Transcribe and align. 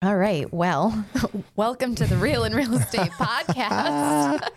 All 0.00 0.16
right. 0.16 0.52
Well, 0.54 1.04
welcome 1.56 1.96
to 1.96 2.06
the 2.06 2.16
Real 2.16 2.44
and 2.44 2.54
Real 2.54 2.72
Estate 2.74 3.10
Podcast, 3.10 4.48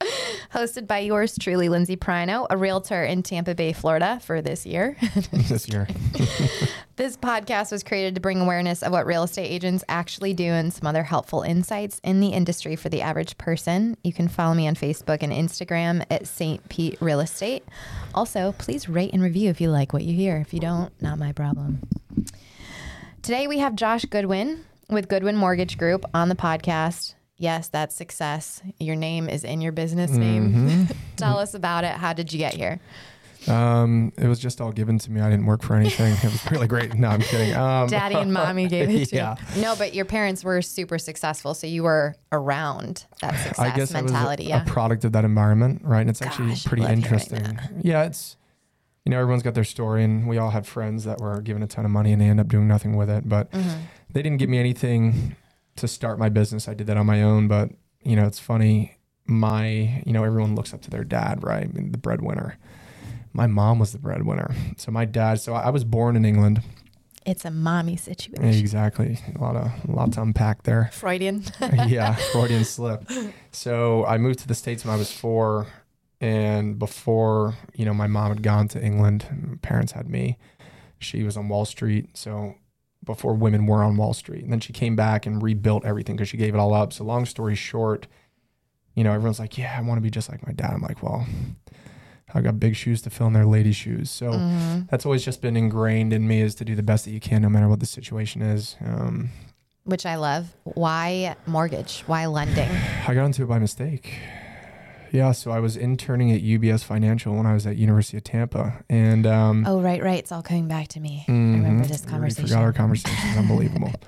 hosted 0.52 0.86
by 0.86 0.98
yours 0.98 1.38
truly, 1.38 1.70
Lindsay 1.70 1.96
Prino, 1.96 2.46
a 2.50 2.56
realtor 2.58 3.02
in 3.02 3.22
Tampa 3.22 3.54
Bay, 3.54 3.72
Florida 3.72 4.20
for 4.22 4.42
this 4.42 4.66
year. 4.66 4.98
this 5.32 5.70
year. 5.70 5.88
this 6.96 7.16
podcast 7.16 7.72
was 7.72 7.82
created 7.82 8.14
to 8.16 8.20
bring 8.20 8.42
awareness 8.42 8.82
of 8.82 8.92
what 8.92 9.06
real 9.06 9.22
estate 9.22 9.46
agents 9.46 9.82
actually 9.88 10.34
do 10.34 10.44
and 10.44 10.70
some 10.70 10.86
other 10.86 11.04
helpful 11.04 11.40
insights 11.40 11.98
in 12.04 12.20
the 12.20 12.28
industry 12.28 12.76
for 12.76 12.90
the 12.90 13.00
average 13.00 13.38
person. 13.38 13.96
You 14.04 14.12
can 14.12 14.28
follow 14.28 14.52
me 14.52 14.68
on 14.68 14.74
Facebook 14.74 15.22
and 15.22 15.32
Instagram 15.32 16.04
at 16.10 16.26
St. 16.26 16.68
Pete 16.68 17.00
Real 17.00 17.20
Estate. 17.20 17.64
Also, 18.14 18.52
please 18.58 18.86
rate 18.86 19.14
and 19.14 19.22
review 19.22 19.48
if 19.48 19.62
you 19.62 19.70
like 19.70 19.94
what 19.94 20.04
you 20.04 20.14
hear. 20.14 20.36
If 20.36 20.52
you 20.52 20.60
don't, 20.60 20.92
not 21.00 21.18
my 21.18 21.32
problem. 21.32 21.88
Today 23.22 23.46
we 23.46 23.60
have 23.60 23.76
Josh 23.76 24.04
Goodwin 24.04 24.66
with 24.92 25.08
Goodwin 25.08 25.36
Mortgage 25.36 25.78
Group 25.78 26.04
on 26.14 26.28
the 26.28 26.34
podcast. 26.34 27.14
Yes, 27.36 27.68
that's 27.68 27.94
success. 27.94 28.60
Your 28.78 28.96
name 28.96 29.28
is 29.28 29.44
in 29.44 29.60
your 29.60 29.72
business 29.72 30.10
name. 30.10 30.88
Tell 31.16 31.38
us 31.38 31.54
about 31.54 31.84
it. 31.84 31.92
How 31.92 32.12
did 32.12 32.32
you 32.32 32.38
get 32.38 32.54
here? 32.54 32.80
Um, 33.48 34.12
it 34.18 34.26
was 34.26 34.38
just 34.38 34.60
all 34.60 34.72
given 34.72 34.98
to 34.98 35.10
me. 35.10 35.20
I 35.20 35.30
didn't 35.30 35.46
work 35.46 35.62
for 35.62 35.74
anything. 35.74 36.12
It 36.12 36.24
was 36.24 36.50
really 36.50 36.66
great. 36.66 36.94
No, 36.94 37.08
I'm 37.08 37.22
kidding. 37.22 37.54
Um, 37.54 37.88
Daddy 37.88 38.16
and 38.16 38.32
mommy 38.32 38.68
gave 38.68 38.90
it 38.90 39.08
to 39.08 39.16
yeah. 39.16 39.36
you. 39.54 39.62
No, 39.62 39.74
but 39.76 39.94
your 39.94 40.04
parents 40.04 40.44
were 40.44 40.60
super 40.60 40.98
successful, 40.98 41.54
so 41.54 41.66
you 41.66 41.82
were 41.82 42.16
around 42.32 43.06
that 43.22 43.34
success 43.36 43.58
I 43.58 43.74
guess 43.74 43.92
mentality. 43.92 44.52
I 44.52 44.56
was 44.56 44.62
a, 44.62 44.64
yeah. 44.64 44.70
a 44.70 44.72
product 44.72 45.04
of 45.04 45.12
that 45.12 45.24
environment, 45.24 45.80
right? 45.84 46.02
And 46.02 46.10
it's 46.10 46.20
actually 46.20 46.50
Gosh, 46.50 46.66
I 46.66 46.68
pretty 46.68 46.84
interesting. 46.84 47.58
Yeah, 47.80 48.04
it's 48.04 48.36
you 49.04 49.10
know 49.10 49.18
everyone's 49.18 49.42
got 49.42 49.54
their 49.54 49.64
story, 49.64 50.04
and 50.04 50.28
we 50.28 50.38
all 50.38 50.50
had 50.50 50.66
friends 50.66 51.04
that 51.04 51.20
were 51.20 51.40
given 51.40 51.62
a 51.62 51.66
ton 51.66 51.84
of 51.84 51.90
money 51.90 52.12
and 52.12 52.20
they 52.20 52.26
end 52.26 52.40
up 52.40 52.48
doing 52.48 52.68
nothing 52.68 52.96
with 52.96 53.08
it. 53.10 53.28
But 53.28 53.50
Mm-hmm. 53.52 53.80
they 54.12 54.22
didn't 54.22 54.38
give 54.38 54.48
me 54.50 54.58
anything 54.58 55.36
to 55.76 55.88
start 55.88 56.18
my 56.18 56.28
business. 56.28 56.68
I 56.68 56.74
did 56.74 56.86
that 56.88 56.96
on 56.96 57.06
my 57.06 57.22
own. 57.22 57.48
But 57.48 57.70
you 58.02 58.16
know, 58.16 58.26
it's 58.26 58.38
funny. 58.38 58.96
My 59.26 60.02
you 60.06 60.12
know 60.12 60.24
everyone 60.24 60.54
looks 60.54 60.74
up 60.74 60.82
to 60.82 60.90
their 60.90 61.04
dad, 61.04 61.42
right? 61.42 61.64
I 61.64 61.68
mean, 61.72 61.92
the 61.92 61.98
breadwinner. 61.98 62.58
My 63.32 63.46
mom 63.46 63.78
was 63.78 63.92
the 63.92 63.98
breadwinner. 63.98 64.54
So 64.76 64.90
my 64.90 65.04
dad. 65.04 65.40
So 65.40 65.54
I 65.54 65.70
was 65.70 65.84
born 65.84 66.16
in 66.16 66.24
England. 66.24 66.62
it's 67.24 67.44
a 67.44 67.50
mommy 67.50 67.96
situation. 67.96 68.58
Exactly. 68.58 69.18
A 69.36 69.40
lot 69.40 69.54
of 69.56 69.70
a 69.88 69.92
lot 69.92 70.12
to 70.14 70.22
unpack 70.22 70.64
there. 70.64 70.90
Freudian. 70.92 71.44
yeah, 71.86 72.14
Freudian 72.32 72.64
slip. 72.64 73.08
So 73.52 74.04
I 74.06 74.16
moved 74.18 74.38
to 74.40 74.48
the 74.48 74.54
States 74.54 74.84
when 74.84 74.94
I 74.94 74.96
was 74.96 75.10
four. 75.12 75.66
And 76.20 76.78
before, 76.78 77.54
you 77.74 77.84
know, 77.84 77.94
my 77.94 78.06
mom 78.06 78.28
had 78.28 78.42
gone 78.42 78.68
to 78.68 78.82
England, 78.82 79.24
my 79.48 79.56
parents 79.62 79.92
had 79.92 80.08
me. 80.08 80.36
She 80.98 81.22
was 81.22 81.36
on 81.36 81.48
Wall 81.48 81.64
Street. 81.64 82.10
So 82.16 82.56
before 83.04 83.32
women 83.34 83.64
were 83.66 83.82
on 83.82 83.96
Wall 83.96 84.12
Street. 84.12 84.42
And 84.44 84.52
then 84.52 84.60
she 84.60 84.72
came 84.74 84.94
back 84.96 85.24
and 85.24 85.42
rebuilt 85.42 85.84
everything 85.86 86.16
because 86.16 86.28
she 86.28 86.36
gave 86.36 86.54
it 86.54 86.58
all 86.58 86.74
up. 86.74 86.92
So 86.92 87.04
long 87.04 87.24
story 87.24 87.54
short, 87.54 88.06
you 88.94 89.02
know, 89.02 89.12
everyone's 89.12 89.38
like, 89.38 89.56
yeah, 89.56 89.74
I 89.78 89.80
want 89.80 89.96
to 89.96 90.02
be 90.02 90.10
just 90.10 90.28
like 90.30 90.46
my 90.46 90.52
dad. 90.52 90.72
I'm 90.74 90.82
like, 90.82 91.02
well, 91.02 91.24
I 92.34 92.42
got 92.42 92.60
big 92.60 92.76
shoes 92.76 93.00
to 93.02 93.10
fill 93.10 93.28
in 93.28 93.32
their 93.32 93.46
lady 93.46 93.72
shoes. 93.72 94.10
So 94.10 94.32
Mhm. 94.32 94.90
that's 94.90 95.06
always 95.06 95.24
just 95.24 95.40
been 95.40 95.56
ingrained 95.56 96.12
in 96.12 96.28
me 96.28 96.42
is 96.42 96.54
to 96.56 96.64
do 96.66 96.74
the 96.74 96.82
best 96.82 97.06
that 97.06 97.12
you 97.12 97.20
can, 97.20 97.40
no 97.40 97.48
matter 97.48 97.68
what 97.68 97.80
the 97.80 97.86
situation 97.86 98.42
is. 98.42 98.76
Um, 98.84 99.30
Which 99.84 100.04
I 100.04 100.16
love. 100.16 100.54
Why 100.64 101.34
mortgage? 101.46 102.02
Why 102.06 102.26
lending? 102.26 102.68
I 103.08 103.14
got 103.14 103.24
into 103.24 103.42
it 103.42 103.46
by 103.46 103.58
mistake. 103.58 104.18
Yeah, 105.12 105.32
so 105.32 105.50
I 105.50 105.58
was 105.58 105.76
interning 105.76 106.30
at 106.30 106.40
UBS 106.40 106.84
Financial 106.84 107.34
when 107.34 107.46
I 107.46 107.52
was 107.54 107.66
at 107.66 107.76
University 107.76 108.16
of 108.16 108.24
Tampa, 108.24 108.84
and 108.88 109.26
um, 109.26 109.64
Oh, 109.66 109.80
right, 109.80 110.02
right. 110.02 110.18
It's 110.18 110.30
all 110.30 110.42
coming 110.42 110.68
back 110.68 110.88
to 110.88 111.00
me. 111.00 111.24
I 111.28 111.32
remember 111.32 111.84
this 111.86 112.04
we 112.04 112.10
conversation. 112.10 112.46
Forgot 112.48 112.62
our 112.62 112.72
conversation. 112.72 113.38
Unbelievable. 113.38 113.92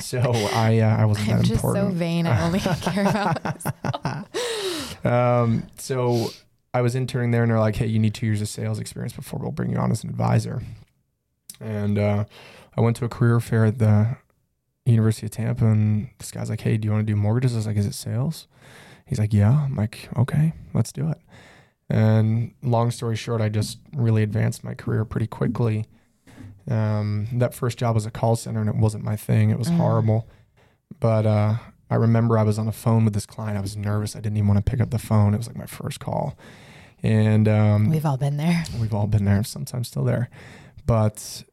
So 0.00 0.18
I 0.18 0.80
uh, 0.80 0.96
I 0.96 1.04
wasn't 1.04 1.28
I'm 1.28 1.36
that 1.38 1.44
just 1.46 1.62
so 1.62 1.68
important. 1.68 1.94
vain. 1.94 2.26
I 2.26 2.42
only 2.44 2.58
care 2.82 3.06
about 3.06 3.44
myself. 3.44 5.06
um, 5.06 5.62
so 5.78 6.30
I 6.74 6.80
was 6.80 6.96
interning 6.96 7.30
there, 7.30 7.42
and 7.42 7.50
they're 7.50 7.60
like, 7.60 7.76
"Hey, 7.76 7.86
you 7.86 8.00
need 8.00 8.12
two 8.12 8.26
years 8.26 8.42
of 8.42 8.48
sales 8.48 8.80
experience 8.80 9.12
before 9.12 9.38
we'll 9.38 9.52
bring 9.52 9.70
you 9.70 9.78
on 9.78 9.92
as 9.92 10.02
an 10.02 10.10
advisor." 10.10 10.62
And 11.60 11.96
uh, 11.96 12.24
I 12.76 12.80
went 12.80 12.96
to 12.96 13.04
a 13.04 13.08
career 13.08 13.38
fair 13.38 13.66
at 13.66 13.78
the 13.78 14.16
University 14.84 15.26
of 15.28 15.30
Tampa, 15.30 15.64
and 15.66 16.10
this 16.18 16.32
guy's 16.32 16.50
like, 16.50 16.62
"Hey, 16.62 16.76
do 16.76 16.86
you 16.86 16.92
want 16.92 17.06
to 17.06 17.10
do 17.12 17.16
mortgages?" 17.16 17.54
I 17.54 17.58
was 17.58 17.66
like, 17.68 17.76
"Is 17.76 17.86
it 17.86 17.94
sales?" 17.94 18.48
He's 19.06 19.18
like, 19.18 19.32
"Yeah." 19.32 19.64
I'm 19.64 19.76
like, 19.76 20.08
"Okay, 20.16 20.52
let's 20.72 20.92
do 20.92 21.08
it." 21.10 21.18
And 21.90 22.52
long 22.62 22.90
story 22.90 23.16
short, 23.16 23.40
I 23.40 23.48
just 23.48 23.78
really 23.94 24.22
advanced 24.22 24.64
my 24.64 24.74
career 24.74 25.04
pretty 25.04 25.26
quickly. 25.26 25.86
Um, 26.70 27.28
that 27.34 27.52
first 27.54 27.76
job 27.78 27.94
was 27.94 28.06
a 28.06 28.10
call 28.10 28.36
center, 28.36 28.60
and 28.60 28.68
it 28.70 28.76
wasn't 28.76 29.04
my 29.04 29.16
thing. 29.16 29.50
It 29.50 29.58
was 29.58 29.68
Mm. 29.68 29.76
horrible. 29.76 30.28
But 30.98 31.26
uh, 31.26 31.56
I 31.90 31.96
remember 31.96 32.38
I 32.38 32.42
was 32.42 32.58
on 32.58 32.64
the 32.66 32.72
phone 32.72 33.04
with 33.04 33.12
this 33.12 33.26
client. 33.26 33.58
I 33.58 33.60
was 33.60 33.76
nervous. 33.76 34.16
I 34.16 34.20
didn't 34.20 34.38
even 34.38 34.48
want 34.48 34.64
to 34.64 34.70
pick 34.70 34.80
up 34.80 34.90
the 34.90 34.98
phone. 34.98 35.34
It 35.34 35.36
was 35.36 35.46
like 35.46 35.56
my 35.58 35.66
first 35.66 36.00
call, 36.00 36.38
and 37.02 37.46
um, 37.48 37.90
We've 37.90 38.06
all 38.06 38.16
been 38.16 38.38
there. 38.38 38.64
We've 38.80 38.94
all 38.94 39.06
been 39.06 39.26
there, 39.26 39.44
sometimes 39.44 39.88
still 39.88 40.04
there. 40.04 40.30
But 40.86 41.44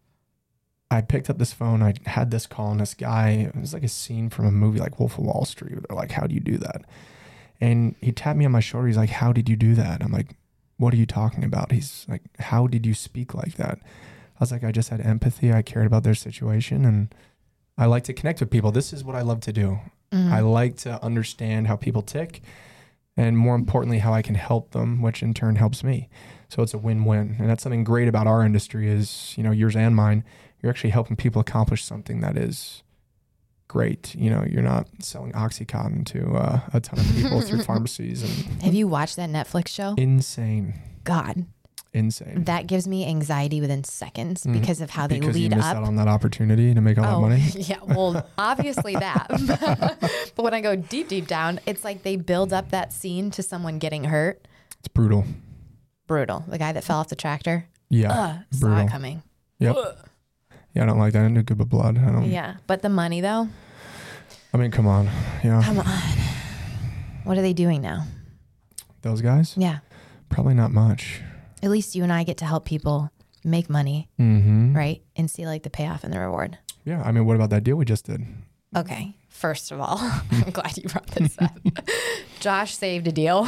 I 0.89 1.01
picked 1.01 1.29
up 1.29 1.37
this 1.39 1.51
phone. 1.53 1.81
I 1.83 1.93
had 2.05 2.31
this 2.31 2.47
call, 2.47 2.71
and 2.71 2.79
this 2.79 2.93
guy, 2.93 3.29
it 3.31 3.55
was 3.55 3.73
like 3.73 3.83
a 3.83 3.87
scene 3.89 4.29
from 4.29 4.45
a 4.45 4.51
movie 4.51 4.79
like 4.79 4.97
Wolf 4.99 5.17
of 5.17 5.25
Wall 5.25 5.43
Street. 5.45 5.75
They're 5.87 5.97
like, 5.97 6.11
How 6.11 6.25
do 6.25 6.33
you 6.33 6.39
do 6.41 6.57
that? 6.59 6.83
And 7.61 7.95
he 8.01 8.11
tapped 8.11 8.37
me 8.37 8.45
on 8.45 8.51
my 8.51 8.59
shoulder. 8.59 8.87
He's 8.87 8.97
like, 8.97 9.11
How 9.11 9.31
did 9.31 9.47
you 9.47 9.55
do 9.55 9.75
that? 9.75 10.01
I'm 10.03 10.11
like, 10.11 10.35
What 10.77 10.93
are 10.93 10.97
you 10.97 11.05
talking 11.05 11.43
about? 11.43 11.71
He's 11.71 12.05
like, 12.09 12.23
How 12.39 12.67
did 12.67 12.85
you 12.85 12.93
speak 12.93 13.33
like 13.33 13.55
that? 13.55 13.79
I 13.79 14.39
was 14.39 14.51
like, 14.51 14.63
I 14.63 14.71
just 14.71 14.89
had 14.89 15.01
empathy. 15.01 15.53
I 15.53 15.61
cared 15.61 15.85
about 15.85 16.03
their 16.03 16.15
situation, 16.15 16.83
and 16.83 17.13
I 17.77 17.85
like 17.85 18.03
to 18.05 18.13
connect 18.13 18.39
with 18.39 18.49
people. 18.49 18.71
This 18.71 18.91
is 18.91 19.03
what 19.03 19.15
I 19.15 19.21
love 19.21 19.39
to 19.41 19.53
do. 19.53 19.79
Mhm. 20.11 20.31
I 20.31 20.39
like 20.39 20.75
to 20.77 21.01
understand 21.03 21.67
how 21.67 21.75
people 21.75 22.01
tick 22.01 22.41
and 23.15 23.37
more 23.37 23.55
importantly 23.55 23.99
how 23.99 24.13
I 24.13 24.21
can 24.21 24.35
help 24.35 24.71
them, 24.71 25.01
which 25.01 25.21
in 25.21 25.33
turn 25.33 25.57
helps 25.57 25.83
me. 25.83 26.09
So 26.49 26.63
it's 26.63 26.73
a 26.73 26.77
win-win. 26.77 27.35
And 27.39 27.49
that's 27.49 27.63
something 27.63 27.83
great 27.83 28.07
about 28.07 28.25
our 28.27 28.43
industry 28.43 28.89
is, 28.89 29.33
you 29.37 29.43
know, 29.43 29.51
yours 29.51 29.75
and 29.75 29.95
mine, 29.95 30.23
you're 30.61 30.69
actually 30.69 30.89
helping 30.89 31.15
people 31.15 31.39
accomplish 31.39 31.83
something 31.85 32.21
that 32.21 32.37
is 32.37 32.83
great. 33.71 34.13
You 34.15 34.29
know, 34.29 34.43
you're 34.49 34.61
not 34.61 34.85
selling 34.99 35.31
Oxycontin 35.31 36.05
to 36.07 36.33
uh, 36.35 36.59
a 36.73 36.81
ton 36.81 36.99
of 36.99 37.05
people 37.15 37.39
through 37.41 37.63
pharmacies 37.71 38.21
and 38.21 38.61
Have 38.63 38.73
you 38.73 38.85
watched 38.87 39.15
that 39.15 39.29
Netflix 39.29 39.69
show? 39.69 39.95
insane, 39.97 40.73
God, 41.05 41.45
insane. 41.93 42.43
that 42.43 42.67
gives 42.67 42.85
me 42.85 43.05
anxiety 43.07 43.61
within 43.61 43.85
seconds 43.85 44.43
Mhm. 44.43 44.59
because 44.59 44.81
of 44.81 44.89
how 44.89 45.07
they 45.07 45.19
because 45.21 45.37
you 45.37 45.43
lead 45.47 45.55
missed 45.55 45.69
up. 45.69 45.77
out 45.77 45.83
on 45.83 45.95
that 45.95 46.09
opportunity 46.09 46.73
to 46.73 46.81
make 46.81 46.97
all 46.97 47.03
that 47.05 47.13
Oh, 47.15 47.21
money. 47.21 47.41
yeah. 47.55 47.79
Well, 47.87 48.27
obviously 48.37 48.93
that. 48.95 49.27
but 50.35 50.43
when 50.43 50.53
I 50.53 50.59
go 50.59 50.75
deep, 50.75 51.07
deep 51.07 51.27
down, 51.27 51.61
it's 51.65 51.85
like 51.85 52.03
they 52.03 52.17
build 52.17 52.51
up 52.51 52.71
that 52.71 52.91
scene 52.91 53.31
to 53.31 53.41
someone 53.41 53.79
getting 53.79 54.03
hurt. 54.05 54.45
It's 54.79 54.89
brutal. 54.89 55.23
Brutal. 56.07 56.43
The 56.47 56.57
guy 56.57 56.73
that 56.73 56.83
fell 56.83 56.97
off 56.99 57.07
the 57.07 57.15
tractor. 57.15 57.67
Yeah. 57.89 58.11
Ugh, 58.11 58.35
saw 58.51 58.67
brutal. 58.67 58.85
it 58.85 58.89
coming. 58.89 59.23
Yep. 59.59 59.75
Yeah, 60.73 60.83
I 60.83 60.85
don't 60.85 60.99
like 60.99 61.13
that. 61.13 61.19
I 61.19 61.23
don't 61.23 61.33
do 61.33 61.43
good 61.43 61.59
with 61.59 61.69
blood. 61.69 61.97
I 61.97 62.11
don't. 62.11 62.29
Yeah. 62.29 62.55
But 62.67 62.81
the 62.81 62.89
money, 62.89 63.19
though, 63.21 63.47
I 64.53 64.57
mean, 64.57 64.71
come 64.71 64.87
on. 64.87 65.05
Yeah. 65.43 65.61
come 65.63 65.79
on. 65.79 65.85
What 67.23 67.37
are 67.37 67.41
they 67.41 67.53
doing 67.53 67.81
now? 67.81 68.05
Those 69.01 69.21
guys? 69.21 69.55
Yeah. 69.57 69.79
Probably 70.29 70.53
not 70.53 70.71
much. 70.71 71.21
At 71.63 71.69
least 71.69 71.95
you 71.95 72.03
and 72.03 72.11
I 72.11 72.23
get 72.23 72.37
to 72.37 72.45
help 72.45 72.65
people 72.65 73.11
make 73.43 73.69
money, 73.69 74.09
Mm-hmm. 74.19 74.75
right? 74.75 75.01
And 75.15 75.29
see 75.29 75.45
like 75.45 75.63
the 75.63 75.69
payoff 75.69 76.03
and 76.03 76.13
the 76.13 76.19
reward. 76.19 76.57
Yeah. 76.85 77.01
I 77.03 77.11
mean, 77.11 77.25
what 77.25 77.35
about 77.35 77.49
that 77.51 77.63
deal 77.63 77.75
we 77.75 77.85
just 77.85 78.05
did? 78.05 78.25
Okay. 78.75 79.15
First 79.29 79.71
of 79.71 79.79
all, 79.81 79.97
I'm 80.31 80.51
glad 80.51 80.77
you 80.77 80.83
brought 80.89 81.07
this 81.07 81.37
up. 81.39 81.51
Josh 82.39 82.75
saved 82.75 83.07
a 83.07 83.11
deal. 83.11 83.45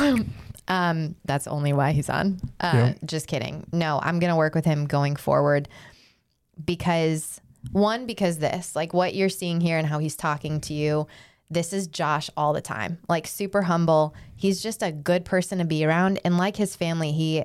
Um, 0.68 1.16
that's 1.26 1.48
only 1.48 1.74
why 1.74 1.92
he's 1.92 2.10
on. 2.10 2.40
Uh, 2.60 2.72
Yeah. 2.74 2.94
Just 3.06 3.28
kidding. 3.28 3.66
No, 3.72 4.00
I'm 4.04 4.20
going 4.20 4.30
to 4.32 4.36
work 4.38 4.56
with 4.56 4.66
him 4.66 4.86
going 4.86 5.16
forward 5.16 5.68
because 6.64 7.42
one, 7.72 8.06
because 8.06 8.40
this, 8.40 8.76
like 8.76 8.94
what 8.94 9.16
you're 9.16 9.30
seeing 9.30 9.62
here 9.62 9.78
and 9.78 9.88
how 9.88 10.00
he's 10.00 10.16
talking 10.16 10.60
to 10.62 10.74
you, 10.74 11.08
this 11.50 11.72
is 11.72 11.88
Josh 11.88 12.30
all 12.36 12.54
the 12.54 12.62
time. 12.62 12.98
Like 13.08 13.28
super 13.28 13.64
humble. 13.64 14.16
He's 14.36 14.62
just 14.62 14.82
a 14.82 14.92
good 14.92 15.24
person 15.24 15.60
to 15.60 15.66
be 15.66 15.86
around. 15.86 16.20
And 16.26 16.38
like 16.38 16.56
his 16.58 16.76
family, 16.76 17.12
he, 17.12 17.44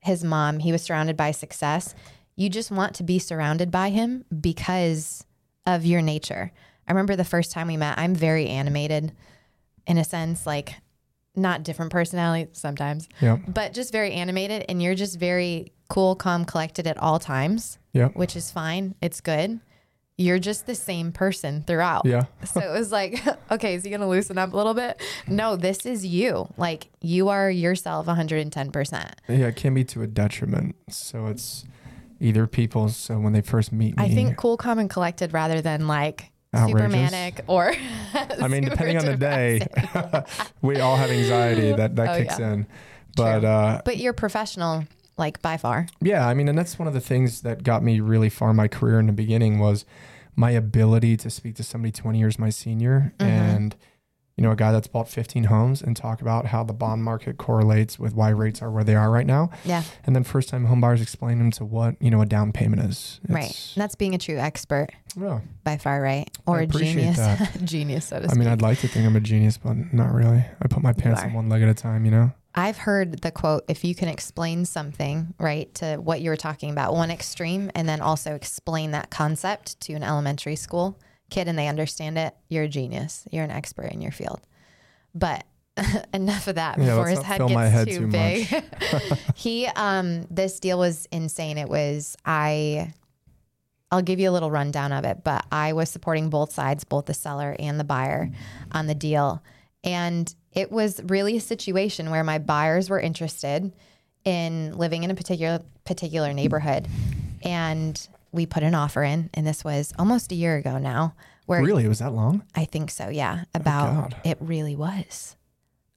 his 0.00 0.22
mom, 0.22 0.58
he 0.60 0.72
was 0.72 0.82
surrounded 0.82 1.16
by 1.16 1.30
success. 1.30 1.94
You 2.36 2.48
just 2.50 2.70
want 2.70 2.94
to 2.96 3.02
be 3.02 3.18
surrounded 3.18 3.70
by 3.70 3.90
him 3.90 4.24
because 4.40 5.24
of 5.64 5.84
your 5.86 6.02
nature. 6.02 6.52
I 6.86 6.92
remember 6.92 7.16
the 7.16 7.24
first 7.24 7.50
time 7.50 7.66
we 7.66 7.76
met, 7.76 7.98
I'm 7.98 8.14
very 8.14 8.46
animated 8.48 9.12
in 9.86 9.98
a 9.98 10.04
sense, 10.04 10.46
like 10.46 10.74
not 11.34 11.62
different 11.64 11.90
personality 11.92 12.50
sometimes, 12.52 13.08
Yeah. 13.20 13.38
but 13.48 13.72
just 13.72 13.90
very 13.90 14.12
animated. 14.12 14.64
And 14.68 14.82
you're 14.82 14.94
just 14.94 15.18
very 15.18 15.72
cool, 15.88 16.14
calm, 16.16 16.44
collected 16.44 16.86
at 16.86 16.96
all 16.98 17.18
times, 17.18 17.78
Yeah. 17.92 18.08
which 18.08 18.36
is 18.36 18.50
fine. 18.50 18.94
It's 19.00 19.20
good. 19.20 19.60
You're 20.18 20.38
just 20.38 20.66
the 20.66 20.74
same 20.74 21.12
person 21.12 21.62
throughout. 21.66 22.06
Yeah. 22.06 22.24
So 22.46 22.60
it 22.60 22.72
was 22.72 22.90
like, 22.90 23.22
okay, 23.50 23.74
is 23.74 23.84
he 23.84 23.90
going 23.90 24.00
to 24.00 24.06
loosen 24.06 24.38
up 24.38 24.52
a 24.52 24.56
little 24.56 24.72
bit? 24.74 25.00
No, 25.28 25.56
this 25.56 25.84
is 25.84 26.06
you. 26.06 26.48
Like 26.56 26.88
you 27.02 27.28
are 27.28 27.50
yourself 27.50 28.06
110%. 28.06 29.12
Yeah. 29.28 29.46
It 29.48 29.56
can 29.56 29.74
be 29.74 29.84
to 29.84 30.02
a 30.02 30.06
detriment. 30.06 30.74
So 30.90 31.26
it's 31.26 31.64
either 32.20 32.46
people. 32.46 32.88
So 32.88 33.18
when 33.18 33.32
they 33.34 33.42
first 33.42 33.72
meet 33.72 33.96
me, 33.98 34.04
I 34.04 34.08
think 34.08 34.36
cool, 34.38 34.56
calm, 34.56 34.78
and 34.78 34.88
collected 34.88 35.32
rather 35.34 35.60
than 35.60 35.86
like 35.86 36.30
outrageous. 36.54 36.80
super 36.80 36.88
manic 36.88 37.40
or 37.46 37.74
I 38.14 38.48
mean, 38.48 38.64
depending 38.64 38.96
on 38.96 39.04
the 39.04 39.16
day, 39.18 39.60
we 40.62 40.80
all 40.80 40.96
have 40.96 41.10
anxiety 41.10 41.72
that 41.74 41.96
that 41.96 42.08
Oh, 42.08 42.16
kicks 42.18 42.38
yeah. 42.38 42.52
in. 42.54 42.66
But 43.16 43.44
uh, 43.44 43.82
but 43.84 43.98
you're 43.98 44.12
professional, 44.14 44.84
like 45.18 45.40
by 45.42 45.56
far. 45.56 45.86
yeah, 46.00 46.26
I 46.26 46.34
mean, 46.34 46.48
and 46.48 46.56
that's 46.58 46.78
one 46.78 46.88
of 46.88 46.94
the 46.94 47.00
things 47.00 47.42
that 47.42 47.62
got 47.62 47.82
me 47.82 48.00
really 48.00 48.28
far 48.28 48.50
in 48.50 48.56
my 48.56 48.68
career 48.68 48.98
in 49.00 49.06
the 49.06 49.12
beginning 49.12 49.58
was 49.58 49.84
my 50.34 50.50
ability 50.50 51.16
to 51.18 51.30
speak 51.30 51.54
to 51.56 51.62
somebody 51.62 51.90
20 51.92 52.18
years 52.18 52.38
my 52.38 52.50
senior 52.50 53.14
Mhm. 53.18 53.24
and 53.26 53.76
you 54.36 54.42
know 54.42 54.50
a 54.50 54.56
guy 54.56 54.70
that's 54.70 54.86
bought 54.86 55.08
15 55.08 55.44
homes 55.44 55.80
and 55.80 55.96
talk 55.96 56.20
about 56.20 56.44
how 56.48 56.62
the 56.62 56.74
bond 56.74 57.02
market 57.02 57.38
correlates 57.38 57.98
with 57.98 58.12
why 58.14 58.28
rates 58.28 58.60
are 58.60 58.70
where 58.70 58.84
they 58.84 58.94
are 58.94 59.10
right 59.10 59.24
now 59.26 59.48
Yeah, 59.64 59.82
and 60.04 60.14
then 60.14 60.24
first 60.24 60.50
time 60.50 60.66
home 60.66 60.78
buyers 60.82 61.00
explain 61.00 61.38
them 61.38 61.50
to 61.52 61.64
what 61.64 61.96
you 62.02 62.10
know 62.10 62.20
a 62.20 62.26
down 62.26 62.52
payment 62.52 62.82
is 62.82 63.18
right. 63.30 63.46
And 63.74 63.80
that's 63.82 63.94
being 63.94 64.14
a 64.14 64.18
true 64.18 64.36
expert 64.36 64.88
yeah. 65.18 65.40
by 65.64 65.78
far, 65.78 66.02
right? 66.02 66.30
Or 66.46 66.58
a 66.60 66.66
genius, 66.66 67.18
genius, 67.64 68.04
so 68.08 68.20
to 68.20 68.28
I 68.30 68.34
mean, 68.34 68.46
I'd 68.48 68.60
like 68.60 68.78
to 68.80 68.88
think 68.88 69.06
I'm 69.06 69.16
a 69.16 69.20
genius, 69.20 69.56
but 69.56 69.74
not 69.94 70.12
really. 70.12 70.44
I 70.60 70.68
put 70.68 70.82
my 70.82 70.92
pants 70.92 71.22
on 71.22 71.32
one 71.32 71.48
leg 71.48 71.62
at 71.62 71.70
a 71.70 71.74
time, 71.74 72.04
you 72.04 72.10
know? 72.10 72.32
I've 72.58 72.78
heard 72.78 73.20
the 73.20 73.30
quote 73.30 73.64
if 73.68 73.84
you 73.84 73.94
can 73.94 74.08
explain 74.08 74.64
something, 74.64 75.34
right, 75.38 75.72
to 75.74 75.96
what 75.96 76.22
you 76.22 76.30
were 76.30 76.36
talking 76.36 76.70
about, 76.70 76.94
one 76.94 77.10
extreme, 77.10 77.70
and 77.74 77.86
then 77.88 78.00
also 78.00 78.34
explain 78.34 78.92
that 78.92 79.10
concept 79.10 79.78
to 79.82 79.92
an 79.92 80.02
elementary 80.02 80.56
school 80.56 80.98
kid 81.30 81.48
and 81.48 81.58
they 81.58 81.68
understand 81.68 82.18
it, 82.18 82.34
you're 82.48 82.64
a 82.64 82.68
genius. 82.68 83.26
You're 83.30 83.44
an 83.44 83.50
expert 83.50 83.92
in 83.92 84.00
your 84.00 84.12
field. 84.12 84.40
But 85.14 85.44
enough 86.14 86.48
of 86.48 86.54
that 86.54 86.78
Yeah, 86.78 86.86
before 86.86 87.08
his 87.08 87.22
head 87.22 87.40
gets 87.46 87.52
head 87.52 87.88
too, 87.88 87.98
too 87.98 88.06
big. 88.06 88.46
he 89.34 89.66
um 89.66 90.26
this 90.30 90.58
deal 90.60 90.78
was 90.78 91.06
insane. 91.12 91.58
It 91.58 91.68
was 91.68 92.16
I 92.24 92.92
I'll 93.90 94.02
give 94.02 94.18
you 94.18 94.30
a 94.30 94.32
little 94.32 94.50
rundown 94.50 94.92
of 94.92 95.04
it, 95.04 95.22
but 95.22 95.46
I 95.52 95.72
was 95.72 95.90
supporting 95.90 96.28
both 96.28 96.52
sides, 96.52 96.84
both 96.84 97.06
the 97.06 97.14
seller 97.14 97.54
and 97.58 97.78
the 97.78 97.84
buyer 97.84 98.30
on 98.72 98.86
the 98.86 98.94
deal. 98.94 99.42
And 99.84 100.34
it 100.56 100.72
was 100.72 101.00
really 101.04 101.36
a 101.36 101.40
situation 101.40 102.10
where 102.10 102.24
my 102.24 102.38
buyers 102.38 102.90
were 102.90 102.98
interested 102.98 103.72
in 104.24 104.72
living 104.76 105.04
in 105.04 105.10
a 105.12 105.14
particular 105.14 105.60
particular 105.84 106.32
neighborhood. 106.32 106.88
And 107.44 108.08
we 108.32 108.46
put 108.46 108.64
an 108.64 108.74
offer 108.74 109.04
in, 109.04 109.30
and 109.34 109.46
this 109.46 109.62
was 109.62 109.92
almost 109.98 110.32
a 110.32 110.34
year 110.34 110.56
ago 110.56 110.78
now, 110.78 111.14
where 111.44 111.62
Really? 111.62 111.84
It 111.84 111.88
was 111.88 112.00
that 112.00 112.12
long? 112.12 112.42
I 112.56 112.64
think 112.64 112.90
so, 112.90 113.08
yeah. 113.08 113.44
About 113.54 114.10
God. 114.10 114.16
it 114.24 114.38
really 114.40 114.74
was. 114.74 115.36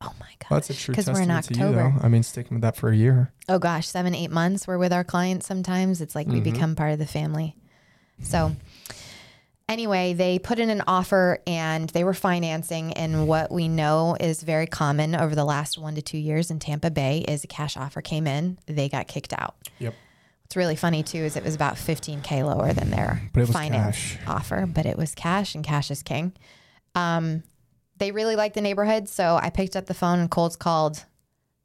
Oh 0.02 0.14
my 0.20 0.28
god. 0.40 0.48
Well, 0.52 0.60
that's 0.60 0.70
a 0.70 0.74
true 0.76 0.94
'Cause 0.94 1.08
we're 1.08 1.22
in 1.22 1.42
to 1.42 1.54
you. 1.54 1.94
I 2.02 2.08
mean, 2.08 2.22
sticking 2.24 2.56
with 2.56 2.62
that 2.62 2.76
for 2.76 2.90
a 2.90 2.96
year. 2.96 3.32
oh 3.48 3.60
gosh, 3.60 3.88
seven, 3.88 4.14
eight 4.14 4.30
months 4.32 4.68
we're 4.68 4.78
with 4.78 4.94
our 4.94 5.04
clients 5.04 5.48
sometimes. 5.48 6.02
It's 6.02 6.14
like 6.16 6.28
we 6.28 6.40
Mhm. 6.40 6.44
become 6.44 6.76
part 6.76 6.92
of 6.92 7.00
the 7.00 7.06
family. 7.08 7.56
So 8.22 8.56
anyway, 9.70 10.14
they 10.14 10.40
put 10.40 10.60
in 10.60 10.70
an 10.70 10.82
offer 10.88 11.40
and 11.48 11.90
they 11.92 12.04
were 12.04 12.14
financing 12.14 12.92
and 12.94 13.28
what 13.28 13.52
we 13.52 13.68
know 13.70 14.18
is 14.20 14.44
very 14.44 14.68
common 14.68 15.16
over 15.16 15.36
the 15.36 15.46
last 15.46 15.78
one 15.78 15.96
to 15.96 16.02
two 16.02 16.18
years 16.18 16.52
in 16.52 16.60
Tampa 16.60 16.92
Bay 16.92 17.24
is 17.28 17.44
a 17.44 17.48
cash 17.48 17.78
offer 17.78 18.02
came 18.02 18.28
in, 18.28 18.58
they 18.66 18.90
got 18.90 19.08
kicked 19.08 19.32
out. 19.32 19.56
Yep. 19.78 19.94
What's 20.42 20.56
really 20.56 20.76
funny 20.76 21.04
too 21.04 21.20
is 21.20 21.38
it 21.38 21.44
was 21.44 21.54
about 21.56 21.76
15k 21.76 22.44
lower 22.44 22.74
than 22.74 22.90
their 22.90 23.22
But 23.32 23.42
it 23.42 23.48
was 23.48 23.56
finance 23.56 23.96
cash. 24.16 24.28
offer, 24.28 24.66
but 24.66 24.86
it 24.88 24.98
was 24.98 25.14
cash 25.14 25.54
and 25.54 25.64
cash 25.64 25.92
is 25.92 26.02
king. 26.02 26.34
Um, 26.96 27.44
they 27.98 28.12
really 28.12 28.36
liked 28.36 28.56
the 28.56 28.62
neighborhood, 28.62 29.08
so 29.08 29.38
I 29.42 29.52
picked 29.52 29.76
up 29.76 29.86
the 29.86 29.94
phone 29.94 30.20
and 30.20 30.32
Colts 30.32 30.56
called 30.56 31.06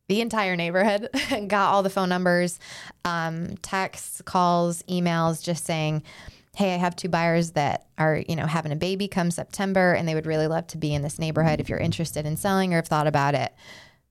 the 0.08 0.20
entire 0.20 0.54
neighborhood 0.54 1.08
and 1.30 1.48
got 1.48 1.72
all 1.72 1.82
the 1.82 1.88
phone 1.88 2.10
numbers, 2.10 2.58
um, 3.06 3.56
texts, 3.62 4.20
calls, 4.22 4.82
emails, 4.82 5.42
just 5.42 5.64
saying, 5.64 6.02
"Hey, 6.54 6.74
I 6.74 6.78
have 6.78 6.96
two 6.96 7.08
buyers 7.08 7.52
that 7.52 7.86
are 7.98 8.22
you 8.28 8.36
know 8.36 8.46
having 8.46 8.72
a 8.72 8.76
baby 8.76 9.08
come 9.08 9.30
September, 9.30 9.92
and 9.92 10.08
they 10.08 10.14
would 10.14 10.26
really 10.26 10.46
love 10.46 10.66
to 10.68 10.78
be 10.78 10.94
in 10.94 11.02
this 11.02 11.18
neighborhood. 11.18 11.60
If 11.60 11.68
you're 11.68 11.78
interested 11.78 12.26
in 12.26 12.36
selling 12.36 12.72
or 12.72 12.76
have 12.76 12.88
thought 12.88 13.06
about 13.06 13.34
it, 13.34 13.52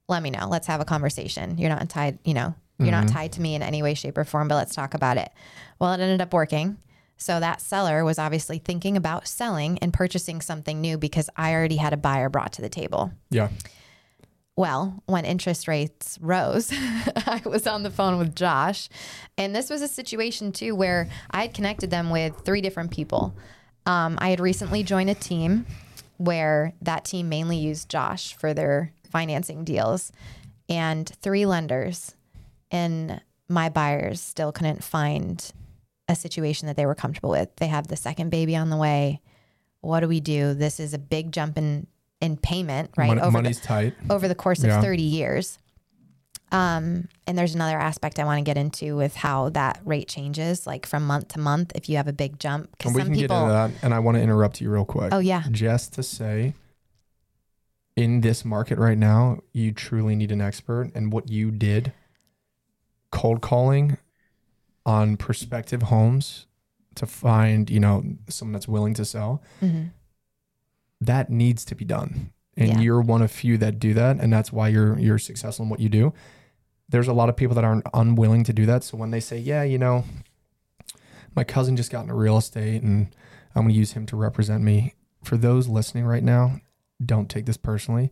let 0.08 0.24
me 0.24 0.30
know. 0.30 0.48
Let's 0.48 0.68
have 0.68 0.82
a 0.82 0.86
conversation. 0.86 1.58
You're 1.58 1.70
not 1.70 1.90
tied, 1.90 2.20
you 2.24 2.34
know, 2.34 2.56
you're 2.80 2.92
not 2.92 3.06
mm-hmm. 3.06 3.16
tied 3.16 3.32
to 3.34 3.42
me 3.42 3.56
in 3.56 3.62
any 3.62 3.82
way, 3.82 3.94
shape, 3.94 4.18
or 4.18 4.24
form, 4.24 4.48
but 4.48 4.56
let's 4.56 4.76
talk 4.76 4.94
about 4.94 5.18
it." 5.18 5.32
Well, 5.80 5.94
it 5.94 6.00
ended 6.00 6.22
up 6.22 6.34
working. 6.34 6.78
So 7.18 7.40
that 7.40 7.62
seller 7.62 8.04
was 8.04 8.20
obviously 8.20 8.58
thinking 8.58 8.98
about 8.98 9.28
selling 9.28 9.78
and 9.80 9.94
purchasing 9.94 10.42
something 10.42 10.82
new 10.82 10.98
because 10.98 11.30
I 11.38 11.54
already 11.54 11.78
had 11.78 11.94
a 11.94 11.98
buyer 11.98 12.28
brought 12.28 12.54
to 12.54 12.62
the 12.62 12.70
table. 12.70 13.12
Yeah. 13.30 13.50
Well, 14.56 15.02
when 15.08 15.26
interest 15.26 15.68
rates 15.68 16.20
rose, 16.22 16.72
I 16.72 17.42
was 17.46 17.66
on 17.66 17.84
the 17.84 17.90
phone 17.90 18.20
with 18.20 18.36
Josh. 18.36 18.88
And 19.38 19.56
this 19.56 19.70
was 19.70 19.82
a 19.82 19.88
situation 19.88 20.52
too 20.52 20.76
where 20.76 21.10
I 21.32 21.44
had 21.44 21.54
connected 21.54 21.90
them 21.90 22.12
with 22.12 22.42
three 22.46 22.62
different 22.62 22.92
people. 22.92 23.34
Um, 23.86 24.18
I 24.22 24.30
had 24.30 24.40
recently 24.40 24.84
joined 24.84 25.10
a 25.10 25.16
team 25.16 25.66
where 26.18 26.74
that 26.82 27.06
team 27.06 27.30
mainly 27.30 27.58
used 27.58 27.90
Josh 27.90 28.36
for 28.36 28.54
their 28.54 28.94
financing 29.10 29.64
deals 29.64 30.12
and 30.70 31.10
three 31.22 31.46
lenders. 31.46 32.16
And 32.72 33.22
my 33.50 33.70
buyers 33.70 34.22
still 34.22 34.52
couldn't 34.52 34.84
find 34.84 35.52
a 36.08 36.16
situation 36.16 36.68
that 36.68 36.76
they 36.76 36.86
were 36.86 36.96
comfortable 36.96 37.30
with. 37.30 37.56
They 37.58 37.68
have 37.68 37.88
the 37.88 37.96
second 37.96 38.30
baby 38.30 38.56
on 38.56 38.70
the 38.70 38.78
way. 38.78 39.22
What 39.82 40.00
do 40.02 40.08
we 40.08 40.20
do? 40.20 40.54
This 40.54 40.80
is 40.80 40.94
a 40.94 41.00
big 41.00 41.32
jump 41.32 41.58
in, 41.58 41.88
in 42.24 42.38
payment, 42.38 42.90
right? 42.96 43.08
Mon- 43.08 43.20
over 43.20 43.42
the- 43.42 43.54
tight. 43.54 43.94
over 44.10 44.28
the 44.28 44.36
course 44.36 44.60
of 44.60 44.68
Yeah. 44.70 44.82
30 44.82 45.02
years. 45.04 45.60
Um, 46.52 47.08
and 47.28 47.36
there's 47.38 47.56
another 47.56 47.78
aspect 47.80 48.20
I 48.20 48.26
want 48.26 48.38
to 48.38 48.44
get 48.44 48.58
into 48.58 48.96
with 48.96 49.16
how 49.16 49.50
that 49.50 49.82
rate 49.86 50.08
changes, 50.08 50.66
like 50.68 50.86
from 50.86 51.06
month 51.06 51.30
to 51.30 51.40
month, 51.40 51.72
if 51.76 51.90
you 51.90 51.98
have 51.98 52.08
a 52.08 52.14
big 52.14 52.40
jump. 52.40 52.70
Because 52.78 52.94
we 52.94 53.02
some 53.02 53.08
can 53.10 53.16
get 53.16 53.22
people, 53.24 53.42
into 53.42 53.54
that. 53.54 53.72
And 53.84 53.94
I 53.94 54.00
want 54.00 54.18
to 54.18 54.22
interrupt 54.22 54.62
you 54.62 54.70
real 54.70 54.86
quick. 54.86 55.12
oh 55.14 55.20
yeah, 55.20 55.44
Just 55.52 55.94
to 55.94 56.04
say, 56.04 56.54
in 57.96 58.22
this 58.22 58.46
market 58.46 58.78
right 58.78 58.98
now, 58.98 59.40
you 59.52 59.72
truly 59.72 60.16
need 60.16 60.32
an 60.32 60.42
expert. 60.42 60.92
And 60.96 61.12
what 61.12 61.30
you 61.30 61.50
did, 61.52 61.92
cold 63.12 63.42
calling 63.42 63.98
on 64.86 65.18
prospective 65.18 65.84
homes 65.84 66.46
to 66.96 67.06
find, 67.08 67.70
you 67.70 67.80
know, 67.80 68.04
someone 68.30 68.54
that's 68.54 68.68
willing 68.68 68.94
to 68.94 69.06
sell, 69.06 69.42
hmm 69.60 69.86
that 71.06 71.30
needs 71.30 71.66
to 71.66 71.76
be 71.76 71.86
done. 71.86 72.32
And 72.56 72.68
Yeah. 72.70 72.80
you're 72.82 73.02
one 73.02 73.22
of 73.22 73.32
few 73.32 73.58
that 73.58 73.80
do 73.80 73.94
that. 73.96 74.18
And 74.20 74.32
that's 74.32 74.52
why 74.54 74.68
you're 74.68 74.98
you're 75.00 75.18
successful 75.18 75.64
in 75.64 75.70
what 75.70 75.80
you 75.80 75.90
do. 75.90 76.14
There's 76.90 77.08
a 77.08 77.14
lot 77.14 77.30
of 77.30 77.36
people 77.36 77.56
that 77.56 77.64
aren't 77.64 77.88
unwilling 77.94 78.44
to 78.44 78.54
do 78.54 78.66
that. 78.68 78.84
So 78.84 78.98
when 78.98 79.12
they 79.12 79.20
say, 79.20 79.40
Yeah, 79.40 79.64
you 79.64 79.78
know, 79.80 80.04
my 81.36 81.44
cousin 81.44 81.76
just 81.76 81.92
got 81.92 82.02
into 82.02 82.14
real 82.14 82.38
estate 82.38 82.84
and 82.84 83.08
I'm 83.56 83.64
gonna 83.64 83.74
use 83.74 83.94
him 83.94 84.06
to 84.08 84.16
represent 84.16 84.64
me. 84.64 84.94
For 85.24 85.38
those 85.38 85.68
listening 85.68 86.06
right 86.06 86.24
now, 86.24 86.60
don't 87.04 87.30
take 87.30 87.46
this 87.46 87.58
personally. 87.58 88.12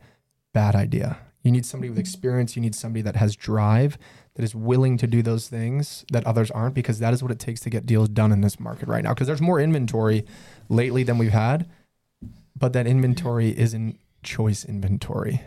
Bad 0.53 0.75
idea. 0.75 1.17
You 1.43 1.51
need 1.51 1.65
somebody 1.65 1.89
with 1.89 1.99
experience. 1.99 2.55
You 2.55 2.61
need 2.61 2.75
somebody 2.75 3.01
that 3.01 3.15
has 3.15 3.35
drive, 3.35 3.97
that 4.35 4.43
is 4.43 4.53
willing 4.53 4.97
to 4.97 5.07
do 5.07 5.21
those 5.23 5.47
things 5.49 6.05
that 6.11 6.25
others 6.25 6.51
aren't, 6.51 6.75
because 6.75 6.99
that 6.99 7.13
is 7.13 7.23
what 7.23 7.31
it 7.31 7.39
takes 7.39 7.61
to 7.61 7.69
get 7.69 7.85
deals 7.85 8.09
done 8.09 8.31
in 8.31 8.41
this 8.41 8.59
market 8.59 8.87
right 8.87 9.03
now. 9.03 9.13
Because 9.13 9.25
there's 9.27 9.41
more 9.41 9.59
inventory 9.59 10.23
lately 10.69 11.01
than 11.03 11.17
we've 11.17 11.31
had, 11.31 11.67
but 12.55 12.73
that 12.73 12.87
inventory 12.87 13.57
isn't 13.57 13.99
choice 14.23 14.65
inventory. 14.65 15.41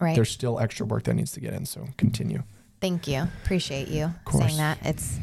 right. 0.00 0.14
There's 0.14 0.30
still 0.30 0.58
extra 0.58 0.86
work 0.86 1.04
that 1.04 1.14
needs 1.14 1.32
to 1.32 1.40
get 1.40 1.52
in. 1.54 1.66
So 1.66 1.88
continue. 1.96 2.42
Thank 2.80 3.06
you. 3.06 3.28
Appreciate 3.44 3.88
you 3.88 4.14
saying 4.32 4.56
that. 4.56 4.78
It's 4.82 5.18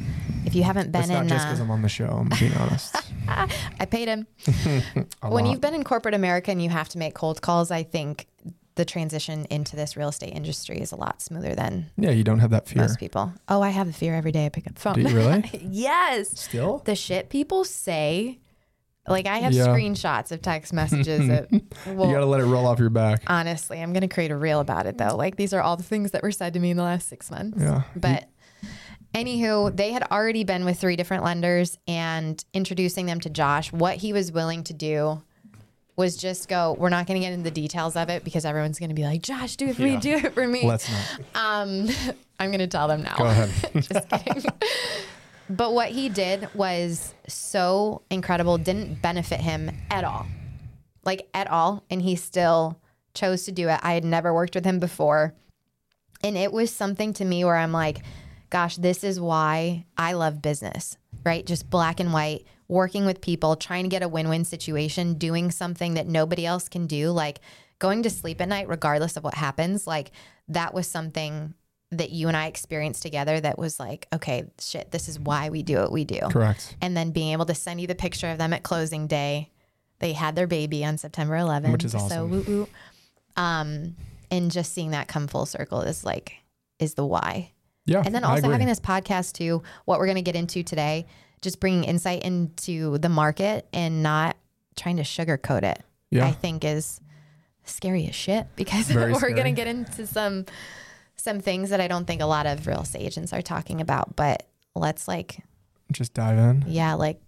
if 0.46 0.54
you 0.54 0.62
haven't 0.62 0.92
been 0.92 1.02
It's 1.02 1.10
not 1.10 1.24
in, 1.24 1.30
just 1.30 1.46
because 1.46 1.60
uh, 1.60 1.64
I'm 1.64 1.72
on 1.72 1.82
the 1.82 1.90
show. 1.90 2.06
I'm 2.06 2.30
being 2.40 2.54
honest. 2.54 2.96
I 3.28 3.86
paid 3.90 4.08
him. 4.08 4.28
When 5.22 5.44
lot. 5.44 5.52
you've 5.52 5.62
been 5.62 5.74
in 5.74 5.84
corporate 5.84 6.14
America 6.14 6.52
and 6.52 6.62
you 6.62 6.70
have 6.70 6.88
to 6.90 6.98
make 6.98 7.16
cold 7.16 7.42
calls, 7.42 7.72
I 7.72 7.84
think 7.84 8.28
the 8.76 8.86
transition 8.86 9.46
into 9.50 9.76
this 9.76 9.98
real 9.98 10.10
estate 10.10 10.34
industry 10.36 10.80
is 10.80 10.92
a 10.92 10.96
lot 10.96 11.20
smoother 11.22 11.56
than 11.56 11.88
yeah, 11.98 12.12
you 12.12 12.24
don't 12.24 12.40
have 12.40 12.52
that 12.52 12.68
fear. 12.68 12.84
most 12.84 13.00
people. 13.00 13.34
Oh, 13.50 13.62
I 13.64 13.70
have 13.70 13.90
a 13.90 13.94
fear 13.94 14.14
every 14.14 14.32
day 14.32 14.46
I 14.46 14.50
pick 14.50 14.68
up 14.68 14.76
the 14.76 14.82
phone. 14.82 14.94
Do 14.94 15.02
you 15.02 15.10
really? 15.16 15.50
yes. 15.64 16.40
Still? 16.40 16.84
the 16.86 16.96
shit 16.96 17.30
people 17.30 17.64
say 17.64 18.38
like 19.08 19.26
i 19.28 19.38
have 19.40 19.54
Yeah. 19.54 19.68
screenshots 19.68 20.32
of 20.32 20.42
text 20.42 20.74
messages 20.74 21.28
that 21.30 21.52
you 21.52 21.62
got 21.96 22.20
to 22.20 22.26
let 22.26 22.42
it 22.42 22.46
roll 22.46 22.66
off 22.68 22.80
your 22.80 22.90
back. 22.90 23.24
honestly 23.28 23.82
i'm 23.82 23.94
gonna 23.94 24.08
create 24.08 24.32
a 24.32 24.38
reel 24.38 24.60
about 24.60 24.86
it 24.86 24.98
though 24.98 25.16
like 25.16 25.36
these 25.36 25.54
are 25.54 25.62
all 25.62 25.78
the 25.78 25.84
things 25.84 26.12
that 26.12 26.24
were 26.24 26.32
said 26.32 26.54
to 26.54 26.60
me 26.60 26.72
in 26.72 26.78
the 26.78 26.84
last 26.84 27.08
six 27.10 27.30
months 27.32 27.58
Yeah. 27.62 27.84
but 27.96 28.26
anywho 29.14 29.76
they 29.76 29.92
had 29.92 30.04
already 30.12 30.44
been 30.44 30.66
with 30.66 30.80
three 30.80 30.96
different 30.96 31.24
lenders 31.24 31.78
and 31.88 32.44
introducing 32.54 33.06
them 33.06 33.20
to 33.22 33.30
josh 33.30 33.72
what 33.72 33.96
he 33.98 34.14
was 34.14 34.32
willing 34.32 34.64
to 34.66 34.74
do 34.74 35.22
was 35.96 36.16
just 36.18 36.48
go 36.48 36.76
we're 36.78 36.90
not 36.90 37.08
going 37.08 37.20
to 37.20 37.26
get 37.26 37.34
into 37.34 37.44
the 37.44 37.50
details 37.52 37.96
of 37.96 38.10
it 38.10 38.24
because 38.24 38.46
everyone's 38.46 38.78
going 38.78 38.90
to 38.90 38.96
be 38.96 39.04
like 39.04 39.22
josh 39.22 39.56
do 39.56 39.68
it 39.68 39.76
for 39.76 39.82
Yeah. 39.84 39.96
me 39.96 40.00
do 40.00 40.12
it 40.16 40.34
for 40.34 40.48
me 40.48 40.68
Let's 40.68 40.88
not. 40.92 41.20
um 41.34 41.88
i'm 42.40 42.50
going 42.52 42.60
to 42.60 42.68
tell 42.68 42.88
them 42.88 43.02
now 43.02 43.16
Go 43.18 43.26
ahead. 43.26 43.50
just 43.74 44.10
kidding. 44.10 44.44
But 45.50 45.74
what 45.74 45.90
he 45.90 46.10
did 46.10 46.50
was 46.54 47.14
so 47.28 48.02
incredible, 48.10 48.58
didn't 48.58 49.02
benefit 49.02 49.40
him 49.40 49.72
at 49.90 50.04
all. 50.04 50.26
Like 51.04 51.30
at 51.34 51.50
all. 51.50 51.84
And 51.90 52.02
he 52.02 52.16
still 52.16 52.80
chose 53.14 53.44
to 53.46 53.52
do 53.52 53.70
it. 53.70 53.80
I 53.82 53.94
had 53.94 54.04
never 54.04 54.34
worked 54.34 54.56
with 54.56 54.66
him 54.66 54.80
before. 54.80 55.34
And 56.24 56.38
it 56.38 56.52
was 56.52 56.72
something 56.72 57.14
to 57.14 57.26
me 57.26 57.46
where 57.46 57.56
I'm 57.56 57.72
like, 57.72 58.02
gosh, 58.50 58.76
this 58.76 59.04
is 59.04 59.20
why 59.20 59.86
I 59.98 60.14
love 60.14 60.42
business, 60.42 60.98
right? 61.24 61.46
Just 61.46 61.70
black 61.70 62.00
and 62.00 62.14
white. 62.14 62.46
working 62.68 63.06
with 63.06 63.22
people, 63.22 63.56
trying 63.56 63.84
to 63.84 63.90
get 63.90 64.04
a 64.04 64.08
win 64.08 64.30
win 64.30 64.46
situation, 64.46 65.14
doing 65.14 65.52
something 65.52 65.94
that 65.94 66.08
nobody 66.08 66.46
else 66.46 66.68
can 66.68 66.88
do, 66.88 67.12
like 67.12 67.40
going 67.80 68.04
to 68.04 68.10
sleep 68.10 68.42
at 68.42 68.50
night, 68.50 68.68
regardless 68.68 69.18
of 69.18 69.24
what 69.24 69.36
happens. 69.36 69.88
Like 69.88 70.12
that 70.50 70.74
was 70.74 70.88
something 70.88 71.54
that 71.92 72.10
you 72.10 72.28
and 72.28 72.36
I 72.36 72.48
experienced 72.48 73.02
together 73.02 73.40
that 73.40 73.58
was 73.58 73.80
like, 73.80 74.08
okay, 74.14 74.44
shit, 74.60 74.92
this 74.92 75.08
is 75.08 75.20
why 75.20 75.50
we 75.50 75.64
do 75.64 75.78
what 75.78 75.92
we 75.92 76.04
do. 76.04 76.20
Correct. 76.30 76.76
And 76.82 76.98
then 76.98 77.12
being 77.12 77.32
able 77.32 77.46
to 77.46 77.56
send 77.56 77.80
you 77.80 77.88
the 77.88 77.96
picture 77.96 78.30
of 78.30 78.38
them 78.38 78.52
at 78.54 78.64
closing 78.64 79.08
day. 79.08 79.52
They 80.00 80.14
had 80.14 80.36
their 80.36 80.48
baby 80.48 80.86
on 80.86 80.98
September 80.98 81.36
11th. 81.36 81.72
Which 81.72 81.86
is 81.86 81.94
So 81.94 81.98
awesome. 81.98 82.30
woo 82.30 82.42
woo. 82.42 82.68
Um, 83.36 83.96
and 84.30 84.52
just 84.52 84.74
seeing 84.74 84.92
that 84.92 85.08
come 85.08 85.28
full 85.28 85.46
circle 85.46 85.82
is 85.82 86.04
like, 86.04 86.34
is 86.78 86.96
the 86.96 87.06
why. 87.06 87.52
Yeah. 87.86 88.04
And 88.06 88.14
then 88.14 88.24
also 88.26 88.50
having 88.52 88.68
this 88.68 88.82
podcast 88.82 89.34
too, 89.34 89.64
what 89.86 90.00
we're 90.00 90.06
going 90.08 90.18
to 90.18 90.22
get 90.22 90.36
into 90.36 90.62
today, 90.62 91.08
just 91.42 91.60
bringing 91.60 91.86
insight 91.86 92.24
into 92.24 92.98
the 92.98 93.10
market 93.10 93.66
and 93.72 94.04
not 94.04 94.36
trying 94.76 94.98
to 94.98 95.04
sugarcoat 95.04 95.64
it. 95.64 95.82
Yeah. 96.12 96.28
I 96.28 96.32
think 96.32 96.66
is 96.66 97.00
scary 97.64 98.08
as 98.08 98.16
shit 98.16 98.48
because 98.56 98.90
we're 98.94 99.12
going 99.32 99.46
to 99.46 99.52
get 99.52 99.68
into 99.68 100.06
some 100.06 100.46
some 101.18 101.40
things 101.40 101.70
that 101.72 101.82
I 101.82 101.88
don't 101.88 102.06
think 102.06 102.22
a 102.22 102.26
lot 102.26 102.46
of 102.46 102.68
real 102.68 102.82
estate 102.82 103.02
agents 103.02 103.34
are 103.34 103.42
talking 103.42 103.82
about, 103.82 104.16
but 104.16 104.44
let's 104.76 105.08
like 105.08 105.40
Just 105.92 106.14
dive 106.14 106.38
in. 106.38 106.64
yeah, 106.68 106.94
like 106.94 107.20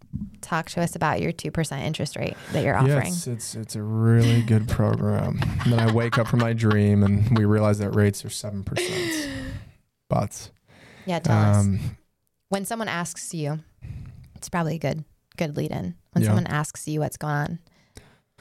talk 0.42 0.70
to 0.72 0.82
us 0.82 0.96
about 0.96 1.22
your 1.22 1.32
2% 1.32 1.82
interest 1.82 2.16
rate 2.16 2.36
that 2.54 2.64
you're 2.64 2.76
offering. 2.78 3.08
it's, 3.14 3.28
it's 3.28 3.56
it's 3.56 3.76
a 3.76 3.84
really 3.84 4.42
good 4.42 4.68
program. 4.68 5.40
And 5.64 5.74
then 5.74 5.80
I 5.80 5.94
wake 5.94 6.18
up 6.18 6.28
from 6.28 6.40
my 6.40 6.54
dream 6.54 7.04
and 7.04 7.38
we 7.38 7.46
realize 7.46 7.80
that 7.80 7.92
rates 7.96 8.24
are 8.26 8.30
seven 8.30 8.64
percent. 8.64 9.30
But 10.10 10.50
Yeah, 11.06 11.20
tell 11.20 11.38
us. 11.38 11.58
um, 11.66 11.80
When 12.50 12.66
someone 12.66 12.88
asks 12.88 13.34
you, 13.34 13.60
it's 14.36 14.50
probably 14.50 14.76
a 14.76 14.80
good 14.80 15.04
good 15.38 15.56
lead 15.56 15.72
in. 15.72 15.96
When 16.14 16.22
Yeah. 16.24 16.30
someone 16.30 16.48
asks 16.48 16.88
you 16.88 17.00
what's 17.00 17.18
going 17.18 17.34
on 17.34 17.60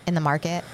in 0.06 0.14
the 0.14 0.20
market, 0.20 0.64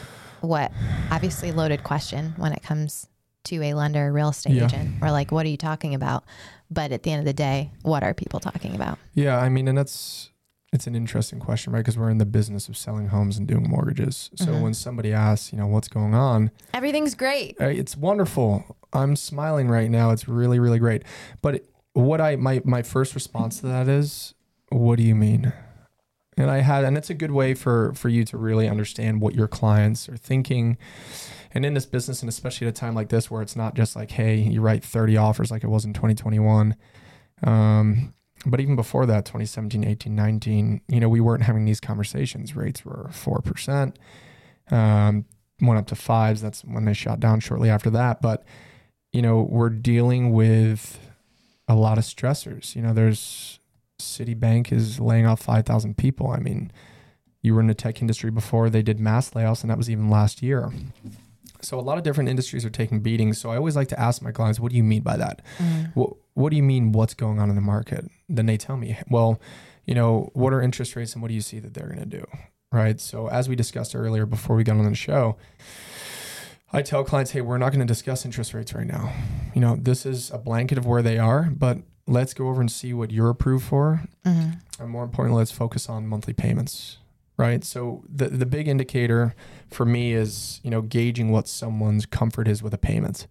what 0.41 0.71
obviously 1.11 1.51
loaded 1.53 1.83
question 1.85 2.35
when 2.37 2.53
it 2.53 2.63
comes 2.63 3.09
to 3.45 3.63
a 3.63 3.75
lender, 3.75 4.13
real 4.13 4.31
estate 4.31 4.55
Yeah. 4.55 4.65
agent, 4.65 5.03
or 5.03 5.11
like 5.11 5.31
what 5.33 5.47
are 5.47 5.49
you 5.51 5.57
talking 5.57 5.95
about? 5.95 6.25
But 6.71 6.93
at 6.93 7.03
the 7.03 7.13
end 7.13 7.21
of 7.21 7.25
the 7.27 7.33
day, 7.33 7.71
what 7.83 8.03
are 8.03 8.15
people 8.15 8.41
talking 8.41 8.75
about? 8.75 8.99
yeah, 9.15 9.39
I 9.39 9.49
mean, 9.49 9.69
and 9.69 9.77
that's 9.79 10.31
it's 10.73 10.89
an 10.89 10.97
interesting 10.97 11.39
question, 11.39 11.73
right? 11.73 11.79
Because 11.81 11.97
we're 11.97 12.11
in 12.11 12.19
the 12.19 12.27
business 12.27 12.69
of 12.69 12.77
selling 12.77 13.07
homes 13.09 13.39
and 13.39 13.47
doing 13.47 13.65
mortgages. 13.69 14.31
So 14.35 14.47
Mhm. 14.47 14.63
when 14.63 14.75
somebody 14.75 15.13
asks, 15.13 15.53
you 15.53 15.59
know, 15.59 15.69
what's 15.69 15.87
going 15.87 16.15
on, 16.15 16.51
Everything's 16.73 17.15
great. 17.15 17.57
Uh, 17.61 17.67
It's 17.67 17.97
wonderful. 17.97 18.65
I'm 18.93 19.15
smiling 19.15 19.69
right 19.69 19.89
now. 19.89 20.11
It's 20.11 20.27
really, 20.27 20.59
really 20.59 20.81
great. 20.81 21.05
But 21.43 21.63
what 21.93 22.21
I 22.21 22.35
my 22.37 22.61
my 22.65 22.83
first 22.83 23.15
response 23.15 23.61
to 23.61 23.67
that 23.69 23.87
is, 23.89 24.35
what 24.71 24.97
do 24.97 25.05
you 25.05 25.15
mean? 25.15 25.53
And 26.37 26.51
I 26.51 26.59
had, 26.59 26.85
and 26.85 26.97
it's 26.97 27.11
a 27.11 27.15
good 27.15 27.31
way 27.31 27.55
for 27.55 27.93
for 27.95 28.09
you 28.09 28.25
to 28.25 28.37
really 28.37 28.69
understand 28.69 29.21
what 29.21 29.35
your 29.35 29.49
clients 29.49 30.09
are 30.09 30.17
thinking. 30.17 30.79
And 31.53 31.65
in 31.65 31.75
this 31.75 31.87
business, 31.87 32.21
and 32.21 32.29
especially 32.29 32.67
at 32.67 32.73
a 32.73 32.77
time 32.77 32.95
like 32.95 33.11
this, 33.11 33.31
where 33.31 33.41
it's 33.41 33.55
not 33.55 33.75
just 33.75 33.95
like, 33.95 34.11
hey, 34.11 34.37
you 34.37 34.61
write 34.61 34.83
30 34.83 35.17
offers 35.17 35.53
like 35.53 35.63
it 35.63 35.69
was 35.69 35.85
in 35.85 35.93
2021. 35.93 36.75
Um, 37.45 38.13
but 38.47 38.61
even 38.61 38.75
before 38.77 39.07
that, 39.07 39.25
2017, 39.25 39.85
18, 39.85 40.15
19, 40.15 40.81
you 40.89 41.01
know, 41.01 41.09
we 41.09 41.21
weren't 41.21 41.45
having 41.45 41.65
these 41.65 41.81
conversations. 41.81 42.57
Rates 42.57 42.85
were 42.85 43.09
4%. 43.11 43.95
Um, 44.71 45.25
went 45.61 45.79
up 45.79 45.87
to 45.87 45.95
fives. 45.95 46.43
That's 46.43 46.63
when 46.65 46.85
they 46.85 46.93
shot 46.93 47.21
down 47.21 47.41
shortly 47.41 47.71
after 47.71 47.91
that. 47.91 48.21
But, 48.21 48.45
you 49.13 49.23
know, 49.23 49.47
we're 49.49 49.71
dealing 49.71 50.33
with 50.33 50.99
a 51.69 51.75
lot 51.75 51.99
of 51.99 52.05
stressors. 52.05 52.75
You 52.75 52.83
know, 52.83 52.93
there's 52.93 53.61
Citibank 54.01 54.73
is 54.73 55.01
laying 55.01 55.27
off 55.27 55.41
5,000 55.41 55.97
people. 55.97 56.31
I 56.31 56.39
mean, 56.39 56.73
you 57.43 57.55
were 57.55 57.61
in 57.61 57.67
the 57.67 57.75
tech 57.75 58.01
industry 58.01 58.31
before 58.31 58.71
they 58.71 58.83
did 58.83 58.99
mass 58.99 59.31
layoffs, 59.31 59.63
and 59.63 59.71
that 59.71 59.79
was 59.79 59.91
even 59.91 60.09
last 60.11 60.43
year. 60.43 60.73
So 61.61 61.79
a 61.79 61.83
lot 61.83 61.99
of 61.99 62.05
different 62.05 62.29
industries 62.29 62.65
are 62.65 62.71
taking 62.71 63.01
beatings. 63.01 63.39
So 63.39 63.51
I 63.51 63.57
always 63.57 63.77
like 63.77 63.89
to 63.89 64.01
ask 64.01 64.23
my 64.23 64.33
clients, 64.33 64.61
what 64.61 64.71
do 64.71 64.77
you 64.77 64.85
mean 64.85 65.03
by 65.03 65.17
that? 65.17 65.43
Mm-hmm. 65.59 65.99
What, 65.99 66.11
what 66.35 66.51
do 66.51 66.57
you 66.57 66.63
mean 66.63 66.93
what's 66.93 67.15
going 67.15 67.39
on 67.39 67.49
in 67.49 67.55
the 67.55 67.63
market? 67.63 68.11
Then 68.29 68.47
they 68.47 68.57
tell 68.57 68.77
me, 68.77 68.99
well, 69.09 69.41
you 69.87 69.95
know, 69.95 70.31
what 70.35 70.53
are 70.53 70.61
interest 70.61 70.97
rates 70.97 71.15
and 71.15 71.23
what 71.23 71.29
do 71.29 71.35
you 71.35 71.41
see 71.41 71.59
that 71.61 71.75
they're 71.75 71.87
going 71.87 71.99
to 71.99 72.07
do? 72.07 72.27
Right. 72.73 73.01
So 73.01 73.29
as 73.29 73.49
we 73.49 73.57
discussed 73.57 73.95
earlier 73.95 74.27
before 74.27 74.57
we 74.57 74.65
got 74.65 74.77
on 74.77 74.85
the 74.85 74.95
show, 74.95 75.37
I 76.73 76.83
tell 76.83 77.05
clients, 77.05 77.31
hey, 77.31 77.41
we're 77.41 77.59
not 77.59 77.71
going 77.71 77.81
to 77.81 77.87
discuss 77.87 78.25
interest 78.25 78.53
rates 78.53 78.75
right 78.75 78.87
now. 78.87 79.13
You 79.55 79.61
know, 79.61 79.77
this 79.77 80.05
is 80.05 80.31
a 80.33 80.39
blanket 80.39 80.77
of 80.77 80.85
where 80.85 81.03
they 81.03 81.19
are, 81.19 81.45
but 81.45 81.79
let's 82.07 82.35
go 82.35 82.49
over 82.49 82.61
and 82.61 82.71
see 82.71 82.93
what 82.93 83.11
you're 83.11 83.31
approved 83.31 83.65
for. 83.65 84.03
Mhm. 84.27 84.59
And 84.79 84.91
more 84.91 85.05
importantly, 85.05 85.39
let's 85.39 85.51
focus 85.51 85.89
on 85.89 86.07
monthly 86.07 86.33
payments. 86.35 86.99
Right. 87.37 87.65
So 87.65 88.05
the 88.09 88.29
the 88.29 88.47
big 88.47 88.69
indicator 88.69 89.35
for 89.71 89.85
me 89.85 90.13
is, 90.13 90.61
you 90.63 90.71
know, 90.71 90.83
gauging 90.83 91.33
what 91.33 91.49
someone's 91.49 92.07
comfort 92.07 92.47
is 92.47 92.63
with 92.63 92.73
a 92.75 92.79
payment. 92.79 93.27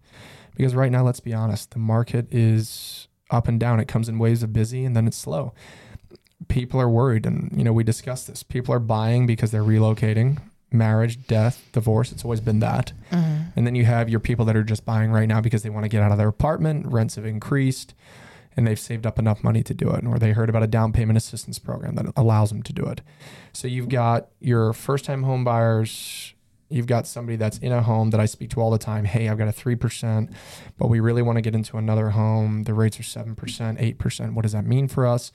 Because 0.56 0.74
right 0.74 0.92
now, 0.92 1.02
let's 1.02 1.20
be 1.20 1.32
honest, 1.32 1.70
the 1.70 1.78
market 1.78 2.26
is 2.30 3.08
up 3.30 3.48
and 3.48 3.58
down. 3.58 3.80
It 3.80 3.88
comes 3.88 4.08
in 4.08 4.18
waves 4.18 4.42
of 4.42 4.52
busy 4.52 4.84
and 4.84 4.94
then 4.94 5.06
it's 5.06 5.16
slow. 5.16 5.54
People 6.48 6.78
are 6.80 6.88
worried 6.90 7.24
and 7.24 7.50
you 7.56 7.64
know, 7.64 7.72
we 7.72 7.82
discussed 7.82 8.26
this. 8.26 8.42
People 8.42 8.74
are 8.74 8.78
buying 8.78 9.26
because 9.26 9.50
they're 9.50 9.62
relocating, 9.62 10.38
marriage, 10.70 11.26
death, 11.26 11.66
divorce, 11.72 12.12
it's 12.12 12.24
always 12.24 12.40
been 12.40 12.60
that. 12.60 12.92
Mhm. 13.10 13.52
And 13.56 13.66
then 13.66 13.74
you 13.74 13.84
have 13.86 14.10
your 14.10 14.20
people 14.20 14.44
that 14.44 14.56
are 14.56 14.62
just 14.64 14.84
buying 14.84 15.10
right 15.10 15.26
now 15.28 15.40
because 15.40 15.62
they 15.62 15.70
want 15.70 15.84
to 15.84 15.88
get 15.88 16.02
out 16.02 16.12
of 16.12 16.18
their 16.18 16.28
apartment, 16.28 16.86
rents 16.86 17.14
have 17.14 17.24
increased, 17.24 17.94
and 18.56 18.66
they've 18.66 18.78
saved 18.78 19.06
up 19.06 19.18
enough 19.18 19.42
money 19.42 19.62
to 19.62 19.74
do 19.74 19.90
it, 19.90 20.06
or 20.06 20.18
they 20.18 20.32
heard 20.32 20.48
about 20.48 20.62
a 20.62 20.66
down 20.66 20.92
payment 20.92 21.16
assistance 21.16 21.58
program 21.58 21.94
that 21.96 22.06
allows 22.16 22.50
them 22.50 22.62
to 22.62 22.72
do 22.72 22.84
it. 22.86 23.00
So 23.52 23.66
you've 23.68 23.88
got 23.88 24.28
your 24.40 24.72
first 24.72 25.04
time 25.04 25.22
home 25.24 25.44
buyers, 25.44 26.34
you've 26.70 26.86
got 26.86 27.06
somebody 27.06 27.36
that's 27.36 27.58
in 27.58 27.72
a 27.72 27.82
home 27.82 28.10
that 28.10 28.20
I 28.20 28.26
speak 28.26 28.50
to 28.50 28.60
all 28.60 28.70
the 28.70 28.78
time. 28.78 29.04
Hey, 29.04 29.28
I've 29.28 29.38
got 29.38 29.48
a 29.48 29.52
3%, 29.52 30.32
but 30.78 30.88
we 30.88 30.98
really 31.00 31.22
want 31.22 31.36
to 31.36 31.42
get 31.42 31.54
into 31.54 31.76
another 31.76 32.10
home. 32.10 32.64
The 32.64 32.74
rates 32.74 32.98
are 32.98 33.02
7%, 33.04 33.36
8%. 33.36 34.34
What 34.34 34.42
does 34.42 34.52
that 34.52 34.64
mean 34.64 34.88
for 34.88 35.06
us? 35.06 35.30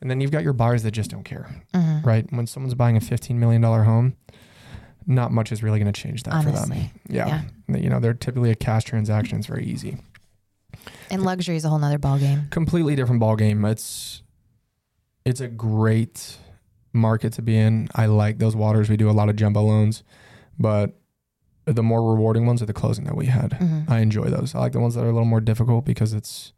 And 0.00 0.08
then 0.10 0.20
you've 0.20 0.30
got 0.30 0.44
your 0.44 0.52
buyers 0.52 0.84
that 0.84 0.92
just 0.92 1.10
don't 1.10 1.24
care, 1.24 1.50
Mhm. 1.74 2.06
right? 2.06 2.26
When 2.32 2.46
someone's 2.46 2.74
buying 2.74 2.96
a 2.96 3.00
$15 3.00 3.34
million 3.38 3.62
home, 3.62 4.14
not 5.06 5.32
much 5.32 5.50
is 5.50 5.62
really 5.62 5.78
going 5.80 5.92
to 5.92 6.00
change 6.00 6.22
that 6.24 6.42
for 6.44 6.50
them. 6.50 6.56
Honestly. 6.70 6.92
Yeah. 7.08 7.42
You 7.66 7.88
know, 7.90 7.98
they're 7.98 8.14
typically 8.14 8.50
a 8.50 8.54
cash 8.54 8.84
transaction. 8.84 9.38
It's 9.38 9.46
very 9.46 9.64
easy. 9.64 9.98
And 11.10 11.24
luxury 11.24 11.56
is 11.56 11.64
a 11.64 11.68
whole 11.68 11.78
nother 11.78 11.98
ballgame. 11.98 12.50
Completely 12.50 12.94
different 12.96 13.20
ball 13.20 13.36
game. 13.36 13.64
It's 13.64 14.22
it's 15.24 15.40
a 15.40 15.48
great 15.48 16.38
market 16.92 17.32
to 17.34 17.42
be 17.42 17.56
in. 17.56 17.88
I 17.94 18.06
like 18.06 18.38
those 18.38 18.56
waters. 18.56 18.88
We 18.88 18.96
do 18.96 19.10
a 19.10 19.12
lot 19.12 19.28
of 19.28 19.36
jumbo 19.36 19.62
loans, 19.62 20.02
but 20.58 20.98
the 21.66 21.82
more 21.82 22.02
rewarding 22.10 22.46
ones 22.46 22.62
are 22.62 22.66
the 22.66 22.72
closing 22.72 23.04
that 23.04 23.14
we 23.16 23.26
had. 23.26 23.50
Mhm. 23.52 23.90
I 23.90 24.00
enjoy 24.00 24.24
those. 24.30 24.54
I 24.54 24.58
like 24.60 24.72
the 24.72 24.80
ones 24.80 24.94
that 24.94 25.02
are 25.04 25.08
a 25.08 25.12
little 25.12 25.26
more 25.26 25.40
difficult 25.42 25.84
because 25.84 26.14
it's 26.14 26.52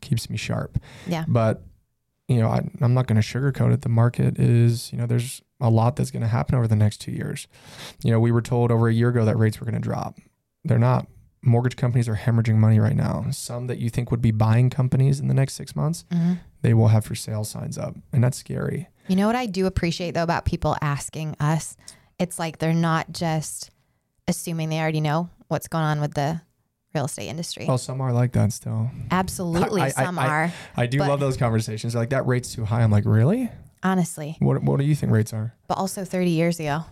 keeps 0.00 0.28
me 0.28 0.36
sharp. 0.36 0.78
Yeah. 1.06 1.24
But 1.26 1.62
you 2.28 2.40
know, 2.40 2.48
I, 2.48 2.60
I'm 2.80 2.94
not 2.94 3.06
going 3.06 3.20
to 3.20 3.26
sugarcoat 3.26 3.72
it. 3.74 3.82
The 3.82 3.88
market 3.88 4.38
is, 4.38 4.90
you 4.92 4.96
know, 4.98 5.06
there's 5.06 5.42
a 5.60 5.68
lot 5.68 5.96
that's 5.96 6.10
going 6.10 6.22
to 6.22 6.28
happen 6.28 6.54
over 6.54 6.66
the 6.68 6.76
next 6.76 6.98
two 6.98 7.12
years. 7.12 7.46
You 8.02 8.10
know, 8.10 8.20
we 8.20 8.30
were 8.32 8.40
told 8.40 8.70
over 8.70 8.88
a 8.88 8.92
year 8.94 9.08
ago 9.10 9.24
that 9.24 9.36
rates 9.36 9.60
were 9.60 9.64
going 9.66 9.74
to 9.74 9.80
drop. 9.80 10.18
They're 10.64 10.78
not. 10.78 11.06
Mortgage 11.44 11.76
companies 11.76 12.08
are 12.08 12.14
hemorrhaging 12.16 12.56
money 12.56 12.78
right 12.78 12.94
now. 12.94 13.26
Some 13.32 13.66
that 13.66 13.78
you 13.78 13.90
think 13.90 14.10
would 14.10 14.22
be 14.22 14.30
buying 14.30 14.70
companies 14.70 15.18
in 15.18 15.26
the 15.28 15.34
next 15.34 15.54
six 15.54 15.74
months, 15.74 16.04
Mhm. 16.12 16.38
they 16.62 16.72
will 16.72 16.88
have 16.88 17.04
for 17.04 17.14
sale 17.16 17.42
signs 17.44 17.76
up, 17.76 17.96
and 18.12 18.22
that's 18.22 18.38
scary. 18.38 18.88
You 19.08 19.16
know 19.16 19.26
what 19.26 19.34
I 19.36 19.46
do 19.46 19.66
appreciate 19.66 20.12
though 20.12 20.22
about 20.22 20.44
people 20.44 20.76
asking 20.80 21.34
us? 21.40 21.76
It's 22.18 22.38
like 22.38 22.58
they're 22.58 22.72
not 22.72 23.12
just 23.12 23.70
assuming 24.28 24.68
they 24.68 24.78
already 24.80 25.00
know 25.00 25.30
what's 25.48 25.66
going 25.66 25.82
on 25.84 26.00
with 26.00 26.14
the 26.14 26.40
real 26.94 27.06
estate 27.06 27.26
industry. 27.28 27.64
Well, 27.66 27.78
some 27.78 28.00
are 28.00 28.12
like 28.12 28.32
that 28.32 28.52
still. 28.52 28.90
Absolutely, 29.10 29.80
I- 29.82 29.86
I- 29.86 29.90
some 29.90 30.18
I- 30.20 30.26
are. 30.28 30.52
I 30.76 30.86
do 30.86 30.98
love 30.98 31.18
those 31.18 31.36
conversations. 31.36 31.94
They're 31.94 32.02
like 32.02 32.10
that 32.10 32.26
rate's 32.26 32.54
too 32.54 32.64
high. 32.64 32.82
I'm 32.82 32.92
like, 32.92 33.04
really? 33.04 33.50
Honestly. 33.82 34.36
What 34.38 34.62
What 34.62 34.78
do 34.78 34.84
you 34.86 34.94
think 34.94 35.10
rates 35.10 35.32
are? 35.32 35.54
But 35.66 35.78
also 35.78 36.04
30 36.04 36.30
years 36.30 36.60
ago, 36.60 36.84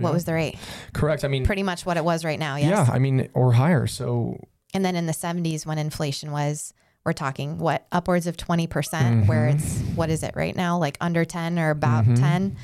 what 0.00 0.10
Yeah. 0.10 0.14
was 0.14 0.24
the 0.24 0.34
rate? 0.34 0.56
correct? 0.92 1.24
I 1.24 1.28
mean, 1.28 1.44
Pretty 1.44 1.62
much 1.62 1.84
what 1.86 1.96
it 1.96 2.04
was 2.04 2.24
right 2.24 2.38
now, 2.38 2.56
yes. 2.56 2.70
yeah, 2.70 2.92
I 2.94 2.98
mean, 2.98 3.28
or 3.34 3.52
higher. 3.52 3.86
So 3.86 4.38
And 4.74 4.84
then 4.84 4.94
in 4.96 5.06
the 5.06 5.12
70s, 5.12 5.66
when 5.66 5.78
inflation 5.78 6.30
was, 6.30 6.72
we're 7.04 7.12
talking 7.12 7.58
what, 7.58 7.86
upwards 7.90 8.26
of 8.26 8.36
20%, 8.36 9.26
where 9.26 9.48
Mhm. 9.48 9.54
it's, 9.54 9.78
what 9.96 10.10
is 10.10 10.22
it 10.22 10.34
right 10.36 10.54
now? 10.54 10.78
Like 10.78 10.96
under 11.00 11.24
10 11.24 11.58
or 11.58 11.70
about 11.70 12.04
Mhm. 12.04 12.18
10. 12.18 12.56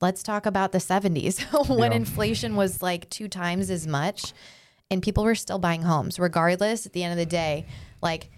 Let's 0.00 0.22
talk 0.22 0.44
about 0.46 0.72
the 0.72 0.78
70s 0.80 1.40
when 1.68 1.90
Yeah. 1.92 1.96
inflation 1.96 2.54
was 2.54 2.82
like 2.82 3.08
two 3.10 3.28
times 3.28 3.70
as 3.70 3.86
much 3.86 4.34
and 4.90 5.02
people 5.02 5.24
were 5.24 5.34
still 5.34 5.58
buying 5.58 5.82
homes. 5.82 6.18
Regardless, 6.18 6.86
at 6.86 6.92
the 6.92 7.02
end 7.02 7.12
of 7.12 7.18
the 7.18 7.26
day, 7.26 7.66
like, 8.02 8.30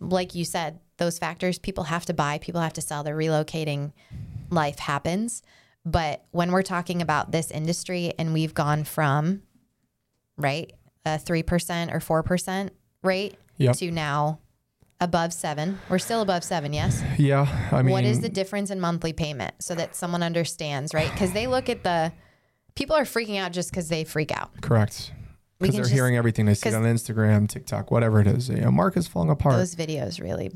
like 0.00 0.34
you 0.34 0.44
said, 0.44 0.80
those 0.96 1.18
factors, 1.18 1.58
people 1.58 1.84
have 1.84 2.04
to 2.06 2.14
buy, 2.14 2.38
people 2.38 2.60
have 2.60 2.72
to 2.72 2.80
sell, 2.80 3.02
they're 3.04 3.16
relocating, 3.16 3.92
life 4.50 4.78
happens. 4.80 5.42
But 5.84 6.24
when 6.30 6.52
we're 6.52 6.62
talking 6.62 7.02
about 7.02 7.32
this 7.32 7.50
industry 7.50 8.12
and 8.18 8.32
we've 8.32 8.54
gone 8.54 8.84
from, 8.84 9.42
right, 10.36 10.72
a 11.04 11.18
3% 11.18 11.92
or 11.92 12.22
4% 12.22 12.70
rate 13.02 13.36
Yep. 13.58 13.76
to 13.76 13.90
now 13.90 14.38
above 15.00 15.32
seven. 15.32 15.78
We're 15.88 15.98
still 15.98 16.22
above 16.22 16.44
seven, 16.44 16.72
yes. 16.72 17.02
Yeah, 17.18 17.68
I 17.72 17.82
mean, 17.82 17.92
what 17.92 18.04
is 18.04 18.20
the 18.20 18.28
difference 18.28 18.70
in 18.70 18.80
monthly 18.80 19.12
payment 19.12 19.54
so 19.60 19.74
that 19.74 19.96
someone 19.96 20.22
understands, 20.22 20.94
right? 20.94 21.10
Because 21.10 21.32
they 21.32 21.46
look 21.48 21.68
at 21.68 21.82
the 21.82 22.12
people 22.76 22.94
are 22.96 23.02
freaking 23.02 23.38
out 23.38 23.52
just 23.52 23.70
because 23.70 23.88
they 23.88 24.04
freak 24.04 24.30
out. 24.32 24.50
correct? 24.62 25.12
Because 25.58 25.74
they're 25.74 25.82
just 25.84 25.94
hearing 25.94 26.16
everything 26.16 26.46
they 26.46 26.54
see 26.54 26.72
on 26.72 26.82
Instagram, 26.84 27.48
TikTok, 27.48 27.90
whatever 27.90 28.20
it 28.20 28.26
is. 28.28 28.48
You 28.48 28.56
know, 28.62 28.70
market's 28.70 29.06
falling 29.08 29.30
apart. 29.30 29.56
those 29.56 29.74
videos 29.76 30.20
really 30.20 30.50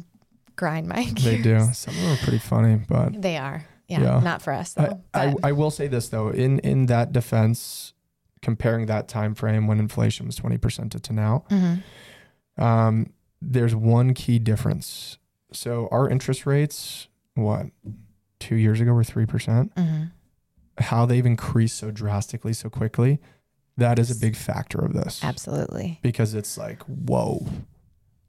grind 0.57 0.89
my 0.89 1.05
they 1.23 1.41
do. 1.43 1.61
Some 1.73 1.95
of 1.95 2.01
them 2.01 2.13
are 2.13 2.17
pretty 2.19 2.39
funny, 2.39 2.77
but 2.89 3.21
They 3.21 3.37
are. 3.37 3.67
Yeah, 3.89 4.01
Yeah. 4.03 4.21
not 4.21 4.43
for 4.43 4.53
us 4.53 4.77
I, 4.77 4.83
though. 4.87 5.03
I, 5.15 5.27
but- 5.33 5.45
I 5.45 5.53
will 5.53 5.71
say 5.71 5.87
this 5.89 6.09
though, 6.09 6.29
in 6.31 6.59
in 6.61 6.87
that 6.87 7.13
defense, 7.13 7.93
comparing 8.43 8.87
that 8.87 9.09
time 9.09 9.35
frame 9.35 9.67
when 9.67 9.79
inflation 9.79 10.27
was 10.27 10.37
twenty 10.37 10.59
percent 10.59 10.93
to, 10.93 11.01
to 11.01 11.13
now, 11.13 11.45
Mhm. 11.51 11.83
um, 12.59 13.13
there's 13.41 13.75
one 13.75 14.15
key 14.15 14.39
difference. 14.39 15.19
So 15.53 15.89
our 15.93 16.09
interest 16.09 16.47
rates, 16.47 17.09
what, 17.35 17.67
two 18.41 18.57
years 18.57 18.81
ago 18.81 18.93
were 18.93 19.05
three 19.05 19.27
percent. 19.27 19.75
Mhm. 19.75 20.11
How 20.79 21.07
they've 21.07 21.25
increased 21.25 21.77
so 21.79 21.91
drastically 21.91 22.53
so 22.53 22.69
quickly, 22.69 23.21
that 23.77 23.99
is 23.99 24.11
a 24.11 24.15
big 24.21 24.37
factor 24.37 24.79
of 24.79 24.93
this. 24.95 25.23
Absolutely. 25.25 26.01
Because 26.03 26.35
it's 26.35 26.59
like, 26.59 26.83
whoa, 26.83 27.47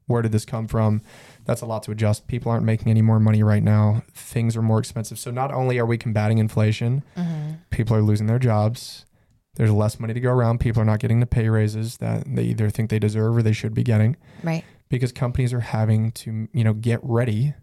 where 0.06 0.22
did 0.22 0.32
this 0.32 0.44
come 0.46 0.66
from? 0.66 1.02
That's 1.48 1.62
a 1.62 1.66
lot 1.66 1.82
to 1.84 1.90
adjust. 1.90 2.26
People 2.28 2.52
aren't 2.52 2.64
making 2.66 2.88
any 2.88 3.00
more 3.02 3.18
money 3.18 3.42
right 3.42 3.62
now. 3.62 4.02
Things 4.12 4.54
are 4.54 4.60
more 4.62 4.78
expensive. 4.78 5.18
So 5.18 5.30
not 5.30 5.50
only 5.50 5.78
are 5.78 5.86
we 5.86 5.96
combating 5.98 6.38
inflation, 6.38 7.02
hmm 7.16 7.52
people 7.70 7.96
are 7.96 8.02
losing 8.02 8.26
their 8.26 8.38
jobs. 8.38 9.06
There's 9.54 9.70
less 9.72 9.98
money 9.98 10.12
to 10.12 10.20
go 10.20 10.30
around. 10.30 10.58
People 10.58 10.82
are 10.82 10.84
not 10.84 10.98
getting 11.00 11.20
the 11.20 11.26
pay 11.26 11.48
raises 11.48 11.96
that 11.98 12.24
they 12.26 12.42
either 12.44 12.68
think 12.70 12.90
they 12.90 12.98
deserve 12.98 13.36
or 13.36 13.42
they 13.42 13.52
should 13.52 13.72
be 13.72 13.82
getting 13.84 14.16
Right. 14.42 14.64
because 14.88 15.10
companies 15.12 15.52
are 15.52 15.60
having 15.60 16.10
to, 16.12 16.48
you 16.52 16.64
know, 16.64 16.74
get 16.74 17.00
ready 17.02 17.54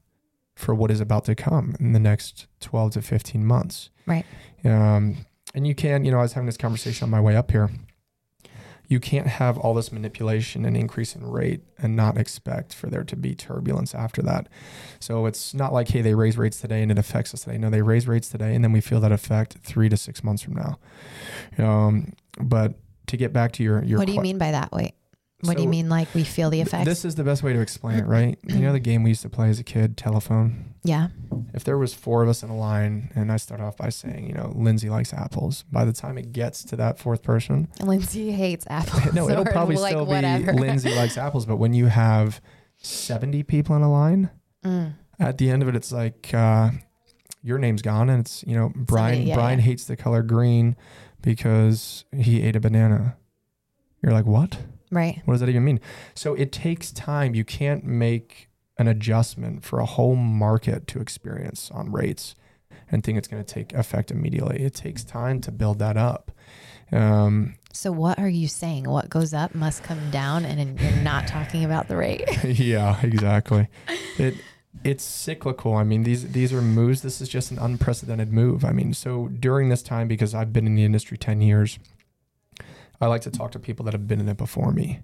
for 0.55 0.73
what 0.73 0.89
is 0.89 0.99
about 1.01 1.25
to 1.25 1.35
come 1.35 1.75
in 1.79 1.91
the 1.93 1.99
next 1.99 2.47
12 2.61 2.93
to 2.93 3.01
15 3.01 3.45
months. 3.45 3.89
Right. 4.07 4.25
Um, 4.63 5.17
and 5.53 5.67
you 5.67 5.75
can, 5.75 6.05
you 6.05 6.11
know, 6.11 6.19
I 6.19 6.21
was 6.23 6.33
having 6.33 6.47
this 6.47 6.57
conversation 6.57 7.03
on 7.05 7.09
my 7.11 7.21
way 7.21 7.35
up 7.35 7.51
here. 7.51 7.69
You 8.87 8.99
can't 8.99 9.27
have 9.27 9.57
all 9.57 9.73
this 9.73 9.91
manipulation 9.91 10.65
and 10.65 10.75
increase 10.77 11.15
in 11.15 11.25
rate 11.29 11.61
and 11.77 11.95
not 11.95 12.17
expect 12.17 12.73
for 12.73 12.87
there 12.87 13.03
to 13.03 13.15
be 13.15 13.35
turbulence 13.35 13.95
after 13.95 14.21
that. 14.23 14.47
So 14.99 15.25
it's 15.25 15.53
not 15.53 15.73
like, 15.73 15.87
hey, 15.89 16.01
they 16.01 16.13
raise 16.15 16.37
rates 16.37 16.59
today 16.61 16.81
and 16.81 16.91
it 16.91 16.97
affects 16.99 17.33
us 17.33 17.41
today. 17.43 17.57
No, 17.57 17.69
they 17.69 17.81
raise 17.81 18.07
rates 18.07 18.29
today 18.29 18.53
and 18.55 18.63
then 18.63 18.71
we 18.71 18.81
feel 18.81 18.99
that 19.01 19.11
effect 19.11 19.57
three 19.63 19.89
to 19.89 19.97
six 19.97 20.23
months 20.23 20.41
from 20.43 20.53
now. 20.55 20.79
Um, 21.57 22.13
but 22.39 22.75
to 23.07 23.17
get 23.17 23.31
back 23.33 23.51
to 23.53 23.63
your 23.63 23.83
your 23.83 23.99
What 23.99 24.07
do 24.07 24.13
you 24.13 24.19
que- 24.19 24.23
mean 24.23 24.37
by 24.37 24.51
that? 24.51 24.71
Wait. 24.71 24.93
What 25.41 25.57
do 25.57 25.63
you 25.63 25.69
mean 25.69 25.89
like 25.89 26.13
we 26.15 26.23
feel 26.23 26.49
the 26.49 26.61
effects? 26.61 26.85
This 26.85 27.05
is 27.05 27.15
the 27.15 27.23
best 27.23 27.43
way 27.43 27.53
to 27.53 27.59
explain 27.59 27.99
it, 27.99 28.05
right? 28.07 28.37
you 28.47 28.59
know 28.59 28.71
the 28.71 28.79
game 28.79 29.03
we 29.03 29.09
used 29.11 29.21
to 29.23 29.29
play 29.29 29.49
as 29.49 29.59
a 29.59 29.63
kid, 29.63 29.95
telephone. 29.97 30.73
yeah. 30.83 31.09
If 31.53 31.63
there 31.65 31.77
was 31.77 31.93
four 31.93 32.23
of 32.23 32.29
us 32.29 32.41
in 32.41 32.49
a 32.49 32.55
line, 32.57 33.11
and 33.15 33.31
I 33.31 33.37
start 33.37 33.59
off 33.61 33.77
by 33.77 33.89
saying, 33.89 34.27
you 34.27 34.33
know, 34.33 34.51
Lindsay 34.55 34.89
likes 34.89 35.13
apples. 35.13 35.63
By 35.71 35.83
the 35.85 35.93
time 35.93 36.17
it 36.17 36.31
gets 36.31 36.63
to 36.65 36.75
that 36.77 36.97
fourth 36.97 37.21
person, 37.21 37.67
Lindsay 37.81 38.31
hates 38.31 38.65
apples. 38.69 39.13
no, 39.13 39.29
it'll 39.29 39.45
probably 39.45 39.75
like 39.75 39.91
still 39.91 40.05
whatever. 40.05 40.53
be 40.53 40.59
Lindsay 40.59 40.95
likes 40.95 41.17
apples. 41.17 41.45
But 41.45 41.57
when 41.57 41.73
you 41.73 41.87
have 41.87 42.41
seventy 42.77 43.43
people 43.43 43.75
in 43.75 43.81
a 43.81 43.91
line, 43.91 44.29
Mm. 44.63 44.93
at 45.19 45.37
the 45.37 45.51
end 45.51 45.61
of 45.61 45.67
it, 45.69 45.75
it's 45.75 45.91
like 45.91 46.33
uh, 46.33 46.71
your 47.43 47.59
name's 47.59 47.81
gone, 47.83 48.09
and 48.09 48.21
it's 48.21 48.43
you 48.47 48.55
know 48.55 48.71
Brian. 48.75 49.27
yeah, 49.27 49.35
Brian 49.35 49.59
yeah. 49.59 49.65
hates 49.65 49.83
the 49.85 49.95
color 49.97 50.23
green 50.23 50.75
because 51.21 52.05
he 52.15 52.41
ate 52.41 52.55
a 52.55 52.59
banana. 52.59 53.17
You're 54.01 54.13
like, 54.13 54.25
what? 54.25 54.57
Right. 54.95 55.21
What 55.25 55.33
does 55.33 55.41
that 55.41 55.49
even 55.49 55.65
mean? 55.65 55.81
So 56.13 56.33
it 56.35 56.51
takes 56.51 56.91
time. 56.91 57.35
You 57.35 57.43
can't 57.43 57.83
make 57.83 58.47
an 58.77 58.87
adjustment 58.87 59.63
for 59.63 59.79
a 59.79 59.85
whole 59.85 60.15
market 60.15 60.87
to 60.87 60.99
experience 60.99 61.69
on 61.71 61.91
rates 61.91 62.35
and 62.89 63.03
think 63.03 63.17
it's 63.17 63.27
going 63.27 63.43
to 63.43 63.53
take 63.53 63.73
effect 63.73 64.09
immediately. 64.09 64.61
It 64.63 64.73
takes 64.73 65.03
time 65.03 65.41
to 65.41 65.51
build 65.51 65.79
that 65.79 65.97
up. 65.97 66.31
Um, 66.91 67.55
So 67.73 67.91
what 67.91 68.19
are 68.19 68.29
you 68.29 68.47
saying? 68.47 68.89
What 68.89 69.09
goes 69.09 69.33
up 69.33 69.53
must 69.55 69.83
come 69.83 70.11
down, 70.11 70.45
and 70.45 70.79
you're 70.79 71.03
not 71.03 71.27
talking 71.27 71.65
about 71.65 71.87
the 71.87 71.97
rate. 71.97 72.23
yeah, 72.43 72.99
exactly. 73.01 73.67
It 74.17 74.35
it's 74.83 75.03
cyclical. 75.03 75.73
I 75.75 75.83
mean, 75.83 76.03
these 76.03 76.31
these 76.31 76.53
are 76.53 76.61
moves. 76.61 77.01
This 77.01 77.19
is 77.21 77.27
just 77.27 77.51
an 77.51 77.57
unprecedented 77.59 78.31
move. 78.31 78.63
I 78.63 78.71
mean, 78.71 78.93
so 78.93 79.27
during 79.27 79.69
this 79.69 79.81
time, 79.81 80.07
because 80.07 80.33
I've 80.33 80.53
been 80.53 80.67
in 80.67 80.75
the 80.75 80.83
industry 80.85 81.17
ten 81.17 81.41
years, 81.41 81.79
I 83.05 83.07
like 83.07 83.21
to 83.21 83.31
talk 83.31 83.51
to 83.51 83.59
people 83.59 83.85
that 83.85 83.93
have 83.93 84.07
been 84.07 84.19
in 84.19 84.27
it 84.27 84.37
before 84.37 84.71
me, 84.71 85.01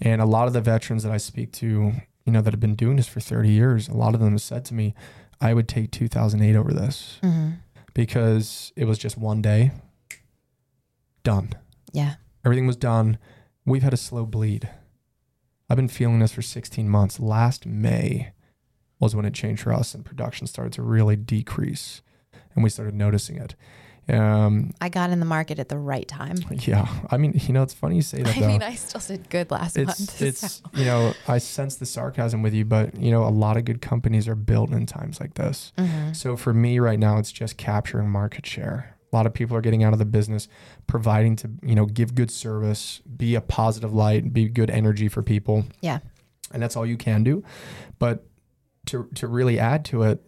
and 0.00 0.22
a 0.22 0.24
lot 0.26 0.46
of 0.46 0.54
the 0.54 0.62
veterans 0.62 1.02
that 1.02 1.12
I 1.12 1.18
speak 1.18 1.52
to, 1.52 1.92
you 2.24 2.32
know, 2.32 2.40
that 2.40 2.52
have 2.52 2.60
been 2.60 2.74
doing 2.74 2.96
this 2.96 3.06
for 3.06 3.20
thirty 3.20 3.50
years, 3.50 3.88
a 3.88 3.94
lot 3.94 4.14
of 4.14 4.20
them 4.20 4.30
have 4.32 4.40
said 4.40 4.64
to 4.66 4.74
me, 4.74 4.94
"I 5.38 5.52
would 5.52 5.68
take 5.68 5.90
2008 5.90 6.56
over 6.56 6.72
this 6.72 7.18
hmm 7.22 7.50
because 7.92 8.72
it 8.76 8.84
was 8.86 8.98
just 8.98 9.18
one 9.18 9.42
day, 9.42 9.72
done." 11.22 11.50
Yeah. 11.92 12.14
Everything 12.44 12.66
was 12.66 12.76
done. 12.76 13.18
We've 13.64 13.82
had 13.82 13.94
a 13.94 13.98
slow 13.98 14.24
bleed. 14.24 14.68
I've 15.68 15.76
been 15.76 15.88
feeling 15.88 16.20
this 16.20 16.32
for 16.32 16.42
16 16.42 16.88
months. 16.88 17.20
Last 17.20 17.66
May 17.66 18.32
was 19.00 19.14
when 19.14 19.24
it 19.26 19.34
changed 19.34 19.62
for 19.62 19.72
us 19.72 19.94
and 19.94 20.04
production 20.04 20.46
started 20.46 20.72
to 20.74 20.82
really 20.82 21.16
decrease 21.16 22.02
and 22.54 22.62
we 22.64 22.70
started 22.70 22.94
noticing 22.94 23.36
it. 23.36 23.54
Um, 24.08 24.72
I 24.80 24.88
got 24.88 25.10
in 25.10 25.18
the 25.18 25.26
market 25.26 25.58
at 25.58 25.68
the 25.68 25.78
right 25.78 26.06
time. 26.06 26.36
yeah. 26.50 26.86
I 27.10 27.16
mean, 27.16 27.32
you 27.34 27.52
know, 27.52 27.62
it's 27.62 27.74
funny 27.74 27.96
you 27.96 28.02
say 28.02 28.22
that 28.22 28.36
I 28.36 28.40
though. 28.40 28.46
mean, 28.48 28.62
I 28.62 28.74
still 28.76 29.00
did 29.00 29.28
good 29.30 29.50
last 29.50 29.76
it's, 29.76 29.98
month. 30.00 30.22
it's, 30.22 30.52
so. 30.52 30.64
you 30.74 30.84
know, 30.84 31.12
I 31.26 31.38
sense 31.38 31.76
the 31.76 31.86
sarcasm 31.86 32.40
with 32.42 32.54
you, 32.54 32.64
but 32.64 32.94
you 32.96 33.10
know, 33.10 33.24
a 33.24 33.30
lot 33.30 33.56
of 33.56 33.64
good 33.64 33.80
companies 33.82 34.28
are 34.28 34.36
built 34.36 34.70
in 34.70 34.86
times 34.86 35.18
like 35.20 35.34
this. 35.34 35.72
Mhm. 35.76 36.14
So 36.14 36.36
for 36.36 36.54
me 36.54 36.78
right 36.78 36.98
now, 36.98 37.18
it's 37.18 37.32
just 37.32 37.56
capturing 37.56 38.08
market 38.08 38.46
share. 38.46 38.96
A 39.12 39.16
lot 39.16 39.26
of 39.26 39.34
people 39.34 39.56
are 39.56 39.60
getting 39.60 39.82
out 39.82 39.92
of 39.92 39.98
the 39.98 40.04
business, 40.04 40.46
providing 40.86 41.36
to, 41.36 41.50
you 41.62 41.74
know, 41.74 41.86
give 41.86 42.14
good 42.14 42.30
service, 42.30 43.00
be 43.16 43.34
a 43.34 43.40
positive 43.40 43.92
light, 43.94 44.32
be 44.32 44.48
good 44.48 44.70
energy 44.70 45.08
for 45.08 45.22
people. 45.22 45.64
Yeah. 45.80 45.98
And 46.52 46.62
that's 46.62 46.76
all 46.76 46.86
you 46.86 46.96
can 46.96 47.24
do. 47.24 47.42
But 47.98 48.24
to 48.86 49.08
to 49.14 49.26
really 49.26 49.58
add 49.58 49.84
to 49.86 50.02
it, 50.02 50.22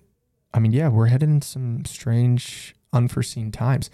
I 0.53 0.59
mean, 0.59 0.73
yeah, 0.73 0.89
we're 0.89 1.07
heading 1.07 1.31
in 1.31 1.43
some 1.43 1.85
strange, 1.85 2.75
unforeseen 2.93 3.51
times. 3.53 3.91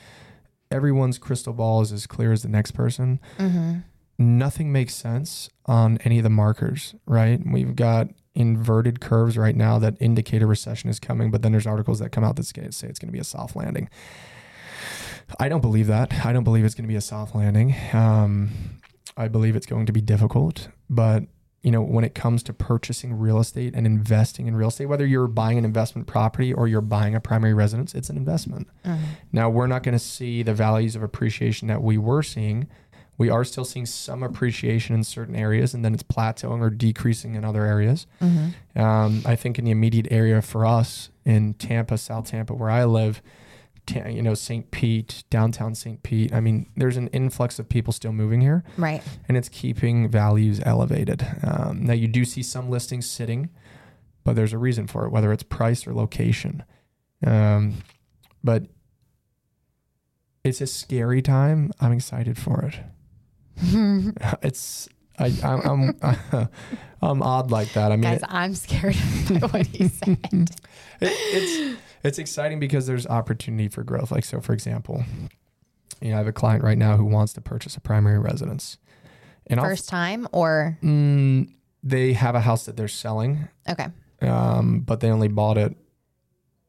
Everyone's 0.70 1.18
crystal 1.18 1.52
ball 1.52 1.83
is 1.83 1.92
as 1.92 2.07
clear 2.07 2.33
as 2.33 2.42
the 2.42 2.48
next 2.48 2.72
person. 2.72 3.20
Mhm. 3.38 3.85
Nothing 4.18 4.72
makes 4.72 4.94
sense 4.94 5.48
on 5.66 5.98
any 6.04 6.18
of 6.18 6.24
the 6.24 6.30
markers, 6.30 6.94
right? 7.07 7.40
We've 7.44 7.74
got 7.74 8.09
inverted 8.35 9.00
curves 9.00 9.37
right 9.37 9.54
now 9.57 9.78
that 9.78 9.96
indicate 10.00 10.42
a 10.42 10.46
recession 10.46 10.90
is 10.90 10.98
coming, 10.98 11.30
but 11.30 11.42
then 11.42 11.52
there's 11.52 11.66
articles 11.66 11.98
that 12.00 12.11
come 12.11 12.24
out 12.24 12.37
that 12.37 12.44
say 12.46 12.54
say 12.70 12.88
it's 12.88 12.98
going 12.98 13.09
to 13.09 13.12
be 13.12 13.18
a 13.18 13.24
soft 13.24 13.54
landing. 13.57 13.88
I 15.40 15.48
don't 15.48 15.61
believe 15.61 15.87
that. 15.87 16.24
I 16.24 16.33
don't 16.33 16.44
believe 16.44 16.64
it's 16.64 16.74
going 16.74 16.85
to 16.85 16.88
be 16.88 16.96
a 16.96 17.00
soft 17.00 17.35
landing. 17.35 17.74
Um, 17.92 18.50
I 19.16 19.28
believe 19.28 19.57
it's 19.57 19.66
going 19.66 19.87
to 19.87 19.92
be 19.92 20.00
difficult, 20.00 20.68
but 20.90 21.24
you 21.64 21.70
know, 21.70 21.81
when 21.81 22.05
it 22.05 22.14
comes 22.14 22.42
to 22.44 22.53
purchasing 22.53 23.18
real 23.18 23.40
estate 23.40 23.72
and 23.74 23.87
investing 23.87 24.46
in 24.46 24.55
real 24.55 24.68
estate, 24.68 24.85
whether 24.87 25.07
you're 25.07 25.27
buying 25.27 25.57
an 25.59 25.64
investment 25.64 26.07
property 26.07 26.53
or 26.53 26.68
you're 26.68 26.83
buying 26.83 27.14
a 27.14 27.20
primary 27.20 27.55
residence, 27.55 27.94
it's 27.94 28.11
an 28.11 28.16
investment. 28.18 28.68
Mhm. 28.85 28.98
Now, 29.33 29.48
we're 29.48 29.66
not 29.66 29.83
going 29.83 29.94
to 29.94 29.98
see 29.98 30.42
the 30.42 30.53
values 30.55 30.94
of 30.94 31.03
appreciation 31.03 31.66
that 31.68 31.83
we 31.83 31.96
were 31.96 32.22
seeing. 32.22 32.66
We 33.16 33.31
are 33.31 33.44
still 33.44 33.64
seeing 33.64 33.87
some 33.87 34.22
appreciation 34.22 34.94
in 34.94 35.05
certain 35.05 35.35
areas, 35.37 35.72
and 35.72 35.85
then 35.85 35.94
it's 35.94 36.03
plateauing 36.03 36.61
or 36.61 36.68
decreasing 36.68 37.35
in 37.35 37.44
other 37.46 37.64
areas. 37.64 38.07
Mhm. 38.20 38.53
Um, 38.79 39.22
I 39.24 39.35
think 39.35 39.59
in 39.59 39.64
the 39.64 39.70
immediate 39.70 40.09
area 40.11 40.42
for 40.42 40.66
us 40.66 41.09
in 41.24 41.55
Tampa, 41.55 41.96
South 41.96 42.27
Tampa, 42.27 42.53
where 42.55 42.70
I 42.70 42.85
live, 42.85 43.22
you 43.90 44.23
know, 44.23 44.35
St. 44.35 44.70
Pete, 44.70 45.25
downtown 45.31 45.75
St. 45.75 46.03
Pete. 46.03 46.33
I 46.33 46.40
mean, 46.40 46.66
there's 46.77 46.97
an 46.97 47.09
influx 47.09 47.59
of 47.59 47.68
people 47.68 47.92
still 47.92 48.12
moving 48.12 48.40
here, 48.40 48.64
Right. 48.79 49.03
and 49.29 49.37
it's 49.37 49.49
keeping 49.49 50.09
values 50.09 50.61
elevated. 50.64 51.27
Um, 51.42 51.85
now, 51.85 51.92
you 51.92 52.09
do 52.09 52.25
see 52.25 52.42
some 52.42 52.70
listings 52.70 53.09
sitting, 53.09 53.51
but 54.25 54.37
there's 54.37 54.53
a 54.53 54.59
reason 54.59 54.87
for 54.87 55.05
it, 55.07 55.11
whether 55.11 55.33
it's 55.33 55.42
price 55.42 55.87
or 55.87 55.92
location. 55.94 56.62
Um, 57.27 57.75
but 58.42 58.66
it's 60.44 60.61
a 60.61 60.66
scary 60.66 61.23
time. 61.23 61.70
I'm 61.81 61.92
excited 61.92 62.37
for 62.38 62.62
it. 62.62 62.79
It's 64.42 64.88
I, 65.18 65.27
I'm 65.44 65.94
I'm, 66.03 66.49
I'm 67.03 67.23
odd 67.23 67.51
like 67.53 67.73
that. 67.75 67.92
I 67.92 67.97
mean, 67.97 68.03
Guys, 68.03 68.20
I'm 68.29 68.55
scared 68.55 68.97
by 69.31 69.38
what 69.49 69.66
he 69.66 69.88
said. 69.88 70.18
it, 70.33 70.51
it's 71.01 71.81
it's 72.04 72.18
exciting 72.18 72.60
because 72.60 72.86
there's 72.86 73.06
opportunity 73.06 73.68
for 73.68 73.82
growth. 73.82 74.10
Like 74.12 74.24
so, 74.24 74.40
for 74.40 74.52
example, 74.52 75.04
you 76.00 76.10
know, 76.10 76.14
I 76.16 76.18
have 76.18 76.26
a 76.26 76.32
client 76.32 76.62
right 76.62 76.78
now 76.78 76.96
who 76.96 77.04
wants 77.04 77.32
to 77.34 77.40
purchase 77.40 77.76
a 77.76 77.80
primary 77.80 78.18
residence, 78.18 78.78
and 79.46 79.58
I'll- 79.58 79.66
First 79.66 79.88
time 79.88 80.28
or 80.32 80.78
Mm, 80.82 81.50
they 81.82 82.12
have 82.12 82.34
a 82.34 82.40
house 82.40 82.66
that 82.66 82.76
they're 82.76 82.88
selling, 82.88 83.48
okay. 83.68 83.88
um, 84.22 84.80
but 84.80 85.00
they 85.00 85.10
only 85.10 85.28
bought 85.28 85.58
it 85.58 85.74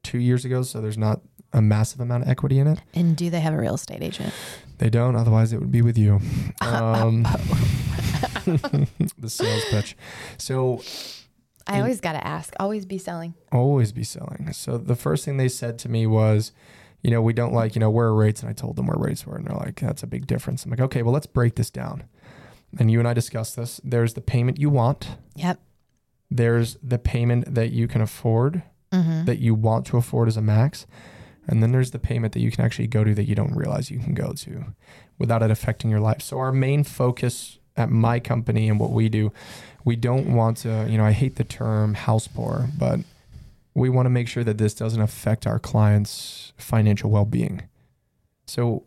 two 0.03 0.19
years 0.19 0.45
ago, 0.45 0.61
so 0.61 0.81
there's 0.81 0.97
not 0.97 1.21
a 1.53 1.61
massive 1.61 1.99
amount 2.01 2.23
of 2.23 2.29
equity 2.29 2.59
in 2.59 2.67
it. 2.67 2.81
And 2.93 3.15
do 3.15 3.29
they 3.29 3.39
have 3.39 3.53
a 3.53 3.57
real 3.57 3.75
estate 3.75 4.01
agent? 4.03 4.33
They 4.77 4.89
don't, 4.89 5.15
otherwise 5.15 5.53
it 5.53 5.59
would 5.59 5.71
be 5.71 5.81
with 5.81 5.97
you. 5.97 6.19
Um, 6.61 7.23
the 8.45 9.29
sales 9.29 9.63
pitch. 9.69 9.95
So 10.37 10.81
I 11.67 11.79
always 11.79 11.99
got 11.99 12.13
to 12.13 12.25
ask. 12.25 12.53
Always 12.59 12.85
be 12.85 12.97
selling. 12.97 13.33
always 13.51 13.91
be 13.91 14.03
selling. 14.03 14.53
So 14.53 14.77
the 14.77 14.95
first 14.95 15.25
thing 15.25 15.37
they 15.37 15.47
said 15.47 15.79
to 15.79 15.89
me 15.89 16.05
was, 16.05 16.51
you 17.01 17.09
know, 17.11 17.21
we 17.21 17.33
don't 17.33 17.53
like, 17.53 17.75
you 17.75 17.79
know, 17.79 17.89
where 17.89 18.07
are 18.07 18.15
rates? 18.15 18.41
And 18.41 18.49
I 18.49 18.53
told 18.53 18.75
them 18.75 18.87
where 18.87 18.97
rates 18.97 19.25
were. 19.25 19.35
And 19.35 19.45
they're 19.47 19.55
like, 19.57 19.79
that's 19.79 20.03
a 20.03 20.07
big 20.07 20.27
difference. 20.27 20.63
I'm 20.65 20.71
like, 20.71 20.79
okay, 20.79 21.01
well, 21.01 21.13
let's 21.13 21.25
break 21.27 21.55
this 21.55 21.69
down. 21.69 22.03
And 22.77 22.89
you 22.91 22.99
and 22.99 23.07
I 23.07 23.13
discussed 23.13 23.55
this. 23.55 23.79
There's 23.83 24.13
the 24.13 24.21
payment 24.21 24.59
you 24.59 24.69
want, 24.69 25.17
Yep. 25.35 25.59
there's 26.29 26.77
the 26.83 26.99
payment 26.99 27.53
that 27.55 27.71
you 27.71 27.87
can 27.87 28.01
afford, 28.01 28.63
Mm-hmm. 28.91 29.25
that 29.25 29.39
you 29.39 29.53
want 29.55 29.85
to 29.87 29.97
afford 29.97 30.27
as 30.29 30.37
a 30.37 30.41
max. 30.41 30.85
And 31.47 31.61
then 31.61 31.71
there's 31.73 31.91
the 31.91 31.99
payment 31.99 32.33
that 32.33 32.39
you 32.39 32.49
can 32.49 32.63
actually 32.63 32.87
go 32.87 33.03
to 33.03 33.13
that 33.15 33.25
you 33.27 33.35
don't 33.35 33.53
realize 33.55 33.91
you 33.91 33.99
can 33.99 34.13
go 34.13 34.31
to 34.33 34.73
without 35.17 35.41
it 35.43 35.51
affecting 35.51 35.89
your 35.91 35.99
life. 35.99 36.21
So 36.21 36.37
our 36.39 36.51
main 36.51 36.83
focus 36.83 37.59
at 37.77 37.89
my 37.89 38.19
company 38.19 38.69
and 38.69 38.79
what 38.79 38.91
we 38.91 39.09
do, 39.09 39.31
we 39.83 39.95
don't 39.95 40.33
want 40.33 40.57
to, 40.57 40.87
you 40.89 40.97
know, 40.97 41.05
I 41.05 41.11
hate 41.11 41.35
the 41.35 41.43
term 41.43 41.93
house 41.93 42.27
poor, 42.27 42.69
but 42.77 42.99
we 43.73 43.89
want 43.89 44.05
to 44.05 44.09
make 44.09 44.27
sure 44.27 44.43
that 44.43 44.57
this 44.57 44.73
doesn't 44.73 45.01
affect 45.01 45.45
our 45.45 45.59
clients' 45.59 46.53
financial 46.57 47.09
well-being. 47.09 47.63
So 48.47 48.83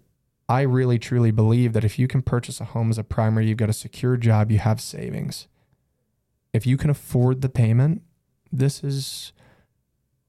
I 0.48 0.62
really 0.62 0.98
truly 0.98 1.30
believe 1.30 1.74
that 1.74 1.84
if 1.84 1.98
you 1.98 2.08
can 2.08 2.22
purchase 2.22 2.60
a 2.60 2.64
home 2.64 2.90
as 2.90 2.98
a 2.98 3.04
primary, 3.04 3.48
you've 3.48 3.58
got 3.58 3.68
a 3.68 3.74
secure 3.74 4.16
job, 4.16 4.50
you 4.50 4.58
have 4.58 4.80
savings. 4.80 5.46
If 6.54 6.66
you 6.66 6.78
can 6.78 6.88
afford 6.88 7.42
the 7.42 7.50
payment, 7.50 8.02
this 8.50 8.82
is 8.82 9.32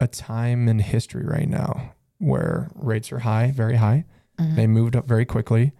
a 0.01 0.07
time 0.07 0.67
in 0.67 0.79
history 0.79 1.25
right 1.25 1.47
now 1.47 1.93
where 2.17 2.69
rates 2.75 3.11
are 3.13 3.19
high, 3.19 3.51
very 3.51 3.77
high. 3.77 4.03
Mhm. 4.37 4.55
They 4.55 4.67
moved 4.67 4.95
up 4.95 5.07
very 5.07 5.25
quickly. 5.25 5.71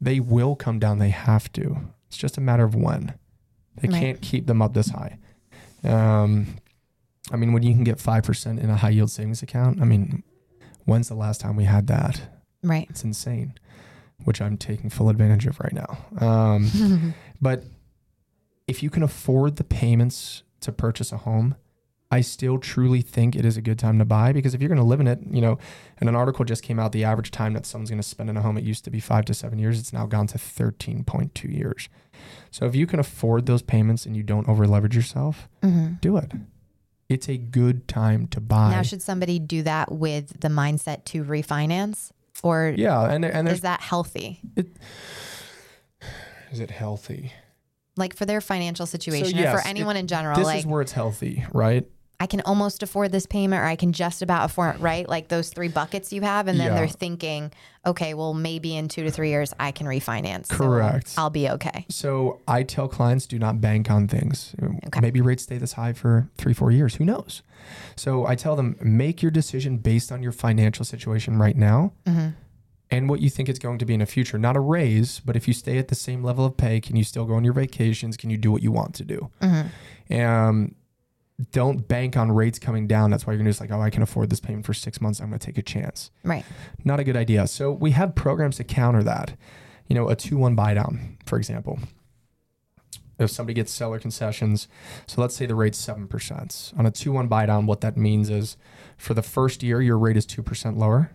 They 0.00 0.20
will 0.20 0.56
come 0.56 0.78
down. 0.78 0.98
They 0.98 1.10
have 1.10 1.52
to. 1.52 1.76
It's 2.12 2.18
just 2.18 2.36
a 2.36 2.42
matter 2.42 2.62
of 2.64 2.74
when. 2.74 3.14
They 3.80 3.88
Right. 3.88 3.98
can't 3.98 4.20
keep 4.20 4.46
them 4.46 4.60
up 4.60 4.74
this 4.74 4.90
high. 4.90 5.16
Um, 5.82 6.58
I 7.30 7.36
mean, 7.36 7.54
when 7.54 7.62
you 7.62 7.72
can 7.72 7.84
get 7.84 7.96
5% 7.98 8.60
in 8.60 8.68
a 8.68 8.76
high 8.76 8.90
yield 8.90 9.10
savings 9.10 9.42
account, 9.42 9.80
I 9.80 9.86
mean, 9.86 10.22
when's 10.84 11.08
the 11.08 11.14
last 11.14 11.40
time 11.40 11.56
we 11.56 11.64
had 11.64 11.86
that? 11.86 12.20
Right. 12.62 12.86
It's 12.90 13.02
insane, 13.02 13.54
which 14.24 14.42
I'm 14.42 14.58
taking 14.58 14.90
full 14.90 15.08
advantage 15.08 15.46
of 15.46 15.58
right 15.58 15.72
now. 15.72 15.96
Um, 16.18 17.14
but 17.40 17.64
if 18.66 18.82
you 18.82 18.90
can 18.90 19.02
afford 19.02 19.56
the 19.56 19.64
payments 19.64 20.42
to 20.60 20.70
purchase 20.70 21.12
a 21.12 21.16
home, 21.16 21.54
I 22.12 22.20
still 22.20 22.58
truly 22.58 23.00
think 23.00 23.34
it 23.34 23.46
is 23.46 23.56
a 23.56 23.62
good 23.62 23.78
time 23.78 23.98
to 23.98 24.04
buy 24.04 24.34
because 24.34 24.52
if 24.52 24.60
you're 24.60 24.68
going 24.68 24.76
to 24.76 24.84
live 24.84 25.00
in 25.00 25.08
it, 25.08 25.20
you 25.30 25.40
know, 25.40 25.58
and 25.96 26.10
an 26.10 26.14
article 26.14 26.44
just 26.44 26.62
came 26.62 26.78
out, 26.78 26.92
the 26.92 27.04
average 27.04 27.30
time 27.30 27.54
that 27.54 27.64
someone's 27.64 27.88
going 27.88 28.02
to 28.02 28.06
spend 28.06 28.28
in 28.28 28.36
a 28.36 28.42
home, 28.42 28.58
it 28.58 28.64
used 28.64 28.84
to 28.84 28.90
be 28.90 29.00
five 29.00 29.24
to 29.24 29.32
seven 29.32 29.58
years. 29.58 29.80
It's 29.80 29.94
now 29.94 30.04
gone 30.04 30.26
to 30.26 30.36
13.2 30.36 31.50
years. 31.50 31.88
So 32.50 32.66
if 32.66 32.76
you 32.76 32.86
can 32.86 33.00
afford 33.00 33.46
those 33.46 33.62
payments 33.62 34.04
and 34.04 34.14
you 34.14 34.22
don't 34.22 34.46
over 34.46 34.66
leverage 34.66 34.94
yourself, 34.94 35.48
hmm 35.62 35.94
do 36.02 36.18
it. 36.18 36.32
It's 37.08 37.28
a 37.30 37.38
good 37.38 37.88
time 37.88 38.26
to 38.28 38.40
buy. 38.40 38.70
Now, 38.70 38.82
should 38.82 39.00
somebody 39.00 39.38
do 39.38 39.62
that 39.62 39.90
with 39.90 40.38
the 40.40 40.48
mindset 40.48 41.04
to 41.06 41.24
refinance, 41.24 42.10
or 42.42 42.74
yeah. 42.76 43.10
And, 43.10 43.24
and 43.24 43.48
is 43.48 43.62
that 43.62 43.80
healthy? 43.80 44.40
is 46.50 46.60
it 46.60 46.70
healthy? 46.70 47.32
Like 47.96 48.14
for 48.16 48.26
their 48.26 48.40
financial 48.42 48.84
situation, 48.86 49.38
or 49.38 49.42
yes, 49.42 49.62
for 49.62 49.66
anyone 49.66 49.96
in 49.96 50.06
general, 50.06 50.36
This 50.38 50.44
like 50.46 50.58
is 50.60 50.66
where 50.66 50.82
it's 50.82 50.92
healthy, 50.92 51.44
right? 51.52 51.86
I 52.22 52.26
can 52.26 52.40
almost 52.42 52.84
afford 52.84 53.10
this 53.10 53.26
payment, 53.26 53.60
or 53.60 53.64
I 53.64 53.74
can 53.74 53.92
just 53.92 54.22
about 54.22 54.44
afford 54.48 54.76
it, 54.76 54.80
right, 54.80 55.08
like 55.08 55.26
those 55.26 55.48
three 55.48 55.66
buckets 55.66 56.12
you 56.12 56.20
have, 56.22 56.46
and 56.46 56.60
then 56.60 56.68
Yeah. 56.68 56.74
they're 56.76 56.86
thinking, 56.86 57.50
okay, 57.84 58.14
well, 58.14 58.32
maybe 58.32 58.76
in 58.76 58.86
two 58.86 59.02
to 59.02 59.10
three 59.10 59.30
years 59.30 59.52
I 59.58 59.72
can 59.72 59.88
refinance. 59.88 60.46
so 60.46 60.54
Correct. 60.56 61.14
I'll 61.18 61.30
be 61.30 61.48
okay. 61.50 61.84
So 61.88 62.38
I 62.46 62.62
tell 62.62 62.86
clients 62.86 63.26
do 63.26 63.40
not 63.40 63.60
bank 63.60 63.90
on 63.90 64.06
things. 64.06 64.54
Okay. 64.86 65.00
Maybe 65.00 65.20
rates 65.20 65.42
stay 65.42 65.58
this 65.58 65.72
high 65.72 65.94
for 65.94 66.28
three, 66.38 66.54
four 66.54 66.70
years. 66.70 66.94
Who 66.94 67.04
knows? 67.04 67.42
So 67.96 68.24
I 68.24 68.36
tell 68.36 68.54
them 68.54 68.76
make 68.80 69.20
your 69.20 69.32
decision 69.32 69.78
based 69.78 70.12
on 70.12 70.22
your 70.22 70.32
financial 70.32 70.84
situation 70.84 71.38
right 71.40 71.56
now 71.56 71.92
hmm 72.06 72.28
and 72.90 73.08
what 73.08 73.20
you 73.20 73.30
think 73.30 73.48
it's 73.48 73.58
going 73.58 73.78
to 73.78 73.86
be 73.86 73.94
in 73.94 74.00
the 74.00 74.06
future. 74.06 74.36
Not 74.38 74.54
a 74.54 74.60
raise, 74.60 75.18
but 75.20 75.34
if 75.34 75.48
you 75.48 75.54
stay 75.54 75.78
at 75.78 75.88
the 75.88 75.94
same 75.94 76.22
level 76.22 76.44
of 76.44 76.58
pay, 76.58 76.78
can 76.78 76.94
you 76.94 77.04
still 77.04 77.24
go 77.24 77.32
on 77.34 77.42
your 77.42 77.54
vacations? 77.54 78.18
Can 78.18 78.28
you 78.28 78.36
do 78.36 78.52
what 78.52 78.62
you 78.62 78.70
want 78.70 78.94
to 78.96 79.04
do? 79.04 79.30
hmm 79.40 79.62
Um, 80.14 80.74
don't 81.50 81.88
bank 81.88 82.16
on 82.16 82.30
rates 82.30 82.58
coming 82.58 82.86
down. 82.86 83.10
That's 83.10 83.26
why 83.26 83.32
you're 83.32 83.38
gonna 83.38 83.50
just 83.50 83.60
like, 83.60 83.70
oh, 83.72 83.80
I 83.80 83.90
can 83.90 84.02
afford 84.02 84.30
this 84.30 84.40
payment 84.40 84.64
for 84.66 84.74
six 84.74 85.00
months. 85.00 85.20
I'm 85.20 85.26
gonna 85.28 85.38
take 85.38 85.58
a 85.58 85.62
chance. 85.62 86.10
Right. 86.24 86.44
Not 86.84 87.00
a 87.00 87.04
good 87.04 87.16
idea. 87.16 87.46
So 87.46 87.72
we 87.72 87.92
have 87.92 88.14
programs 88.14 88.56
to 88.56 88.64
counter 88.64 89.02
that. 89.02 89.36
You 89.88 89.96
know, 89.96 90.08
a 90.08 90.14
two 90.16 90.36
one 90.36 90.54
buy 90.54 90.74
down, 90.74 91.18
for 91.26 91.36
example. 91.38 91.78
If 93.18 93.30
somebody 93.30 93.54
gets 93.54 93.70
seller 93.72 93.98
concessions, 93.98 94.66
so 95.06 95.20
let's 95.20 95.36
say 95.36 95.46
the 95.46 95.54
rate's 95.54 95.78
seven 95.78 96.08
percent. 96.08 96.72
On 96.76 96.86
a 96.86 96.90
two 96.90 97.12
one 97.12 97.28
buy 97.28 97.46
down, 97.46 97.66
what 97.66 97.80
that 97.82 97.96
means 97.96 98.30
is 98.30 98.56
for 98.96 99.14
the 99.14 99.22
first 99.22 99.62
year 99.62 99.80
your 99.82 99.98
rate 99.98 100.16
is 100.16 100.26
two 100.26 100.42
percent 100.42 100.76
lower. 100.78 101.10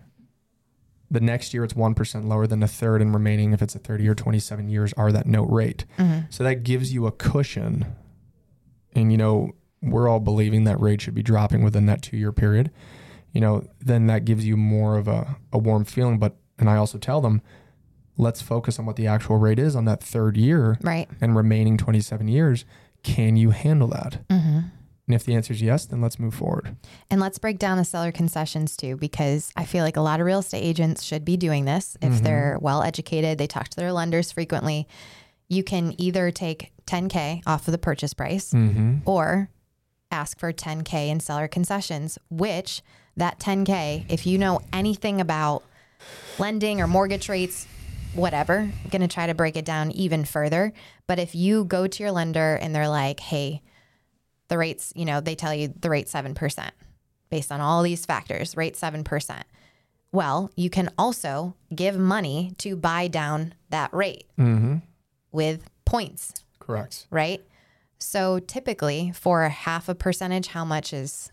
The 1.10 1.20
next 1.20 1.54
year 1.54 1.64
it's 1.64 1.74
one 1.74 1.94
percent 1.94 2.26
lower 2.28 2.46
than 2.46 2.60
the 2.60 2.68
third 2.68 3.00
and 3.02 3.14
remaining, 3.14 3.52
if 3.52 3.62
it's 3.62 3.74
a 3.74 3.78
30 3.78 4.08
or 4.08 4.14
27 4.14 4.68
years, 4.68 4.92
are 4.94 5.10
that 5.12 5.26
note 5.26 5.48
rate. 5.50 5.84
hmm 5.96 6.20
So 6.30 6.44
that 6.44 6.62
gives 6.64 6.92
you 6.92 7.06
a 7.06 7.12
cushion. 7.12 7.86
And, 8.94 9.10
you 9.10 9.18
know, 9.18 9.52
we're 9.82 10.08
all 10.08 10.20
believing 10.20 10.64
that 10.64 10.80
rate 10.80 11.00
should 11.00 11.14
be 11.14 11.22
dropping 11.22 11.62
within 11.62 11.86
that 11.86 12.02
two 12.02 12.16
year 12.16 12.32
period. 12.32 12.70
You 13.32 13.40
know, 13.40 13.64
then 13.80 14.06
that 14.06 14.24
gives 14.24 14.46
you 14.46 14.56
more 14.56 14.96
of 14.96 15.06
a, 15.08 15.36
a 15.52 15.58
warm 15.58 15.84
feeling. 15.84 16.18
But, 16.18 16.36
and 16.58 16.68
I 16.68 16.76
also 16.76 16.98
tell 16.98 17.20
them, 17.20 17.42
let's 18.16 18.42
focus 18.42 18.78
on 18.78 18.86
what 18.86 18.96
the 18.96 19.06
actual 19.06 19.36
rate 19.36 19.58
is 19.58 19.76
on 19.76 19.84
that 19.84 20.02
third 20.02 20.36
year 20.36 20.78
Right. 20.82 21.08
and 21.20 21.36
remaining 21.36 21.76
27 21.76 22.26
years. 22.28 22.64
Can 23.02 23.36
you 23.36 23.50
handle 23.50 23.88
that? 23.88 24.20
hmm 24.30 24.60
And 25.06 25.14
if 25.14 25.24
the 25.24 25.34
answer 25.34 25.52
is 25.52 25.62
yes, 25.62 25.84
then 25.86 26.00
let's 26.00 26.18
move 26.18 26.34
forward. 26.34 26.74
And 27.10 27.20
let's 27.20 27.38
break 27.38 27.58
down 27.58 27.78
the 27.78 27.84
seller 27.84 28.10
concessions 28.10 28.76
too, 28.76 28.96
because 28.96 29.52
I 29.56 29.64
feel 29.66 29.84
like 29.84 29.96
a 29.96 30.00
lot 30.00 30.20
of 30.20 30.26
real 30.26 30.40
estate 30.40 30.62
agents 30.64 31.04
should 31.04 31.24
be 31.24 31.36
doing 31.36 31.64
this 31.64 31.96
if 32.02 32.14
Mhm. 32.14 32.22
they're 32.24 32.58
well 32.60 32.82
educated. 32.82 33.38
They 33.38 33.46
talk 33.46 33.68
to 33.68 33.76
their 33.76 33.92
lenders 33.92 34.32
frequently. 34.32 34.88
You 35.48 35.62
can 35.62 35.94
either 35.98 36.30
take 36.30 36.72
10K 36.86 37.42
off 37.46 37.68
of 37.68 37.72
the 37.72 37.78
purchase 37.78 38.14
price 38.14 38.52
Mm-hmm. 38.52 38.96
or 39.08 39.48
ask 40.10 40.38
for 40.38 40.52
10K 40.52 41.08
in 41.08 41.20
seller 41.20 41.48
concessions, 41.48 42.18
which 42.30 42.82
that 43.16 43.38
10K, 43.38 44.06
if 44.08 44.26
you 44.26 44.38
know 44.38 44.60
anything 44.72 45.20
about 45.20 45.62
lending 46.38 46.80
or 46.80 46.86
mortgage 46.86 47.28
rates, 47.28 47.66
whatever, 48.14 48.58
I'm 48.58 48.90
going 48.90 49.02
to 49.02 49.08
try 49.08 49.26
to 49.26 49.34
break 49.34 49.56
it 49.56 49.64
down 49.64 49.90
even 49.92 50.24
further. 50.24 50.72
But 51.06 51.18
if 51.18 51.34
you 51.34 51.64
go 51.64 51.86
to 51.86 52.02
your 52.02 52.12
lender 52.12 52.54
and 52.60 52.74
they're 52.74 52.88
like, 52.88 53.20
hey, 53.20 53.62
the 54.48 54.58
rates, 54.58 54.92
you 54.96 55.04
know, 55.04 55.20
they 55.20 55.34
tell 55.34 55.54
you 55.54 55.72
the 55.78 55.90
rate 55.90 56.06
7% 56.06 56.70
based 57.30 57.52
on 57.52 57.60
all 57.60 57.82
these 57.82 58.06
factors, 58.06 58.56
rate 58.56 58.74
7%. 58.74 59.42
Well, 60.10 60.50
you 60.56 60.70
can 60.70 60.88
also 60.96 61.54
give 61.74 61.98
money 61.98 62.52
to 62.58 62.74
buy 62.76 63.08
down 63.08 63.54
that 63.68 63.92
rate 63.92 64.24
Mm-hmm. 64.38 64.76
with 65.32 65.68
points, 65.84 66.32
Correct. 66.60 67.06
right? 67.10 67.42
So 67.98 68.38
typically 68.38 69.12
for 69.14 69.48
half 69.48 69.88
a 69.88 69.94
percentage, 69.94 70.48
how 70.48 70.64
much 70.64 70.92
is 70.92 71.30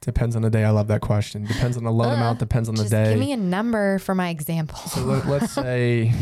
Depends 0.00 0.36
on 0.36 0.42
the 0.42 0.50
day. 0.50 0.62
I 0.64 0.70
love 0.70 0.86
that 0.88 1.00
question. 1.00 1.44
Depends 1.44 1.76
on 1.76 1.82
the 1.84 1.90
loan 1.90 2.12
Uh, 2.12 2.16
amount. 2.16 2.38
Depends 2.38 2.68
on 2.68 2.74
the 2.76 2.88
day. 2.88 3.10
give 3.10 3.18
me 3.18 3.32
a 3.32 3.36
number 3.36 3.98
for 3.98 4.14
my 4.14 4.28
example. 4.28 4.78
So 4.78 5.00
let, 5.02 5.26
let's 5.26 5.52
say 5.54 6.12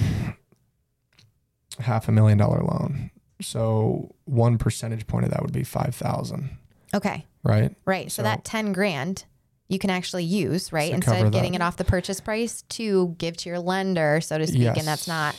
half 1.78 2.08
a 2.08 2.12
million 2.12 2.38
dollar 2.38 2.62
loan. 2.62 3.10
So 3.42 4.14
one 4.24 4.58
percentage 4.58 5.06
point 5.06 5.24
of 5.26 5.30
that 5.32 5.42
would 5.42 5.52
be 5.52 5.64
five 5.64 5.94
thousand, 5.94 6.50
okay. 6.94 7.26
right? 7.42 7.74
Right. 7.84 8.10
So, 8.10 8.16
So- 8.16 8.22
that 8.24 8.44
10 8.44 8.72
grand 8.72 9.24
you 9.68 9.78
can 9.78 9.88
actually 9.90 10.24
use, 10.24 10.72
right? 10.72 10.92
Instead 10.92 11.24
of 11.24 11.32
getting 11.32 11.52
that. 11.52 11.60
it 11.60 11.62
off 11.62 11.78
the 11.78 11.84
purchase 11.84 12.20
price 12.20 12.62
to 12.68 13.14
give 13.18 13.34
to 13.38 13.48
your 13.48 13.58
lender, 13.58 14.20
so 14.20 14.36
to 14.38 14.46
speak. 14.46 14.60
Yes. 14.60 14.78
And 14.78 14.86
that's 14.86 15.08
not, 15.08 15.34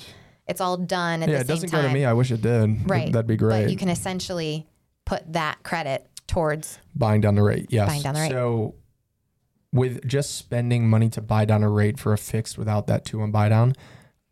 it's 0.48 0.62
all 0.62 0.78
done 0.78 1.24
at 1.24 1.30
yeah, 1.30 1.36
the 1.36 1.42
it 1.42 1.48
doesn't 1.48 1.70
time. 1.70 1.82
go 1.84 1.88
to 1.88 1.94
me. 1.94 2.06
I 2.06 2.14
wish 2.14 2.32
it 2.32 2.42
did. 2.42 2.90
Right. 2.90 3.12
That'd 3.12 3.28
be 3.28 3.38
great. 3.38 3.64
But 3.64 3.72
you 3.72 3.78
can 3.78 3.90
essentially 3.90 4.68
put 5.06 5.34
that 5.34 5.64
credit 5.64 6.08
towards, 6.28 6.80
buying 6.96 7.22
down 7.22 7.36
the 7.36 7.44
rate. 7.44 7.68
Yes. 7.70 7.88
Buying 7.88 8.02
down 8.02 8.14
the 8.14 8.22
rate. 8.22 8.32
So 8.32 8.76
with 9.72 10.06
just 10.08 10.36
spending 10.36 10.90
money 10.90 11.10
to 11.10 11.22
buy 11.22 11.46
down 11.46 11.64
a 11.64 11.70
rate 11.70 12.00
for 12.00 12.14
a 12.14 12.18
fixed 12.18 12.58
without 12.58 12.88
that 12.88 13.06
two 13.06 13.20
one 13.20 13.32
buy 13.32 13.50
down, 13.50 13.74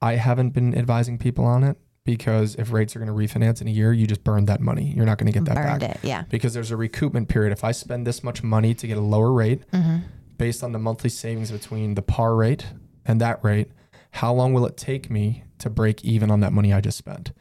I 0.02 0.16
haven't 0.16 0.52
been 0.52 0.78
advising 0.78 1.18
people 1.18 1.46
on 1.46 1.64
it 1.64 1.78
because 2.06 2.56
if 2.56 2.72
rates 2.72 2.96
are 2.96 3.00
going 3.00 3.08
to 3.08 3.14
refinance 3.14 3.62
in 3.62 3.68
a 3.68 3.72
year, 3.72 3.94
you 3.94 4.06
just 4.08 4.24
burned 4.24 4.48
that 4.48 4.62
money. 4.62 4.94
You're 4.96 5.06
not 5.06 5.18
going 5.18 5.32
to 5.32 5.38
get 5.38 5.46
that 5.46 5.56
burned 5.56 5.82
back 5.82 5.96
it. 5.96 6.00
Yeah. 6.04 6.24
because 6.30 6.54
there's 6.54 6.72
a 6.72 6.76
recoupment 6.76 7.28
period. 7.28 7.52
If 7.54 7.64
I 7.64 7.72
spend 7.72 8.06
this 8.06 8.24
much 8.24 8.44
money 8.44 8.74
to 8.74 8.88
get 8.88 8.98
a 8.98 9.02
lower 9.02 9.32
rate, 9.32 9.64
hmm 9.72 9.98
based 10.36 10.64
on 10.64 10.72
the 10.72 10.80
monthly 10.80 11.12
savings 11.12 11.52
between 11.52 11.94
the 11.94 12.02
par 12.02 12.36
rate 12.36 12.66
and 13.06 13.22
that 13.22 13.42
rate, 13.44 13.72
how 14.14 14.32
long 14.32 14.54
will 14.54 14.66
it 14.66 14.78
take 14.78 15.10
me 15.10 15.44
to 15.58 15.70
break 15.70 16.06
even 16.06 16.30
on 16.30 16.40
that 16.42 16.54
money 16.54 16.72
I 16.72 16.82
just 16.82 16.98
spent? 16.98 17.32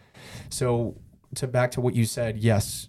So 0.48 0.96
to 1.34 1.46
back 1.46 1.70
to 1.72 1.80
what 1.80 1.94
you 1.94 2.06
said, 2.06 2.38
yes, 2.38 2.88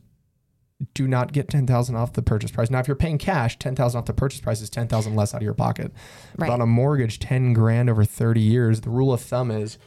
do 0.94 1.08
not 1.08 1.34
get 1.34 1.50
10,000 1.50 1.96
off 1.96 2.14
the 2.14 2.22
purchase 2.22 2.50
price. 2.50 2.70
Now 2.70 2.80
if 2.80 2.88
you're 2.88 2.96
paying 2.96 3.18
cash, 3.18 3.60
10,000 3.60 4.00
off 4.00 4.06
the 4.06 4.14
purchase 4.14 4.40
price 4.40 4.62
is 4.62 4.70
10,000 4.70 5.16
less 5.16 5.34
out 5.34 5.38
of 5.38 5.44
your 5.44 5.54
pocket. 5.54 5.92
Right. 6.38 6.48
But 6.48 6.54
on 6.54 6.62
a 6.62 6.66
mortgage, 6.66 7.20
10 7.20 7.54
grand 7.54 7.90
over 7.90 8.06
30 8.06 8.40
years, 8.40 8.82
the 8.82 8.90
rule 8.90 9.12
of 9.14 9.22
thumb 9.22 9.52
is 9.52 9.78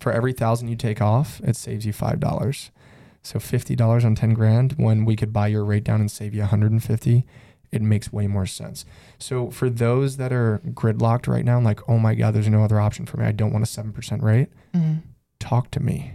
for 0.00 0.12
every 0.12 0.32
1000 0.32 0.68
you 0.68 0.76
take 0.76 1.00
off, 1.00 1.40
it 1.44 1.54
saves 1.54 1.86
you 1.86 1.92
$5. 1.92 2.70
So 3.22 3.38
$50 3.38 4.04
on 4.04 4.14
10 4.16 4.34
grand 4.34 4.72
when 4.72 5.04
we 5.04 5.14
could 5.14 5.32
buy 5.32 5.46
your 5.46 5.64
rate 5.64 5.84
down 5.84 6.00
and 6.00 6.10
save 6.10 6.34
you 6.34 6.40
150, 6.40 7.26
it 7.72 7.82
makes 7.82 8.12
way 8.12 8.26
more 8.26 8.46
sense. 8.46 8.84
So 9.18 9.50
for 9.50 9.70
those 9.70 10.16
that 10.16 10.32
are 10.32 10.60
gridlocked 10.70 11.26
right 11.28 11.44
now, 11.44 11.60
like, 11.60 11.88
oh 11.88 11.98
my 11.98 12.14
God, 12.14 12.34
there's 12.34 12.48
no 12.48 12.64
other 12.64 12.80
option 12.80 13.06
for 13.06 13.16
me. 13.18 13.26
I 13.26 13.32
don't 13.32 13.52
want 13.52 13.62
a 13.64 13.66
7% 13.66 14.22
rate. 14.22 14.48
Mhm. 14.74 15.02
Talk 15.38 15.70
to 15.72 15.80
me. 15.80 16.12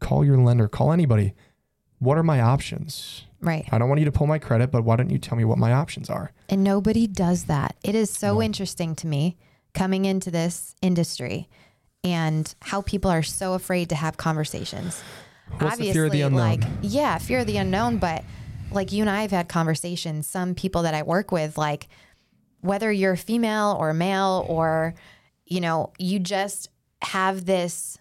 Call 0.00 0.24
your 0.24 0.38
lender, 0.38 0.68
call 0.68 0.92
anybody. 0.92 1.34
What 1.98 2.18
are 2.18 2.22
my 2.22 2.40
options? 2.40 3.24
Right. 3.40 3.66
I 3.72 3.78
don't 3.78 3.88
want 3.88 4.00
you 4.00 4.04
to 4.04 4.12
pull 4.12 4.26
my 4.26 4.38
credit, 4.38 4.70
but 4.70 4.84
why 4.84 4.96
don't 4.96 5.10
you 5.10 5.18
tell 5.18 5.36
me 5.36 5.44
what 5.44 5.58
my 5.58 5.72
options 5.72 6.08
are? 6.10 6.32
And 6.48 6.62
nobody 6.62 7.06
does 7.06 7.44
that. 7.44 7.76
It 7.82 7.94
is 7.94 8.10
so 8.10 8.34
No. 8.34 8.42
interesting 8.42 8.94
to 8.96 9.06
me 9.06 9.36
coming 9.74 10.04
into 10.04 10.30
this 10.30 10.74
industry 10.82 11.48
and 12.04 12.54
how 12.62 12.80
people 12.82 13.10
are 13.10 13.22
so 13.22 13.54
afraid 13.54 13.88
to 13.88 13.94
have 13.94 14.16
conversations. 14.16 15.02
What's 15.58 15.78
the 15.78 15.92
fear 15.92 16.06
of 16.06 16.12
the 16.12 16.22
unknown? 16.22 16.40
like 16.40 16.62
yeah, 16.82 17.18
fear 17.18 17.40
of 17.40 17.46
the 17.46 17.56
unknown, 17.56 17.98
but 17.98 18.24
like 18.70 18.92
you 18.92 19.02
and 19.02 19.10
I 19.10 19.22
have 19.22 19.30
had 19.30 19.48
conversations, 19.48 20.26
some 20.26 20.54
people 20.54 20.82
that 20.82 20.94
I 20.94 21.02
work 21.02 21.30
with 21.32 21.56
like 21.58 21.88
whether 22.60 22.90
you're 22.90 23.16
female 23.16 23.76
or 23.78 23.92
male 23.94 24.44
or 24.48 24.94
you 25.44 25.60
know, 25.60 25.92
you 25.98 26.18
just 26.18 26.68
have 27.02 27.44
this 27.44 27.98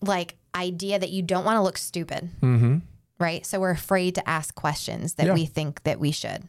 like 0.00 0.36
idea 0.54 0.98
that 0.98 1.10
you 1.10 1.22
don't 1.22 1.44
want 1.44 1.56
to 1.56 1.62
look 1.62 1.78
stupid 1.78 2.30
Mm-hmm. 2.40 2.78
right? 3.18 3.44
So 3.44 3.60
we're 3.60 3.70
afraid 3.70 4.14
to 4.16 4.28
ask 4.28 4.54
questions 4.54 5.14
that 5.14 5.26
Yeah. 5.26 5.34
we 5.34 5.46
think 5.46 5.82
that 5.84 5.98
we 6.00 6.10
should. 6.12 6.44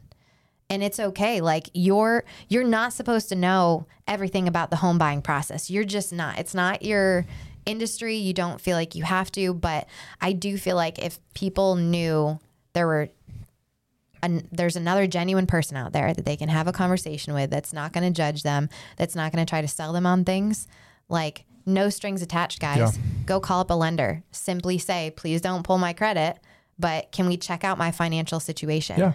And 0.68 0.82
it's 0.82 0.98
okay. 0.98 1.40
Like 1.40 1.70
you're 1.74 2.24
you're 2.48 2.64
not 2.64 2.92
supposed 2.92 3.28
to 3.28 3.34
know 3.36 3.86
everything 4.08 4.48
about 4.48 4.70
the 4.70 4.76
home 4.76 4.98
buying 4.98 5.22
process. 5.22 5.70
You're 5.70 5.84
just 5.84 6.12
not. 6.12 6.38
It's 6.38 6.54
not 6.54 6.82
your 6.82 7.24
industry. 7.66 8.16
You 8.16 8.32
don't 8.32 8.60
feel 8.60 8.76
like 8.76 8.94
you 8.94 9.04
have 9.04 9.30
to, 9.32 9.54
but 9.54 9.86
I 10.20 10.32
do 10.32 10.56
feel 10.58 10.74
like 10.76 10.98
if 10.98 11.18
people 11.34 11.76
knew 11.76 12.38
there 12.76 12.86
were 12.86 13.08
an, 14.22 14.46
there's 14.52 14.76
another 14.76 15.06
genuine 15.06 15.46
person 15.46 15.78
out 15.78 15.94
there 15.94 16.12
that 16.12 16.26
they 16.26 16.36
can 16.36 16.50
have 16.50 16.68
a 16.68 16.72
conversation 16.72 17.32
with 17.32 17.50
that's 17.50 17.72
not 17.72 17.94
going 17.94 18.04
to 18.04 18.14
judge 18.14 18.42
them, 18.42 18.68
that's 18.98 19.14
not 19.16 19.32
going 19.32 19.44
to 19.44 19.48
try 19.48 19.62
to 19.62 19.68
sell 19.68 19.94
them 19.94 20.04
on 20.04 20.24
things, 20.24 20.68
like 21.08 21.46
no 21.64 21.88
strings 21.88 22.20
attached, 22.20 22.60
guys. 22.60 22.76
Yeah. 22.76 22.90
Go 23.24 23.40
call 23.40 23.60
up 23.60 23.70
a 23.70 23.74
lender. 23.74 24.22
Simply 24.30 24.76
say, 24.76 25.10
please 25.16 25.40
don't 25.40 25.62
pull 25.62 25.78
my 25.78 25.94
credit, 25.94 26.38
but 26.78 27.10
can 27.12 27.26
we 27.26 27.38
check 27.38 27.64
out 27.64 27.78
my 27.78 27.90
financial 27.90 28.40
situation? 28.40 28.98
Yeah. 28.98 29.14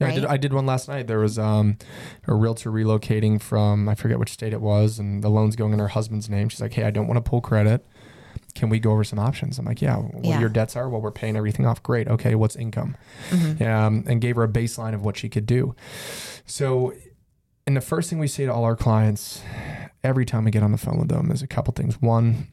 Yeah, 0.00 0.08
I 0.08 0.14
did. 0.14 0.26
I 0.26 0.36
did 0.36 0.52
one 0.52 0.66
last 0.66 0.88
night. 0.88 1.06
There 1.06 1.20
was 1.20 1.38
um, 1.38 1.78
a 2.26 2.34
realtor 2.34 2.72
relocating 2.72 3.40
from 3.40 3.88
I 3.88 3.94
forget 3.94 4.18
which 4.18 4.30
state 4.30 4.52
it 4.52 4.60
was, 4.60 4.98
and 4.98 5.22
the 5.22 5.28
loan's 5.28 5.54
going 5.54 5.72
in 5.72 5.78
her 5.78 5.88
husband's 5.88 6.28
name. 6.28 6.48
She's 6.48 6.60
like, 6.60 6.72
"Hey, 6.72 6.82
I 6.82 6.90
don't 6.90 7.06
want 7.06 7.24
to 7.24 7.30
pull 7.30 7.40
credit. 7.40 7.86
Can 8.54 8.68
we 8.68 8.78
go 8.80 8.92
over 8.92 9.04
some 9.04 9.18
options?" 9.18 9.58
I'm 9.58 9.64
like, 9.64 9.80
"Yeah, 9.82 9.96
what 9.96 10.24
Yeah. 10.24 10.40
your 10.40 10.48
debts 10.48 10.76
are? 10.76 10.88
Well, 10.88 11.00
we're 11.00 11.10
paying 11.10 11.36
everything 11.36 11.66
off. 11.66 11.82
Great. 11.82 12.08
Okay, 12.08 12.34
what's 12.34 12.56
income?" 12.56 12.96
Mhm. 13.30 13.60
Um, 13.66 14.04
and 14.06 14.20
gave 14.20 14.36
her 14.36 14.42
a 14.44 14.48
baseline 14.48 14.94
of 14.94 15.04
what 15.04 15.16
she 15.16 15.28
could 15.28 15.46
do. 15.46 15.74
So, 16.46 16.92
and 17.66 17.76
the 17.76 17.80
first 17.80 18.10
thing 18.10 18.18
we 18.18 18.28
say 18.28 18.46
to 18.46 18.52
all 18.52 18.64
our 18.64 18.76
clients 18.76 19.42
every 20.04 20.24
time 20.26 20.44
we 20.44 20.50
get 20.50 20.62
on 20.62 20.72
the 20.72 20.78
phone 20.78 20.98
with 20.98 21.08
them 21.08 21.30
is 21.30 21.42
a 21.42 21.46
couple 21.46 21.72
things. 21.72 22.00
One, 22.02 22.48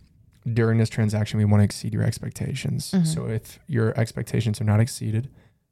during 0.51 0.77
this 0.77 0.89
transaction, 0.89 1.37
we 1.37 1.45
want 1.45 1.59
to 1.61 1.65
exceed 1.65 1.93
your 1.93 2.03
expectations. 2.03 2.91
Mhm. 2.91 3.05
So 3.05 3.25
if 3.27 3.59
your 3.67 3.99
expectations 3.99 4.61
are 4.61 4.65
not 4.65 4.79
exceeded, 4.79 5.29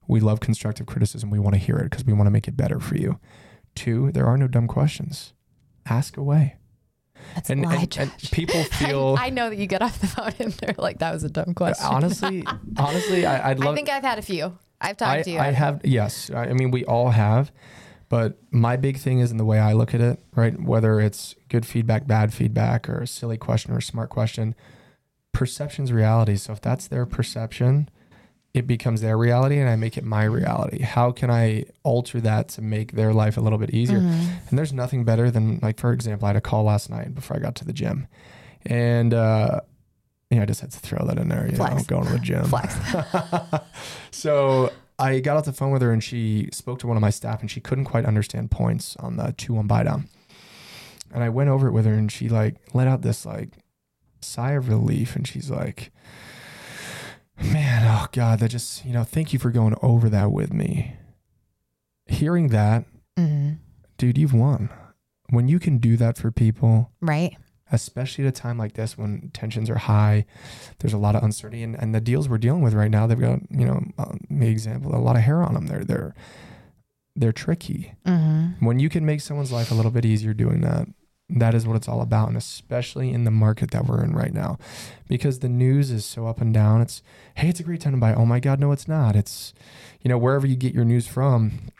we 0.07 0.19
love 0.19 0.39
constructive 0.39 0.85
criticism. 0.87 1.29
We 1.29 1.39
want 1.39 1.53
to 1.53 1.59
hear 1.59 1.77
it 1.77 1.83
because 1.89 2.05
we 2.05 2.13
want 2.13 2.27
to 2.27 2.31
make 2.31 2.47
it 2.47 2.57
better 2.57 2.79
for 2.79 2.95
you. 2.97 3.19
Two, 3.75 4.11
there 4.11 4.25
are 4.25 4.37
no 4.37 4.47
dumb 4.47 4.67
questions. 4.67 5.33
Ask 5.85 6.17
away. 6.17 6.55
That's 7.35 7.49
And, 7.49 7.63
lie, 7.63 7.75
and, 7.75 7.97
and 7.97 8.11
people 8.31 8.63
feel 8.79 9.15
I, 9.19 9.27
I 9.27 9.29
know 9.29 9.49
that 9.49 9.57
you 9.57 9.67
get 9.67 9.81
off 9.81 9.99
the 9.99 10.07
phone 10.07 10.33
and 10.39 10.53
they're 10.53 10.75
like, 10.77 10.99
that 10.99 11.13
was 11.13 11.23
a 11.23 11.29
dumb 11.29 11.53
question. 11.53 11.85
honestly, 11.85 12.43
honestly, 12.77 13.25
I, 13.25 13.51
I'd 13.51 13.59
love. 13.59 13.73
I 13.73 13.75
think 13.75 13.89
I've 13.89 14.03
had 14.03 14.19
a 14.19 14.23
few. 14.23 14.57
I've 14.79 14.97
talked 14.97 15.19
I, 15.19 15.21
to 15.23 15.31
you. 15.31 15.39
I 15.39 15.51
have 15.51 15.81
yes. 15.83 16.29
I 16.29 16.45
I 16.45 16.53
mean, 16.53 16.71
we 16.71 16.85
all 16.85 17.09
have, 17.09 17.51
but 18.09 18.37
my 18.51 18.75
big 18.75 18.97
thing 18.97 19.19
is 19.19 19.31
in 19.31 19.37
the 19.37 19.45
way 19.45 19.59
I 19.59 19.73
look 19.73 19.93
at 19.93 20.01
it. 20.01 20.19
Right, 20.35 20.59
whether 20.59 20.99
it's 20.99 21.35
good 21.49 21.65
feedback, 21.65 22.07
bad 22.07 22.33
feedback, 22.33 22.89
or 22.89 23.01
a 23.01 23.07
silly 23.07 23.37
question 23.37 23.73
or 23.73 23.77
a 23.77 23.81
smart 23.81 24.09
question, 24.09 24.55
perception's 25.31 25.91
reality. 25.91 26.35
So 26.35 26.53
if 26.53 26.61
that's 26.61 26.87
their 26.87 27.05
perception, 27.05 27.89
it 28.57 28.65
becomes 28.67 29.01
their 29.01 29.17
reality, 29.17 29.57
and 29.59 29.69
I 29.69 29.75
make 29.75 29.97
it 29.97 30.03
my 30.03 30.23
reality. 30.23 30.81
How 30.81 31.11
can 31.11 31.29
I 31.29 31.65
alter 31.83 32.19
that 32.21 32.47
to 32.49 32.61
make 32.61 32.93
their 32.93 33.13
life 33.13 33.37
a 33.37 33.41
little 33.41 33.59
bit 33.59 33.69
easier? 33.71 33.99
Mhm. 33.99 34.29
And 34.49 34.57
there's 34.57 34.73
nothing 34.73 35.03
better 35.03 35.29
than 35.29 35.59
like, 35.61 35.79
for 35.79 35.93
example, 35.93 36.25
I 36.25 36.29
had 36.29 36.35
a 36.37 36.41
call 36.41 36.63
last 36.63 36.89
night 36.89 37.13
before 37.13 37.37
I 37.37 37.39
got 37.39 37.55
to 37.55 37.65
the 37.65 37.73
gym, 37.73 38.07
and 38.65 39.13
uh, 39.13 39.61
yeah, 40.31 40.41
I 40.41 40.45
just 40.45 40.61
had 40.61 40.71
to 40.71 40.79
throw 40.79 41.05
that 41.05 41.17
in 41.19 41.29
there. 41.29 41.45
You 41.45 41.51
know, 41.57 41.65
Flex. 41.65 41.83
going 41.85 42.05
to 42.07 42.11
the 42.13 42.19
gym. 42.19 42.43
Flex. 42.45 42.75
so 44.11 44.71
I 44.99 45.19
got 45.19 45.37
off 45.37 45.45
the 45.45 45.53
phone 45.53 45.71
with 45.71 45.81
her 45.81 45.91
and 45.93 46.03
she 46.03 46.49
spoke 46.51 46.79
to 46.79 46.87
one 46.87 46.97
of 46.97 47.01
my 47.01 47.09
staff 47.11 47.39
and 47.41 47.49
she 47.49 47.61
couldn't 47.61 47.85
quite 47.85 48.05
understand 48.05 48.51
points 48.51 48.95
on 48.97 49.17
the 49.17 49.33
two 49.37 49.53
one 49.53 49.67
buy 49.67 49.83
down. 49.83 50.09
And 51.13 51.23
I 51.23 51.29
went 51.29 51.49
over 51.49 51.67
it 51.67 51.71
with 51.71 51.85
her 51.85 51.93
and 51.93 52.11
she 52.11 52.27
like 52.27 52.55
let 52.73 52.87
out 52.87 53.03
this 53.03 53.25
like 53.25 53.49
sigh 54.21 54.51
of 54.53 54.67
relief 54.67 55.15
and 55.15 55.25
she's 55.27 55.49
like, 55.49 55.91
Man, 57.41 57.83
oh 57.85 58.07
God, 58.11 58.39
that 58.39 58.49
just 58.49 58.83
you 58.85 58.93
know, 58.93 59.03
thank 59.03 59.33
you 59.33 59.39
for 59.39 59.51
going 59.51 59.75
over 59.81 60.09
that 60.09 60.31
with 60.31 60.51
me. 60.53 60.95
Hearing 62.07 62.47
that, 62.49 62.85
Mhm. 63.17 63.57
dude, 63.97 64.17
you've 64.17 64.33
won. 64.33 64.69
When 65.29 65.47
you 65.47 65.59
can 65.59 65.77
do 65.77 65.97
that 65.97 66.17
for 66.17 66.31
people, 66.31 66.91
Right. 67.01 67.35
especially 67.71 68.25
at 68.25 68.29
a 68.29 68.31
time 68.31 68.57
like 68.57 68.73
this 68.73 68.97
when 68.97 69.29
tensions 69.33 69.69
are 69.69 69.77
high, 69.77 70.25
there's 70.79 70.93
a 70.93 70.97
lot 70.97 71.15
of 71.15 71.23
uncertainty, 71.23 71.63
and, 71.63 71.75
and 71.75 71.93
the 71.93 71.99
deals 72.01 72.29
we're 72.29 72.37
dealing 72.37 72.61
with 72.61 72.73
right 72.73 72.89
now, 72.91 73.05
they've 73.07 73.19
got 73.19 73.39
you 73.51 73.65
know, 73.65 73.83
uh, 73.97 74.13
me 74.29 74.47
example, 74.47 74.95
a 74.95 74.97
lot 74.97 75.15
of 75.17 75.23
hair 75.23 75.43
on 75.43 75.53
them. 75.53 75.67
They're 75.67 75.83
they're 75.83 76.15
they're 77.15 77.33
tricky. 77.33 77.93
Mm-hmm. 78.05 78.65
When 78.65 78.79
you 78.79 78.89
can 78.89 79.05
make 79.05 79.21
someone's 79.21 79.51
life 79.51 79.71
a 79.71 79.75
little 79.75 79.91
bit 79.91 80.05
easier 80.05 80.33
doing 80.33 80.61
that, 80.61 80.87
that 81.29 81.53
is 81.53 81.67
what 81.67 81.75
it's 81.75 81.89
all 81.89 82.01
about, 82.01 82.29
and 82.29 82.37
especially 82.37 83.11
in 83.11 83.25
the 83.25 83.31
market 83.31 83.71
that 83.71 83.85
we're 83.85 84.03
in 84.03 84.13
right 84.13 84.33
now, 84.33 84.57
because 85.07 85.39
the 85.39 85.49
news 85.49 85.91
is 85.91 86.05
so 86.05 86.27
up 86.27 86.39
and 86.39 86.53
down. 86.53 86.81
It's 86.81 87.01
hey, 87.35 87.49
it's 87.49 87.59
a 87.59 87.63
great 87.63 87.81
time 87.81 87.93
to 87.93 87.99
buy. 87.99 88.13
Oh 88.13 88.25
my 88.25 88.39
God, 88.39 88.59
no, 88.59 88.71
it's 88.71 88.87
not. 88.87 89.15
It's 89.15 89.53
you 90.01 90.09
know 90.09 90.17
wherever 90.17 90.47
you 90.47 90.55
get 90.55 90.73
your 90.73 90.85
news 90.85 91.07
from. 91.07 91.71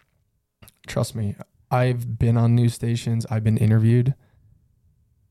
Trust 0.86 1.16
me, 1.16 1.36
I've 1.72 2.20
been 2.20 2.38
on 2.38 2.56
news 2.56 2.74
stations. 2.74 3.26
I've 3.30 3.44
been 3.44 3.58
interviewed. 3.58 4.16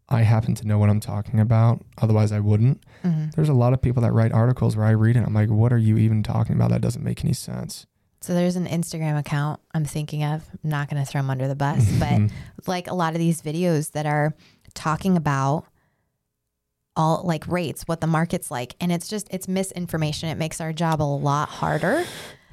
I 0.09 0.23
happen 0.23 0.55
to 0.55 0.67
know 0.67 0.79
what 0.79 0.89
I'm 0.89 1.01
talking 1.01 1.41
about. 1.41 1.83
Otherwise, 1.99 2.31
I 2.31 2.41
wouldn't. 2.41 2.83
Mm-hmm. 3.03 3.31
There's 3.35 3.49
a 3.49 3.55
lot 3.55 3.73
of 3.73 3.83
people 3.83 4.03
that 4.03 4.13
write 4.13 4.33
articles 4.33 4.77
where 4.77 4.87
I 4.87 4.91
read 4.91 5.17
it. 5.17 5.25
I'm 5.27 5.35
like, 5.35 5.51
what 5.51 5.73
are 5.73 5.79
you 5.79 5.99
even 5.99 6.23
talking 6.23 6.55
about? 6.55 6.71
That 6.71 6.81
doesn't 6.81 7.03
make 7.03 7.25
any 7.25 7.33
sense. 7.33 7.87
So 8.27 8.35
there's 8.35 8.57
an 8.57 8.67
Instagram 8.67 9.17
account 9.17 9.61
I'm 9.73 9.85
thinking 9.85 10.25
of. 10.25 10.45
I'm 10.65 10.69
not 10.69 10.91
going 10.91 11.01
to 11.01 11.09
throw 11.09 11.21
them 11.21 11.31
under 11.31 11.47
the 11.47 11.55
bus, 11.55 11.89
but 12.01 12.23
like 12.67 12.89
a 12.89 12.95
lot 12.95 13.13
of 13.13 13.21
these 13.21 13.41
videos 13.41 13.93
that 13.93 14.05
are 14.05 14.35
talking 14.75 15.17
about 15.17 15.65
all 16.97 17.23
like 17.25 17.47
rates, 17.47 17.83
what 17.87 18.01
the 18.01 18.09
market's 18.09 18.51
like. 18.51 18.75
And 18.81 18.91
it's 18.91 19.07
just, 19.07 19.29
it's 19.31 19.47
misinformation. 19.47 20.29
It 20.29 20.39
makes 20.39 20.61
our 20.61 20.73
job 20.73 21.01
a 21.01 21.05
lot 21.05 21.49
harder, 21.49 22.05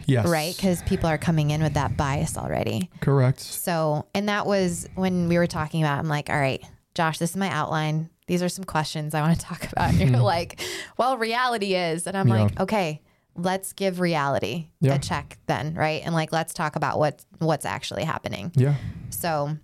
yes, 0.06 0.28
right? 0.28 0.56
Because 0.56 0.84
people 0.84 1.10
are 1.10 1.18
coming 1.18 1.50
in 1.50 1.64
with 1.64 1.74
that 1.74 1.98
bias 1.98 2.38
already. 2.38 2.92
correct. 3.00 3.40
So, 3.40 4.06
and 4.14 4.30
that 4.30 4.46
was 4.46 4.88
when 4.94 5.28
we 5.28 5.40
were 5.40 5.48
talking 5.48 5.82
about, 5.82 5.98
I'm 5.98 6.08
like, 6.08 6.30
all 6.30 6.40
right, 6.40 6.64
Josh, 6.94 7.18
this 7.18 7.32
is 7.32 7.36
my 7.38 7.50
outline. 7.50 8.12
These 8.28 8.44
are 8.44 8.50
some 8.50 8.64
questions 8.64 9.16
I 9.16 9.22
want 9.22 9.40
to 9.40 9.44
talk 9.44 9.64
about. 9.72 9.90
And 9.90 9.98
you're 9.98 10.10
mm-hmm. 10.10 10.22
like, 10.22 10.62
well, 10.98 11.18
reality 11.18 11.74
is. 11.74 12.06
And 12.06 12.16
I'm 12.16 12.28
Yeah. 12.28 12.44
like, 12.44 12.60
okay, 12.60 13.02
let's 13.36 13.74
give 13.74 14.00
reality 14.00 14.68
Yeah. 14.80 14.96
a 14.96 15.00
check 15.00 15.38
then, 15.48 15.74
right? 15.76 16.02
And 16.06 16.14
like, 16.14 16.32
let's 16.32 16.54
talk 16.54 16.76
about 16.76 17.00
what 17.00 17.24
what's 17.40 17.66
actually 17.66 18.04
happening. 18.04 18.52
Yeah, 18.56 18.76
So, 19.10 19.58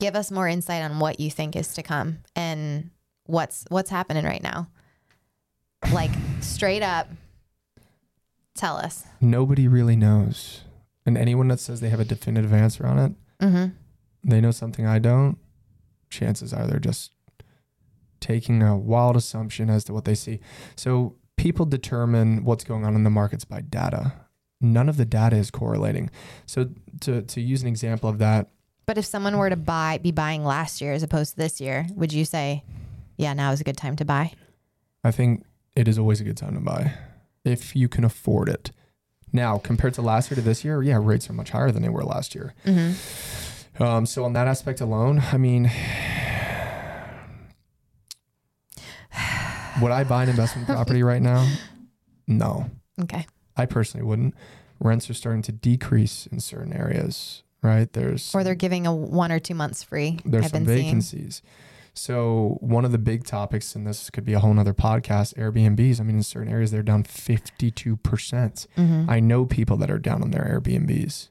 give 0.00 0.16
us 0.16 0.30
more 0.30 0.48
insight 0.48 0.82
on 0.82 0.98
what 0.98 1.20
you 1.20 1.30
think 1.30 1.54
is 1.56 1.74
to 1.74 1.82
come 1.82 2.18
and 2.34 2.90
what's 3.26 3.64
what's 3.68 3.90
happening 3.90 4.24
right 4.24 4.42
now. 4.42 4.68
Like 5.92 6.10
straight 6.40 6.82
up, 6.82 7.08
tell 8.54 8.76
us. 8.76 9.04
nobody 9.20 9.66
really 9.68 9.96
knows, 9.96 10.62
and 11.06 11.16
anyone 11.18 11.48
that 11.48 11.60
says 11.60 11.80
they 11.80 11.88
have 11.90 12.00
a 12.00 12.04
definitive 12.04 12.52
answer 12.52 12.86
on 12.86 12.98
it, 12.98 13.12
Mm-hmm. 13.40 13.74
they 14.30 14.40
know 14.40 14.52
something 14.52 14.86
I 14.86 14.98
don't. 15.00 15.36
Chances 16.10 16.52
are 16.52 16.66
they're 16.68 16.78
just 16.78 17.10
taking 18.20 18.62
a 18.62 18.76
wild 18.76 19.16
assumption 19.16 19.68
as 19.68 19.82
to 19.84 19.92
what 19.92 20.04
they 20.04 20.14
see. 20.14 20.38
So 20.76 21.16
people 21.42 21.66
determine 21.66 22.44
what's 22.44 22.62
going 22.62 22.84
on 22.84 22.94
in 22.94 23.02
the 23.02 23.10
markets 23.10 23.44
by 23.44 23.60
data. 23.60 24.12
None 24.60 24.88
of 24.88 24.96
the 24.96 25.04
data 25.04 25.34
is 25.34 25.50
correlating. 25.50 26.08
So 26.46 26.70
to 27.00 27.22
to 27.22 27.40
use 27.40 27.62
an 27.62 27.68
example 27.68 28.08
of 28.08 28.18
that, 28.18 28.48
But 28.86 28.96
if 28.96 29.04
someone 29.04 29.36
were 29.36 29.50
to 29.50 29.56
buy, 29.56 29.98
be 29.98 30.12
buying 30.12 30.44
last 30.44 30.80
year 30.80 30.92
as 30.92 31.02
opposed 31.02 31.32
to 31.32 31.36
this 31.38 31.60
year, 31.60 31.86
would 31.96 32.12
you 32.12 32.24
say, 32.24 32.62
yeah, 33.16 33.32
now 33.32 33.50
is 33.50 33.60
a 33.60 33.64
good 33.64 33.76
time 33.76 33.96
to 33.96 34.04
buy? 34.04 34.32
I 35.02 35.10
think 35.10 35.44
it 35.74 35.88
is 35.88 35.98
always 35.98 36.20
a 36.20 36.24
good 36.24 36.36
time 36.36 36.54
to 36.54 36.60
buy 36.60 36.94
if 37.44 37.74
you 37.74 37.88
can 37.88 38.04
afford 38.04 38.48
it. 38.48 38.70
Now, 39.32 39.58
compared 39.58 39.94
to 39.94 40.02
last 40.02 40.30
year 40.30 40.36
to 40.36 40.42
this 40.42 40.64
year, 40.64 40.80
yeah, 40.82 40.98
rates 41.02 41.28
are 41.28 41.32
much 41.32 41.50
higher 41.50 41.72
than 41.72 41.82
they 41.82 41.88
were 41.88 42.04
last 42.04 42.34
year. 42.36 42.54
Mm-hmm. 42.64 43.82
Um, 43.82 44.06
so 44.06 44.24
on 44.24 44.32
that 44.34 44.46
aspect 44.46 44.80
alone, 44.80 45.22
I 45.32 45.38
mean, 45.38 45.72
would 49.80 49.92
I 49.92 50.04
buy 50.04 50.24
an 50.24 50.28
investment 50.28 50.66
property 50.68 51.02
right 51.02 51.22
now? 51.22 51.46
No, 52.26 52.70
Okay. 53.00 53.26
I 53.56 53.66
personally 53.66 54.04
wouldn't. 54.06 54.34
Rents 54.80 55.08
are 55.10 55.14
starting 55.14 55.42
to 55.42 55.52
decrease 55.52 56.26
in 56.26 56.40
certain 56.40 56.72
areas, 56.72 57.42
right? 57.62 57.92
There's 57.92 58.34
Or 58.34 58.42
they're 58.44 58.54
giving 58.54 58.86
a 58.86 58.94
one 58.94 59.30
or 59.32 59.38
two 59.38 59.54
months 59.54 59.82
free. 59.82 60.18
there's 60.24 60.46
I've 60.46 60.50
some 60.50 60.64
been 60.64 60.74
seeing. 60.76 60.86
vacancies. 60.86 61.42
So 61.94 62.56
one 62.60 62.84
of 62.86 62.92
the 62.92 62.98
big 62.98 63.24
topics, 63.24 63.74
and 63.74 63.86
this 63.86 64.08
could 64.08 64.24
be 64.24 64.32
a 64.32 64.38
whole 64.40 64.54
nother 64.54 64.72
podcast, 64.72 65.34
Airbnbs. 65.34 66.00
I 66.00 66.04
mean, 66.04 66.16
in 66.16 66.22
certain 66.22 66.50
areas 66.50 66.70
they're 66.70 66.82
down 66.82 67.02
52 67.04 67.96
percent. 67.96 68.66
Mhm. 68.78 69.08
I 69.10 69.20
know 69.20 69.44
people 69.44 69.76
that 69.78 69.90
are 69.90 69.98
down 69.98 70.22
on 70.22 70.30
their 70.30 70.42
Airbnbs. 70.44 71.28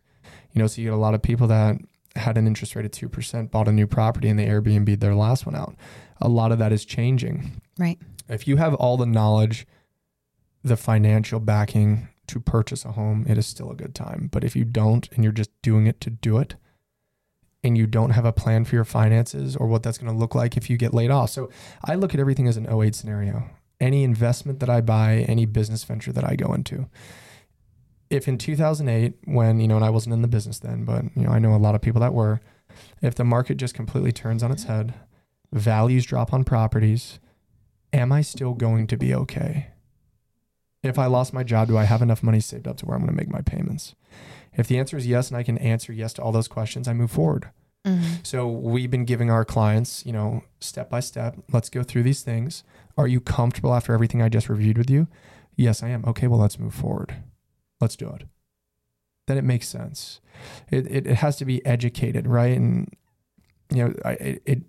You 0.53 0.59
know, 0.61 0.67
so 0.67 0.81
you 0.81 0.87
get 0.89 0.93
a 0.93 0.97
lot 0.97 1.13
of 1.15 1.21
people 1.21 1.47
that 1.47 1.77
had 2.15 2.37
an 2.37 2.45
interest 2.45 2.75
rate 2.75 2.85
of 2.85 2.91
two 2.91 3.09
percent, 3.09 3.49
bought 3.51 3.67
a 3.67 3.71
new 3.71 3.87
property, 3.87 4.27
and 4.29 4.37
they 4.37 4.45
Airbnb 4.45 4.99
their 4.99 5.15
last 5.15 5.45
one 5.45 5.55
out. 5.55 5.75
A 6.21 6.29
lot 6.29 6.51
of 6.51 6.59
that 6.59 6.71
is 6.71 6.85
changing. 6.85 7.59
Right. 7.79 7.97
If 8.31 8.47
you 8.47 8.57
have 8.57 8.73
all 8.75 8.97
the 8.97 9.05
knowledge, 9.05 9.67
the 10.63 10.77
financial 10.77 11.39
backing 11.39 12.07
to 12.27 12.39
purchase 12.39 12.85
a 12.85 12.93
home, 12.93 13.25
it 13.27 13.37
is 13.37 13.45
still 13.45 13.69
a 13.69 13.75
good 13.75 13.93
time. 13.93 14.29
But 14.31 14.43
if 14.43 14.55
you 14.55 14.63
don't 14.63 15.09
and 15.11 15.23
you're 15.23 15.33
just 15.33 15.51
doing 15.61 15.85
it 15.85 15.99
to 16.01 16.09
do 16.09 16.37
it, 16.37 16.55
and 17.63 17.77
you 17.77 17.85
don't 17.85 18.11
have 18.11 18.25
a 18.25 18.33
plan 18.33 18.65
for 18.65 18.75
your 18.75 18.83
finances 18.83 19.55
or 19.55 19.67
what 19.67 19.83
that's 19.83 19.97
going 19.97 20.11
to 20.11 20.17
look 20.17 20.33
like 20.33 20.57
if 20.57 20.69
you 20.69 20.77
get 20.77 20.93
laid 20.93 21.11
off. 21.11 21.29
So 21.29 21.49
I 21.85 21.95
look 21.95 22.13
at 22.13 22.19
everything 22.19 22.47
as 22.47 22.57
an 22.57 22.67
08 22.67 22.95
scenario. 22.95 23.49
Any 23.79 24.03
investment 24.03 24.59
that 24.59 24.69
I 24.69 24.81
buy, 24.81 25.25
any 25.27 25.45
business 25.45 25.83
venture 25.83 26.11
that 26.11 26.23
I 26.23 26.35
go 26.35 26.53
into. 26.53 26.87
If 28.09 28.27
in 28.27 28.37
2008, 28.37 29.13
when, 29.25 29.59
you 29.59 29.67
know, 29.67 29.75
and 29.75 29.85
I 29.85 29.89
wasn't 29.89 30.13
in 30.13 30.21
the 30.21 30.27
business 30.27 30.59
then, 30.59 30.85
but, 30.85 31.03
you 31.15 31.23
know, 31.23 31.29
I 31.29 31.39
know 31.39 31.55
a 31.55 31.57
lot 31.57 31.75
of 31.75 31.81
people 31.81 32.01
that 32.01 32.13
were, 32.13 32.41
if 33.01 33.15
the 33.15 33.23
market 33.23 33.57
just 33.57 33.73
completely 33.73 34.11
turns 34.11 34.43
on 34.43 34.51
its 34.51 34.63
head, 34.63 34.93
values 35.53 36.05
drop 36.05 36.33
on 36.33 36.43
properties, 36.43 37.19
am 37.93 38.11
I 38.11 38.21
still 38.21 38.53
going 38.53 38.87
to 38.87 38.97
be 38.97 39.13
okay? 39.13 39.67
If 40.83 40.97
I 40.97 41.05
lost 41.05 41.33
my 41.33 41.43
job, 41.43 41.67
do 41.67 41.77
I 41.77 41.83
have 41.83 42.01
enough 42.01 42.23
money 42.23 42.39
saved 42.39 42.67
up 42.67 42.77
to 42.77 42.85
where 42.85 42.95
I'm 42.95 43.01
going 43.03 43.13
to 43.13 43.17
make 43.17 43.29
my 43.29 43.41
payments? 43.41 43.95
If 44.53 44.67
the 44.67 44.79
answer 44.79 44.97
is 44.97 45.07
yes, 45.07 45.29
and 45.29 45.37
I 45.37 45.43
can 45.43 45.57
answer 45.59 45.93
yes 45.93 46.13
to 46.13 46.21
all 46.21 46.31
those 46.31 46.47
questions, 46.47 46.87
I 46.87 46.93
move 46.93 47.11
forward. 47.11 47.49
Mhm. 47.85 48.25
So 48.25 48.47
we've 48.47 48.91
been 48.91 49.05
giving 49.05 49.29
our 49.31 49.45
clients, 49.45 50.05
you 50.05 50.11
know, 50.11 50.43
step 50.59 50.89
by 50.89 50.99
step, 50.99 51.37
let's 51.51 51.69
go 51.69 51.83
through 51.83 52.03
these 52.03 52.21
things. 52.21 52.63
Are 52.97 53.07
you 53.07 53.19
comfortable 53.21 53.73
after 53.73 53.93
everything 53.93 54.21
I 54.21 54.29
just 54.29 54.49
reviewed 54.49 54.77
with 54.77 54.89
you? 54.89 55.07
Yes, 55.55 55.81
I 55.83 55.89
am. 55.89 56.03
Okay, 56.05 56.27
well, 56.27 56.39
let's 56.39 56.59
move 56.59 56.73
forward. 56.73 57.15
Let's 57.79 57.95
do 57.95 58.09
it. 58.09 58.23
Then 59.27 59.37
it 59.37 59.43
makes 59.43 59.67
sense. 59.67 60.19
It, 60.69 60.87
it, 60.91 61.07
it 61.07 61.15
has 61.17 61.37
to 61.37 61.45
be 61.45 61.65
educated, 61.65 62.27
right? 62.27 62.55
And, 62.55 62.93
you 63.73 63.87
know, 63.87 63.93
I, 64.03 64.11
it, 64.13 64.41
it 64.45 64.61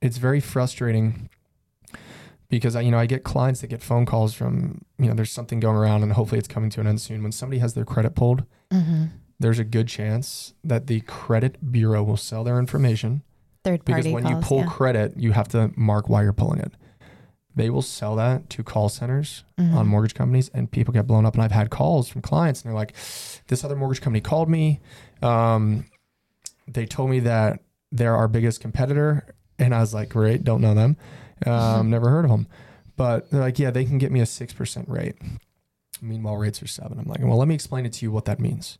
it's 0.00 0.18
very 0.18 0.40
frustrating 0.40 1.28
because 2.48 2.74
I, 2.76 2.80
you 2.80 2.90
know, 2.90 2.98
I 2.98 3.06
get 3.06 3.24
clients 3.24 3.60
that 3.60 3.66
get 3.68 3.82
phone 3.82 4.06
calls 4.06 4.34
from, 4.34 4.82
you 4.98 5.06
know, 5.06 5.14
there's 5.14 5.30
something 5.32 5.60
going 5.60 5.76
around 5.76 6.02
and 6.02 6.12
hopefully 6.12 6.38
it's 6.38 6.48
coming 6.48 6.70
to 6.70 6.80
an 6.80 6.86
end 6.86 7.00
soon. 7.00 7.22
When 7.22 7.32
somebody 7.32 7.58
has 7.60 7.74
their 7.74 7.84
credit 7.84 8.14
pulled, 8.14 8.44
Mhm. 8.72 9.10
there's 9.38 9.58
a 9.58 9.64
good 9.64 9.88
chance 9.88 10.54
that 10.64 10.86
the 10.86 11.00
credit 11.02 11.70
bureau 11.72 12.02
will 12.02 12.16
sell 12.16 12.44
their 12.44 12.58
information 12.58 13.22
Third 13.64 13.84
party 13.84 14.02
because 14.02 14.12
when 14.12 14.22
calls, 14.24 14.34
you 14.42 14.48
pull 14.48 14.58
yeah. 14.60 14.66
credit, 14.66 15.16
you 15.16 15.32
have 15.32 15.48
to 15.48 15.70
mark 15.76 16.08
why 16.08 16.22
you're 16.22 16.32
pulling 16.32 16.60
it. 16.60 16.72
They 17.54 17.70
will 17.70 17.82
sell 17.82 18.14
that 18.16 18.48
to 18.50 18.62
call 18.62 18.88
centers 18.88 19.42
Mhm. 19.58 19.74
on 19.74 19.86
mortgage 19.88 20.14
companies, 20.14 20.48
and 20.54 20.70
people 20.70 20.94
get 20.94 21.06
blown 21.08 21.26
up. 21.26 21.34
And 21.34 21.42
I've 21.42 21.50
had 21.52 21.70
calls 21.70 22.08
from 22.08 22.22
clients, 22.22 22.62
and 22.62 22.68
they're 22.70 22.76
like, 22.76 22.94
"This 23.48 23.64
other 23.64 23.74
mortgage 23.74 24.00
company 24.00 24.20
called 24.20 24.48
me. 24.48 24.80
Um, 25.22 25.84
they 26.68 26.86
told 26.86 27.10
me 27.10 27.18
that 27.20 27.60
they're 27.90 28.14
our 28.14 28.28
biggest 28.28 28.60
competitor," 28.60 29.26
and 29.58 29.74
I 29.74 29.80
was 29.80 29.92
like, 29.92 30.08
"Great, 30.08 30.44
don't 30.44 30.60
know 30.60 30.72
them, 30.74 30.96
um, 31.46 31.90
never 31.90 32.08
heard 32.10 32.24
of 32.24 32.30
them." 32.30 32.46
But 32.96 33.30
they're 33.30 33.40
like, 33.40 33.58
"Yeah, 33.58 33.70
they 33.70 33.84
can 33.84 33.98
get 33.98 34.10
me 34.12 34.20
a 34.20 34.26
six 34.26 34.52
percent 34.52 34.88
rate." 34.88 35.16
Meanwhile, 36.00 36.36
rates 36.36 36.62
are 36.62 36.66
seven. 36.68 36.98
I'm 36.98 37.06
like, 37.06 37.20
"Well, 37.20 37.36
let 37.38 37.48
me 37.48 37.54
explain 37.54 37.86
it 37.86 37.92
to 37.94 38.04
you 38.04 38.12
what 38.12 38.24
that 38.26 38.40
means." 38.40 38.78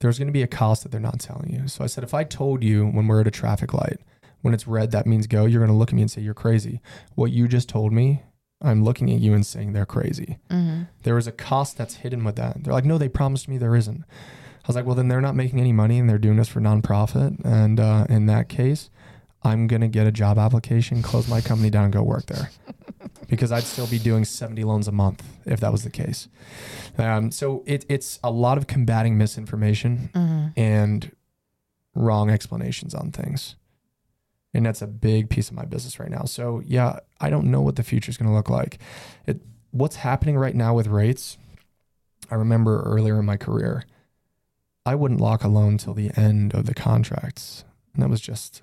There's 0.00 0.18
going 0.18 0.28
to 0.28 0.32
be 0.32 0.42
a 0.42 0.46
cost 0.46 0.82
that 0.82 0.92
they're 0.92 1.00
not 1.00 1.20
telling 1.20 1.50
you. 1.50 1.68
So 1.68 1.82
I 1.84 1.86
said, 1.86 2.04
if 2.04 2.12
I 2.12 2.24
told 2.24 2.62
you 2.62 2.86
when 2.86 3.06
we're 3.06 3.20
at 3.20 3.26
a 3.26 3.30
traffic 3.30 3.72
light, 3.72 3.98
when 4.42 4.52
it's 4.52 4.66
red, 4.66 4.90
that 4.90 5.06
means 5.06 5.26
go, 5.26 5.46
you're 5.46 5.60
going 5.60 5.70
to 5.70 5.76
look 5.76 5.90
at 5.90 5.94
me 5.94 6.02
and 6.02 6.10
say, 6.10 6.20
you're 6.20 6.34
crazy. 6.34 6.80
What 7.14 7.30
you 7.30 7.48
just 7.48 7.68
told 7.70 7.92
me, 7.92 8.22
I'm 8.60 8.82
looking 8.84 9.10
at 9.10 9.20
you 9.20 9.32
and 9.32 9.46
saying 9.46 9.72
they're 9.72 9.86
crazy. 9.86 10.38
Mhm. 10.50 10.88
There 11.04 11.16
is 11.16 11.26
a 11.26 11.32
cost 11.32 11.78
that's 11.78 11.94
hidden 11.96 12.24
with 12.24 12.36
that. 12.36 12.62
They're 12.64 12.74
like, 12.74 12.84
no, 12.84 12.98
they 12.98 13.08
promised 13.08 13.48
me 13.48 13.56
there 13.56 13.76
isn't. 13.76 14.04
I 14.04 14.66
was 14.66 14.76
like, 14.76 14.84
well, 14.84 14.96
then 14.96 15.08
they're 15.08 15.20
not 15.22 15.36
making 15.36 15.60
any 15.60 15.72
money 15.72 15.98
and 15.98 16.10
they're 16.10 16.18
doing 16.18 16.36
this 16.36 16.48
for 16.48 16.60
nonprofit. 16.60 17.42
And 17.44 17.78
uh, 17.80 18.04
in 18.10 18.26
that 18.26 18.48
case, 18.50 18.90
I'm 19.44 19.66
going 19.66 19.82
to 19.82 19.88
get 19.88 20.06
a 20.06 20.12
job 20.12 20.38
application, 20.38 21.02
close 21.02 21.28
my 21.28 21.40
company 21.40 21.70
down, 21.70 21.84
and 21.84 21.92
go 21.92 22.02
work 22.02 22.26
there 22.26 22.50
because 23.28 23.52
I'd 23.52 23.64
still 23.64 23.86
be 23.86 23.98
doing 23.98 24.24
70 24.24 24.64
loans 24.64 24.88
a 24.88 24.92
month 24.92 25.22
if 25.44 25.60
that 25.60 25.70
was 25.72 25.84
the 25.84 25.90
case. 25.90 26.28
Um, 26.96 27.30
so 27.30 27.62
it, 27.66 27.84
it's 27.88 28.18
a 28.24 28.30
lot 28.30 28.56
of 28.58 28.66
combating 28.66 29.18
misinformation 29.18 30.10
Mhm. 30.14 30.52
and 30.56 31.12
wrong 31.94 32.30
explanations 32.30 32.94
on 32.94 33.12
things. 33.12 33.56
And 34.54 34.64
that's 34.64 34.80
a 34.82 34.86
big 34.86 35.28
piece 35.30 35.48
of 35.48 35.54
my 35.56 35.64
business 35.64 35.98
right 35.98 36.10
now. 36.10 36.24
So 36.24 36.62
yeah, 36.64 37.00
I 37.20 37.28
don't 37.28 37.50
know 37.50 37.60
what 37.60 37.76
the 37.76 37.82
future 37.82 38.10
is 38.10 38.16
going 38.16 38.28
to 38.30 38.34
look 38.34 38.48
like. 38.48 38.78
It 39.26 39.40
what's 39.72 39.96
happening 39.96 40.36
right 40.38 40.54
now 40.54 40.72
with 40.74 40.86
rates. 40.86 41.36
I 42.30 42.36
remember 42.36 42.80
earlier 42.82 43.18
in 43.18 43.24
my 43.26 43.36
career, 43.36 43.84
I 44.86 44.94
wouldn't 44.94 45.20
lock 45.20 45.42
a 45.44 45.48
loan 45.48 45.76
till 45.78 45.92
the 45.94 46.10
end 46.16 46.54
of 46.54 46.66
the 46.66 46.74
contracts. 46.74 47.64
And 47.92 48.02
that 48.02 48.08
was 48.08 48.20
just 48.20 48.62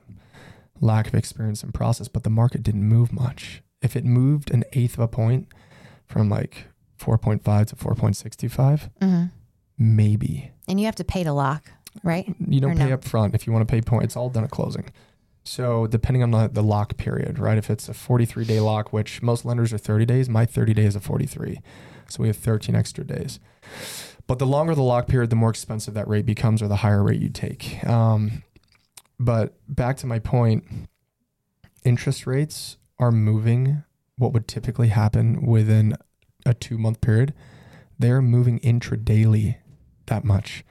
lack 0.82 1.08
of 1.08 1.16
experience 1.16 1.64
and 1.64 1.74
process, 1.74 2.08
but 2.08 2.24
the 2.24 2.30
market 2.30 2.64
didn't 2.64 2.84
move 2.84 3.14
much. 3.14 3.62
If 3.82 3.96
it 3.96 4.04
moved 4.04 4.52
an 4.52 4.64
eighth 4.74 4.96
of 4.96 5.00
a 5.00 5.08
point 5.08 5.48
from 6.08 6.30
like 6.30 6.66
4.5 7.00 7.68
to 7.68 7.76
4.65, 7.76 8.90
Mhm. 9.02 9.32
maybe 9.78 10.52
And 10.68 10.80
you 10.80 10.86
have 10.86 10.96
to 10.96 11.04
pay 11.04 11.24
to 11.24 11.34
lock, 11.34 11.72
right? 12.04 12.34
you 12.48 12.60
don't 12.60 12.72
Or 12.72 12.76
pay 12.76 12.88
no? 12.90 12.94
up 12.96 13.04
front 13.04 13.36
if 13.36 13.48
you 13.48 13.54
want 13.54 13.68
to 13.68 13.72
pay 13.72 13.82
point. 13.82 14.04
It's 14.06 14.16
all 14.16 14.30
done 14.30 14.44
at 14.44 14.52
closing. 14.52 14.86
So 15.44 15.88
depending 15.88 16.22
on 16.22 16.30
the, 16.32 16.48
the 16.48 16.62
lock 16.62 16.98
period, 16.98 17.40
right? 17.40 17.58
If 17.58 17.70
it's 17.72 17.90
a 17.90 17.94
43 17.94 18.46
day 18.46 18.60
lock, 18.60 18.94
which 18.94 19.22
most 19.24 19.44
lenders 19.46 19.74
are 19.74 19.78
30 19.80 20.06
days, 20.06 20.30
my 20.30 20.46
30 20.46 20.74
days 20.76 20.90
is 20.90 20.96
a 20.98 21.00
43. 21.00 21.60
So 22.08 22.22
we 22.22 22.28
have 22.28 22.38
13 22.38 22.76
extra 22.76 23.04
days. 23.04 23.40
But 24.28 24.38
the 24.38 24.46
longer 24.46 24.76
the 24.76 24.84
lock 24.84 25.08
period, 25.08 25.30
the 25.32 25.36
more 25.36 25.50
expensive 25.50 25.94
that 25.96 26.08
rate 26.08 26.26
becomes 26.28 26.62
or 26.62 26.68
the 26.68 26.78
higher 26.78 27.04
rate 27.04 27.20
you 27.22 27.30
take. 27.30 27.84
Um, 27.88 28.44
but 29.22 29.56
back 29.68 29.98
to 29.98 30.08
my 30.08 30.20
point, 30.20 30.66
interest 31.84 32.28
rates 32.28 32.78
are 33.00 33.12
moving 33.12 33.84
what 34.18 34.34
would 34.34 34.48
typically 34.48 34.90
happen 34.90 35.46
within 35.46 35.96
a 36.46 36.54
two 36.54 36.78
month 36.78 37.02
period. 37.02 37.34
They're 37.98 38.22
moving 38.22 38.60
intradaily 38.60 39.58
that 40.08 40.24
much 40.24 40.64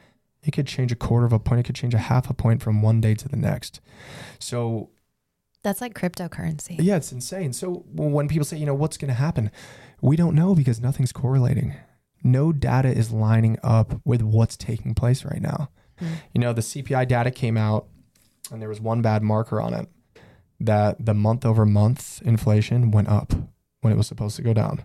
it 0.43 0.53
could 0.53 0.67
change 0.67 0.91
a 0.91 0.97
quarter 0.97 1.27
of 1.27 1.33
a 1.33 1.39
point. 1.39 1.61
It 1.61 1.63
could 1.65 1.75
change 1.75 1.95
a 1.95 1.99
half 1.99 2.31
a 2.31 2.35
point 2.35 2.63
from 2.63 2.83
one 2.83 3.01
day 3.01 3.15
to 3.15 3.29
the 3.29 3.37
next. 3.37 3.81
So 4.39 4.91
That's 5.63 5.81
like 5.81 5.95
cryptocurrency. 5.95 6.77
yeah, 6.79 6.97
it's 6.97 7.13
insane. 7.13 7.53
So 7.53 7.85
when 7.93 8.29
people 8.29 8.45
say, 8.45 8.57
you 8.57 8.67
know, 8.67 8.75
what's 8.75 8.97
going 8.97 9.09
to 9.09 9.15
happen? 9.15 9.51
We 10.01 10.17
don't 10.17 10.35
know 10.35 10.55
because 10.55 10.81
nothing's 10.81 11.13
correlating. 11.13 11.75
No 12.23 12.53
data 12.53 12.89
is 12.89 13.11
lining 13.11 13.59
up 13.63 14.01
with 14.05 14.23
what's 14.23 14.57
taking 14.57 14.95
place 14.95 15.25
right 15.25 15.43
now. 15.43 15.71
Mm. 16.01 16.09
You 16.35 16.41
know, 16.41 16.53
the 16.53 16.63
CPI 16.63 17.09
data 17.09 17.31
came 17.31 17.57
out 17.57 17.87
and 18.51 18.61
there 18.61 18.69
was 18.69 18.81
one 18.81 19.03
bad 19.03 19.23
marker 19.23 19.61
on 19.61 19.75
it 19.75 19.89
that 20.61 21.05
the 21.05 21.15
month 21.15 21.45
over 21.47 21.65
month 21.65 22.21
inflation 22.23 22.91
went 22.91 23.09
up 23.09 23.33
when 23.81 23.93
it 23.93 23.97
was 23.97 24.07
supposed 24.07 24.37
to 24.37 24.43
go 24.43 24.53
down. 24.53 24.85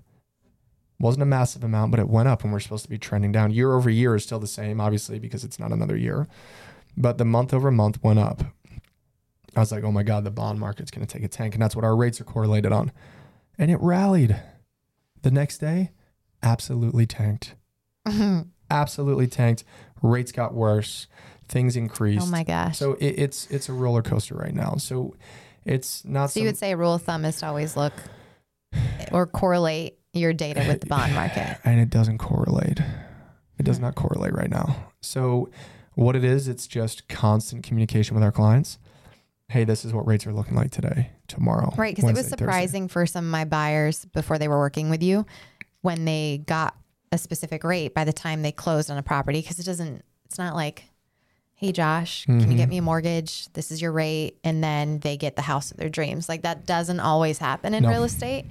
Wasn't 1.00 1.22
a 1.22 1.26
massive 1.26 1.64
amount, 1.64 1.92
but 1.92 2.00
it 2.00 2.08
went 2.08 2.30
up 2.30 2.44
and 2.44 2.54
we're 2.54 2.62
supposed 2.62 2.86
to 2.86 2.90
be 2.90 2.98
trending 2.98 3.34
down. 3.34 3.52
Year 3.52 3.74
over 3.74 3.90
year 3.90 4.16
is 4.16 4.24
still 4.24 4.40
the 4.40 4.48
same, 4.48 4.80
obviously, 4.80 5.20
because 5.20 5.44
it's 5.44 5.60
not 5.60 5.74
another 5.74 5.98
year. 5.98 6.28
But 6.96 7.18
the 7.18 7.26
month 7.26 7.54
over 7.54 7.70
month 7.70 8.02
went 8.02 8.20
up. 8.20 8.44
I 9.56 9.60
was 9.60 9.72
like, 9.72 9.84
oh 9.84 9.92
my 9.92 10.04
God, 10.04 10.24
the 10.24 10.32
bond 10.32 10.60
market's 10.60 10.92
going 10.92 11.06
to 11.06 11.14
take 11.14 11.24
a 11.24 11.28
tank. 11.28 11.54
And 11.54 11.62
that's 11.62 11.76
what 11.76 11.86
our 11.86 11.96
rates 11.96 12.22
are 12.22 12.26
correlated 12.26 12.72
on. 12.72 12.94
And 13.58 13.70
it 13.70 13.80
rallied. 13.82 14.42
The 15.22 15.32
next 15.32 15.58
day, 15.58 15.92
absolutely 16.42 17.06
tanked. 17.06 17.56
Absolutely 18.70 19.28
tanked. 19.28 19.64
Rates 20.02 20.32
got 20.32 20.54
worse. 20.54 21.08
Things 21.48 21.76
increased. 21.76 22.26
Oh 22.26 22.30
my 22.30 22.44
gosh. 22.44 22.78
So, 22.78 22.94
it, 22.94 23.06
it's 23.20 23.48
it's 23.52 23.70
a 23.70 23.74
roller 23.74 24.02
coaster 24.02 24.36
right 24.36 24.54
now. 24.54 24.76
So 24.78 25.16
it's 25.64 26.04
not. 26.06 26.32
So 26.32 26.40
you 26.40 26.48
would 26.48 26.58
say 26.58 26.72
a 26.72 26.78
rule 26.78 26.94
of 26.96 27.04
thumb 27.04 27.24
is 27.26 27.38
to 27.38 27.48
always 27.48 27.78
look 27.78 27.94
or 29.12 29.26
correlate 29.28 29.98
your 30.14 30.34
data 30.34 30.64
with 30.68 30.82
the 30.82 30.88
bond 30.88 31.14
market. 31.14 31.58
and 31.64 31.80
it 31.80 31.90
doesn't 31.90 32.18
correlate. 32.18 32.80
It 33.60 33.64
does 33.64 33.78
Hmm. 33.78 33.84
not 33.84 33.96
correlate 33.96 34.34
right 34.34 34.50
now. 34.50 34.90
So 35.02 35.50
what 35.94 36.16
it 36.16 36.24
is, 36.24 36.48
it's 36.48 36.68
just 36.68 37.08
constant 37.08 37.64
communication 37.64 38.16
with 38.16 38.24
our 38.24 38.32
clients. 38.32 38.78
Hey, 39.50 39.64
this 39.64 39.86
is 39.86 39.94
what 39.94 40.08
rates 40.08 40.26
are 40.26 40.34
looking 40.34 40.56
like 40.56 40.72
today, 40.72 41.12
tomorrow. 41.28 41.72
Right. 41.78 41.96
Because 41.96 42.04
it 42.04 42.08
was 42.08 42.16
Wednesday, 42.16 42.30
Thursday. 42.32 42.44
surprising 42.46 42.88
for 42.88 43.06
some 43.06 43.26
of 43.26 43.32
my 43.32 43.46
buyers 43.46 44.04
before 44.06 44.40
they 44.40 44.48
were 44.48 44.58
working 44.58 44.90
with 44.90 45.04
you 45.04 45.26
when 45.82 46.04
they 46.06 46.42
got 46.48 46.76
a 47.12 47.18
specific 47.20 47.64
rate 47.64 47.94
by 47.94 48.04
the 48.04 48.12
time 48.14 48.42
they 48.42 48.52
closed 48.52 48.90
on 48.90 48.98
a 48.98 49.04
property. 49.04 49.42
Because 49.42 49.60
it 49.60 49.66
doesn't, 49.66 50.04
it's 50.26 50.40
not 50.40 50.56
like, 50.56 50.86
hey, 51.66 51.72
Josh, 51.72 52.26
can 52.26 52.52
you 52.52 52.58
get 52.58 52.70
me 52.70 52.78
a 52.78 52.82
mortgage? 52.82 53.52
This 53.54 53.72
is 53.72 53.82
your 53.82 53.92
rate. 53.92 54.38
And 54.44 54.64
then 54.64 55.00
they 55.00 55.18
get 55.18 55.36
the 55.36 55.42
house 55.42 55.72
of 55.72 55.78
their 55.78 55.90
dreams. 55.90 56.30
Like 56.30 56.44
that 56.44 56.66
doesn't 56.68 57.00
always 57.00 57.40
happen 57.40 57.74
in 57.74 57.82
No. 57.84 57.90
real 57.90 58.04
estate, 58.04 58.46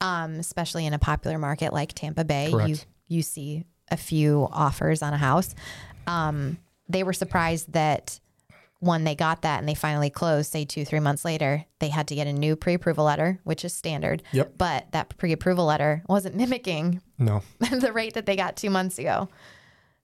um, 0.00 0.34
especially 0.40 0.84
in 0.84 0.92
a 0.92 0.98
popular 0.98 1.38
market 1.38 1.72
like 1.72 1.92
Tampa 1.92 2.24
Bay. 2.24 2.50
You 2.66 2.76
you 3.08 3.22
see 3.22 3.64
a 3.92 3.96
few 3.96 4.48
offers 4.50 5.00
on 5.00 5.12
a 5.12 5.16
house. 5.16 5.54
Um, 6.08 6.58
they 6.88 7.04
were 7.04 7.12
surprised 7.12 7.72
that 7.74 8.18
when 8.80 9.04
they 9.04 9.14
got 9.14 9.42
that 9.42 9.60
and 9.60 9.68
they 9.68 9.74
finally 9.74 10.10
closed, 10.10 10.50
say 10.50 10.64
two, 10.64 10.84
three 10.84 10.98
months 11.00 11.24
later, 11.24 11.64
they 11.78 11.88
had 11.88 12.08
to 12.08 12.14
get 12.16 12.26
a 12.26 12.32
new 12.32 12.56
pre 12.56 12.74
approval 12.74 13.04
letter, 13.04 13.38
which 13.44 13.64
is 13.64 13.72
standard. 13.72 14.24
Yep. 14.32 14.54
But 14.58 14.90
that 14.90 15.16
pre 15.16 15.30
approval 15.30 15.66
letter 15.66 16.02
wasn't 16.08 16.34
mimicking 16.42 17.00
No. 17.16 17.42
the 17.60 17.92
rate 17.92 18.14
that 18.14 18.26
they 18.26 18.34
got 18.34 18.56
two 18.56 18.70
months 18.70 18.98
ago. 18.98 19.28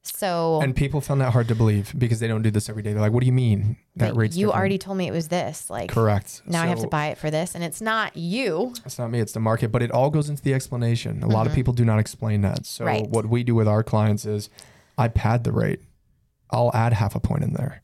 So 0.05 0.61
And 0.61 0.75
people 0.75 1.01
found 1.01 1.21
that 1.21 1.33
hard 1.33 1.47
to 1.49 1.55
believe 1.55 1.95
because 1.97 2.19
they 2.19 2.27
don't 2.27 2.43
do 2.43 2.51
this 2.51 2.69
every 2.69 2.83
day. 2.83 2.93
They're 2.93 3.01
like, 3.01 3.13
what 3.13 3.21
do 3.21 3.27
you 3.27 3.33
mean 3.33 3.77
that 3.97 4.11
but 4.11 4.17
rate's 4.17 4.37
you 4.37 4.47
different?" 4.47 4.59
already 4.59 4.79
told 4.79 4.99
me 4.99 5.07
it 5.07 5.13
was 5.13 5.29
this. 5.29 5.71
Like 5.71 5.91
Correct. 5.91 6.43
now 6.47 6.63
I 6.63 6.67
have 6.67 6.81
to 6.81 6.89
buy 6.89 7.07
it 7.09 7.19
for 7.19 7.31
this. 7.31 7.55
And 7.55 7.63
it's 7.63 7.81
not 7.81 8.17
you. 8.17 8.75
It's 8.85 8.99
not 8.99 9.11
me, 9.11 9.21
it's 9.21 9.33
the 9.33 9.41
market, 9.41 9.71
but 9.71 9.81
it 9.83 9.91
all 9.93 10.11
goes 10.11 10.29
into 10.29 10.43
the 10.43 10.55
explanation. 10.55 11.23
A 11.23 11.29
lot 11.29 11.47
of 11.47 11.53
Mhm. 11.53 11.57
people 11.57 11.73
do 11.75 11.85
not 11.85 12.01
explain 12.01 12.41
that. 12.43 12.67
So 12.67 12.85
Right. 12.85 13.09
what 13.09 13.27
we 13.29 13.45
do 13.45 13.55
with 13.55 13.69
our 13.69 13.83
clients 13.85 14.27
is 14.27 14.51
I 14.99 15.09
pad 15.09 15.45
the 15.45 15.53
rate. 15.53 15.81
I'll 16.51 16.71
add 16.75 16.93
half 16.95 17.15
a 17.15 17.21
point 17.21 17.45
in 17.45 17.53
there 17.55 17.81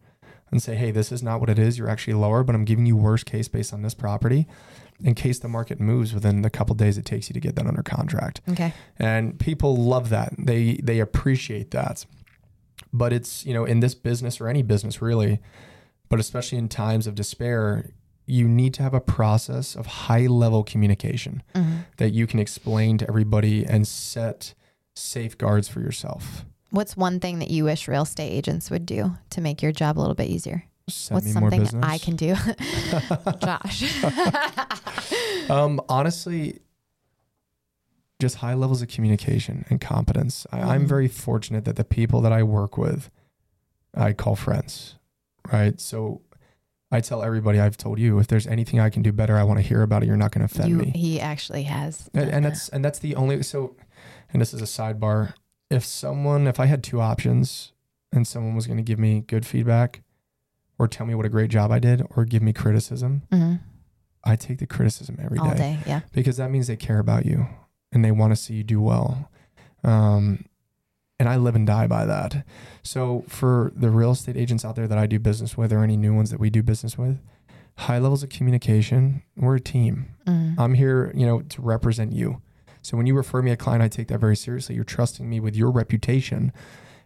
and 0.50 0.62
say, 0.62 0.74
"Hey, 0.74 0.90
this 0.90 1.12
is 1.12 1.22
not 1.22 1.40
what 1.40 1.48
it 1.48 1.58
is. 1.58 1.78
You're 1.78 1.88
actually 1.88 2.14
lower, 2.14 2.42
but 2.42 2.54
I'm 2.54 2.64
giving 2.64 2.84
you 2.86 2.96
worst 2.96 3.26
case 3.26 3.48
based 3.48 3.72
on 3.72 3.82
this 3.82 3.94
property 3.94 4.46
in 5.00 5.14
case 5.14 5.38
the 5.38 5.48
market 5.48 5.78
moves 5.80 6.12
within 6.12 6.42
the 6.42 6.50
couple 6.50 6.74
days 6.74 6.98
it 6.98 7.04
takes 7.04 7.28
you 7.28 7.34
to 7.34 7.40
get 7.40 7.56
that 7.56 7.66
under 7.66 7.82
contract." 7.82 8.40
Okay. 8.48 8.72
And 8.98 9.38
people 9.38 9.76
love 9.76 10.08
that. 10.10 10.34
They 10.38 10.74
they 10.82 11.00
appreciate 11.00 11.70
that. 11.72 12.04
But 12.92 13.12
it's, 13.12 13.44
you 13.44 13.52
know, 13.52 13.64
in 13.64 13.80
this 13.80 13.94
business 13.94 14.40
or 14.40 14.48
any 14.48 14.62
business 14.62 15.02
really, 15.02 15.40
but 16.08 16.18
especially 16.20 16.58
in 16.58 16.68
times 16.68 17.06
of 17.06 17.14
despair, 17.14 17.90
you 18.26 18.48
need 18.48 18.72
to 18.74 18.82
have 18.82 18.94
a 18.94 19.00
process 19.00 19.74
of 19.74 19.86
high 19.86 20.26
level 20.26 20.62
communication 20.62 21.42
Mhm. 21.54 21.84
that 21.96 22.10
you 22.12 22.26
can 22.26 22.38
explain 22.38 22.96
to 22.98 23.08
everybody 23.08 23.64
and 23.66 23.86
set 23.86 24.54
safeguards 24.94 25.68
for 25.68 25.80
yourself. 25.80 26.44
What's 26.70 26.96
one 26.96 27.20
thing 27.20 27.38
that 27.38 27.50
you 27.50 27.64
wish 27.64 27.88
real 27.88 28.02
estate 28.02 28.30
agents 28.30 28.70
would 28.70 28.84
do 28.84 29.16
to 29.30 29.40
make 29.40 29.62
your 29.62 29.72
job 29.72 29.98
a 29.98 30.00
little 30.00 30.14
bit 30.14 30.28
easier? 30.28 30.64
Send 30.88 31.16
What's 31.16 31.32
something. 31.32 31.82
I 31.84 31.98
can 31.98 32.16
do? 32.16 32.34
Josh. 33.40 34.02
Um, 35.50 35.80
honestly, 35.88 36.58
just 38.20 38.36
high 38.36 38.52
levels 38.52 38.82
of 38.82 38.88
communication 38.88 39.64
and 39.70 39.80
competence. 39.80 40.46
I, 40.52 40.60
I'm 40.60 40.84
Mhm. 40.84 40.88
very 40.88 41.08
fortunate 41.08 41.64
that 41.64 41.76
the 41.76 41.84
people 41.84 42.20
that 42.20 42.32
I 42.32 42.42
work 42.42 42.76
with, 42.76 43.10
I 43.94 44.12
call 44.12 44.36
friends, 44.36 44.96
right? 45.50 45.80
So 45.80 46.20
I 46.90 47.00
tell 47.00 47.22
everybody, 47.22 47.58
I've 47.60 47.78
told 47.78 47.98
you, 47.98 48.18
if 48.18 48.26
there's 48.26 48.46
anything 48.46 48.78
I 48.78 48.90
can 48.90 49.00
do 49.02 49.10
better, 49.12 49.38
I 49.38 49.42
want 49.42 49.58
to 49.58 49.62
hear 49.66 49.80
about 49.82 50.02
it. 50.02 50.06
You're 50.06 50.18
not 50.18 50.32
going 50.32 50.46
to 50.46 50.52
offend 50.54 50.68
you, 50.68 50.76
me. 50.76 50.90
he 50.94 51.18
actually 51.20 51.62
has. 51.62 52.10
And, 52.12 52.28
and 52.30 52.44
that's 52.44 52.68
and 52.68 52.84
that's 52.84 52.98
the 52.98 53.14
only 53.16 53.42
so. 53.42 53.74
And 54.30 54.42
this 54.42 54.52
is 54.52 54.60
a 54.60 54.64
sidebar. 54.66 55.32
If 55.70 55.82
someone, 55.84 56.46
if 56.46 56.60
I 56.60 56.66
had 56.66 56.82
two 56.84 57.00
options, 57.00 57.72
and 58.12 58.26
someone 58.26 58.54
was 58.54 58.66
going 58.66 58.76
to 58.78 58.82
give 58.82 58.98
me 58.98 59.20
good 59.26 59.46
feedback, 59.46 60.02
or 60.78 60.88
tell 60.88 61.06
me 61.06 61.14
what 61.14 61.26
a 61.26 61.28
great 61.28 61.50
job 61.50 61.70
I 61.70 61.78
did, 61.78 62.02
or 62.16 62.24
give 62.24 62.42
me 62.42 62.52
criticism, 62.52 63.22
Mhm. 63.32 63.60
I 64.24 64.36
take 64.36 64.58
the 64.58 64.66
criticism 64.66 65.16
every 65.20 65.38
all 65.38 65.50
day 65.50 65.56
day. 65.56 65.78
Yeah. 65.86 66.00
because 66.12 66.36
that 66.36 66.50
means 66.50 66.66
they 66.66 66.76
care 66.76 66.98
about 66.98 67.24
you 67.26 67.46
and 67.92 68.04
they 68.04 68.10
want 68.12 68.32
to 68.32 68.36
see 68.36 68.54
you 68.54 68.64
do 68.64 68.80
well. 68.80 69.30
Um, 69.84 70.44
and 71.20 71.28
I 71.28 71.36
live 71.36 71.54
and 71.56 71.66
die 71.66 71.86
by 71.86 72.04
that. 72.04 72.44
So 72.82 73.24
for 73.28 73.72
the 73.74 73.90
real 73.90 74.12
estate 74.12 74.36
agents 74.36 74.64
out 74.64 74.76
there 74.76 74.86
that 74.86 74.98
I 74.98 75.06
do 75.06 75.18
business 75.18 75.56
with, 75.56 75.72
or 75.72 75.82
any 75.82 75.96
new 75.96 76.14
ones 76.14 76.30
that 76.30 76.38
we 76.40 76.50
do 76.50 76.62
business 76.62 76.96
with, 76.98 77.18
high 77.76 77.98
levels 77.98 78.22
of 78.22 78.28
communication. 78.28 79.22
We're 79.36 79.56
a 79.56 79.60
team. 79.60 80.06
Mhm. 80.26 80.54
I'm 80.58 80.74
here, 80.74 81.12
you 81.14 81.24
know, 81.26 81.40
to 81.42 81.62
represent 81.62 82.12
you. 82.12 82.40
So 82.82 82.96
when 82.96 83.06
you 83.06 83.14
refer 83.16 83.40
me 83.42 83.50
a 83.50 83.56
client, 83.56 83.82
I 83.82 83.88
take 83.88 84.08
that 84.08 84.18
very 84.20 84.36
seriously. 84.36 84.74
You're 84.74 84.84
trusting 84.84 85.28
me 85.28 85.40
with 85.40 85.54
your 85.56 85.70
reputation, 85.70 86.52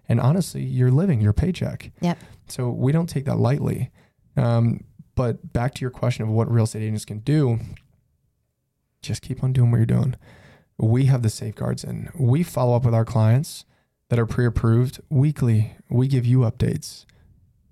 and 0.08 0.20
honestly, 0.20 0.62
you're 0.62 0.90
living 0.90 1.20
your 1.20 1.32
paycheck. 1.32 1.92
Yep. 2.00 2.18
So 2.48 2.70
we 2.70 2.92
don't 2.92 3.08
take 3.08 3.24
that 3.26 3.36
lightly. 3.38 3.90
Um, 4.36 4.84
but 5.14 5.52
back 5.52 5.74
to 5.74 5.80
your 5.80 5.90
question 5.90 6.22
of 6.24 6.30
what 6.30 6.50
real 6.50 6.64
estate 6.64 6.82
agents 6.82 7.04
can 7.04 7.18
do, 7.18 7.58
just 9.02 9.22
keep 9.22 9.42
on 9.42 9.52
doing 9.52 9.70
what 9.70 9.78
you're 9.78 9.86
doing. 9.86 10.14
We 10.78 11.06
have 11.06 11.22
the 11.22 11.30
safeguards 11.30 11.84
in. 11.84 12.08
We 12.18 12.42
follow 12.42 12.74
up 12.76 12.84
with 12.84 12.94
our 12.94 13.04
clients 13.04 13.64
that 14.08 14.18
are 14.18 14.26
pre-approved 14.26 15.00
weekly. 15.10 15.76
We 15.90 16.08
give 16.08 16.24
you 16.26 16.38
updates. 16.40 17.04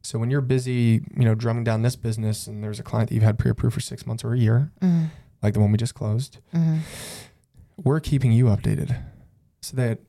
So 0.02 0.18
when 0.18 0.30
you're 0.30 0.40
busy, 0.40 1.02
you 1.16 1.24
know, 1.24 1.34
drumming 1.34 1.64
down 1.64 1.82
this 1.82 1.96
business, 1.96 2.46
and 2.46 2.62
there's 2.64 2.80
a 2.80 2.82
client 2.82 3.08
that 3.10 3.14
you've 3.14 3.24
had 3.24 3.38
pre-approved 3.38 3.74
for 3.74 3.80
six 3.80 4.06
months 4.06 4.24
or 4.24 4.32
a 4.32 4.38
year, 4.38 4.70
Mhm. 4.80 5.10
like 5.42 5.54
the 5.54 5.60
one 5.60 5.72
we 5.72 5.78
just 5.78 5.94
closed, 5.94 6.38
Mhm. 6.54 6.80
we're 7.76 8.00
keeping 8.00 8.32
you 8.32 8.46
updated 8.46 8.96
so 9.60 9.76
that 9.76 10.00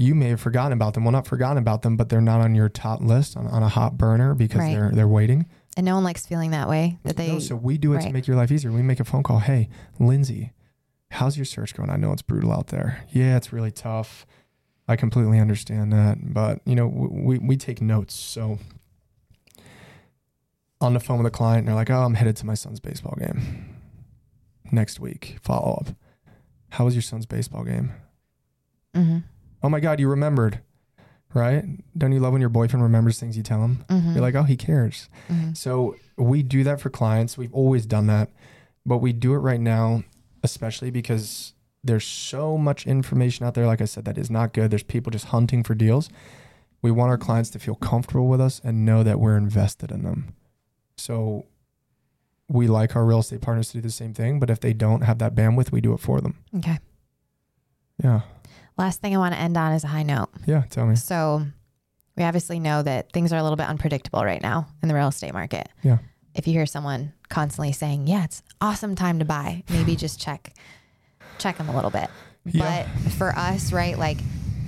you 0.00 0.14
may 0.14 0.28
have 0.30 0.40
forgotten 0.40 0.72
about 0.72 0.94
them. 0.94 1.04
Well, 1.04 1.12
not 1.12 1.26
forgotten 1.26 1.58
about 1.58 1.82
them, 1.82 1.96
but 1.96 2.08
they're 2.08 2.22
not 2.22 2.40
on 2.40 2.54
your 2.54 2.70
top 2.70 3.02
list 3.02 3.36
on, 3.36 3.46
on 3.46 3.62
a 3.62 3.68
hot 3.68 3.98
burner 3.98 4.34
because 4.34 4.60
Right. 4.60 4.72
they're 4.74 4.90
they're 4.92 5.08
waiting. 5.08 5.46
And 5.76 5.84
no 5.84 5.94
one 5.94 6.04
likes 6.04 6.24
feeling 6.26 6.50
that 6.52 6.68
way. 6.68 6.98
That 7.04 7.16
they. 7.16 7.28
no, 7.28 7.38
so 7.38 7.54
we 7.54 7.76
do 7.78 7.92
it 7.94 8.00
to 8.02 8.10
make 8.10 8.26
your 8.26 8.36
life 8.36 8.50
easier. 8.50 8.72
We 8.72 8.82
make 8.82 8.98
a 9.00 9.04
phone 9.04 9.22
call. 9.22 9.38
Hey, 9.40 9.68
Lindsay, 9.98 10.52
how's 11.10 11.36
your 11.36 11.44
search 11.44 11.74
going? 11.74 11.90
I 11.90 11.96
know 11.96 12.12
it's 12.12 12.22
brutal 12.22 12.50
out 12.52 12.68
there. 12.68 13.04
Yeah, 13.10 13.36
it's 13.36 13.52
really 13.52 13.70
tough. 13.70 14.26
I 14.88 14.96
completely 14.96 15.38
understand 15.38 15.92
that, 15.92 16.32
but 16.34 16.60
you 16.64 16.74
know, 16.74 16.86
we 16.88 17.38
we 17.38 17.56
take 17.58 17.80
notes. 17.82 18.14
So 18.14 18.58
on 20.80 20.94
the 20.94 21.00
phone 21.00 21.18
with 21.18 21.26
a 21.26 21.30
client, 21.30 21.60
and 21.60 21.68
they're 21.68 21.74
like, 21.74 21.90
"Oh, 21.90 22.02
I'm 22.04 22.14
headed 22.14 22.36
to 22.36 22.46
my 22.46 22.54
son's 22.54 22.80
baseball 22.80 23.14
game 23.18 23.76
next 24.72 24.98
week." 24.98 25.38
Follow 25.42 25.74
up. 25.86 25.94
How 26.70 26.84
was 26.86 26.94
your 26.94 27.02
son's 27.02 27.26
baseball 27.26 27.64
game? 27.64 27.92
Mhm. 28.94 29.24
Oh 29.62 29.68
my 29.68 29.80
God, 29.80 30.00
you 30.00 30.08
remembered, 30.08 30.60
right? 31.34 31.64
Don't 31.96 32.12
you 32.12 32.20
love 32.20 32.32
when 32.32 32.40
your 32.40 32.48
boyfriend 32.50 32.82
remembers 32.82 33.18
things 33.20 33.36
you 33.36 33.42
tell 33.42 33.62
him? 33.62 33.84
Mhm. 33.88 34.12
You're 34.14 34.22
like, 34.22 34.34
oh, 34.34 34.42
he 34.44 34.56
cares. 34.56 35.08
Mhm. 35.28 35.56
So 35.56 35.96
we 36.16 36.42
do 36.42 36.64
that 36.64 36.80
for 36.80 36.90
clients. 36.90 37.36
We've 37.38 37.52
always 37.52 37.86
done 37.86 38.06
that, 38.06 38.30
but 38.86 38.98
we 38.98 39.12
do 39.12 39.34
it 39.34 39.38
right 39.38 39.60
now, 39.60 40.02
especially 40.42 40.90
because 40.90 41.54
there's 41.82 42.04
so 42.06 42.58
much 42.58 42.86
information 42.86 43.46
out 43.46 43.54
there. 43.54 43.66
Like 43.66 43.80
I 43.80 43.86
said, 43.86 44.04
that 44.04 44.18
is 44.18 44.30
not 44.30 44.52
good. 44.52 44.70
There's 44.70 44.82
people 44.82 45.10
just 45.10 45.26
hunting 45.26 45.62
for 45.62 45.74
deals. 45.74 46.10
We 46.82 46.90
want 46.90 47.10
our 47.10 47.18
clients 47.18 47.50
to 47.50 47.58
feel 47.58 47.74
comfortable 47.74 48.28
with 48.28 48.40
us 48.40 48.60
and 48.64 48.84
know 48.86 49.02
that 49.02 49.20
we're 49.20 49.36
invested 49.36 49.90
in 49.90 50.02
them. 50.02 50.34
So 50.96 51.46
we 52.48 52.66
like 52.66 52.96
our 52.96 53.04
real 53.04 53.20
estate 53.20 53.40
partners 53.42 53.68
to 53.68 53.74
do 53.78 53.80
the 53.82 53.90
same 53.90 54.12
thing, 54.12 54.40
but 54.40 54.50
if 54.50 54.60
they 54.60 54.72
don't 54.72 55.02
have 55.02 55.18
that 55.18 55.34
bandwidth, 55.34 55.70
we 55.72 55.80
do 55.80 55.92
it 55.94 56.00
for 56.00 56.20
them. 56.20 56.36
Okay. 56.56 56.78
Yeah. 58.02 58.22
Last 58.78 59.00
thing 59.00 59.14
I 59.14 59.18
want 59.18 59.34
to 59.34 59.40
end 59.40 59.56
on 59.56 59.72
is 59.72 59.84
a 59.84 59.88
high 59.88 60.02
note. 60.02 60.28
Yeah. 60.46 60.62
Tell 60.70 60.86
me. 60.86 60.96
So 60.96 61.44
we 62.16 62.24
obviously 62.24 62.60
know 62.60 62.82
that 62.82 63.12
things 63.12 63.32
are 63.32 63.36
a 63.38 63.42
little 63.42 63.56
bit 63.56 63.66
unpredictable 63.68 64.24
right 64.24 64.42
now 64.42 64.68
in 64.82 64.88
the 64.88 64.94
real 64.94 65.08
estate 65.08 65.32
market. 65.34 65.68
Yeah. 65.82 65.98
If 66.34 66.46
you 66.46 66.52
hear 66.52 66.66
someone 66.66 67.12
constantly 67.28 67.72
saying, 67.72 68.06
"Yeah, 68.06 68.24
it's 68.24 68.42
awesome 68.60 68.94
time 68.94 69.18
to 69.18 69.24
buy," 69.24 69.64
maybe 69.68 69.96
just 69.96 70.20
check 70.20 70.52
check 71.38 71.58
them 71.58 71.68
a 71.68 71.74
little 71.74 71.90
bit. 71.90 72.08
Yeah. 72.44 72.86
But 73.04 73.12
for 73.12 73.36
us, 73.36 73.72
right, 73.72 73.98
like 73.98 74.18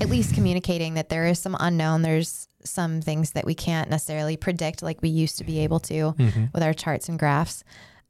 at 0.00 0.08
least 0.08 0.34
communicating 0.34 0.94
that 0.94 1.08
there 1.08 1.26
is 1.26 1.38
some 1.38 1.56
unknown, 1.60 2.02
there's 2.02 2.48
some 2.64 3.00
things 3.00 3.32
that 3.32 3.44
we 3.44 3.54
can't 3.54 3.90
necessarily 3.90 4.36
predict 4.36 4.82
like 4.82 5.00
we 5.02 5.08
used 5.08 5.38
to 5.38 5.44
be 5.44 5.60
able 5.60 5.80
to 5.80 6.12
Mhm. 6.18 6.52
with 6.52 6.62
our 6.62 6.72
charts 6.72 7.08
and 7.08 7.18
graphs. 7.18 7.62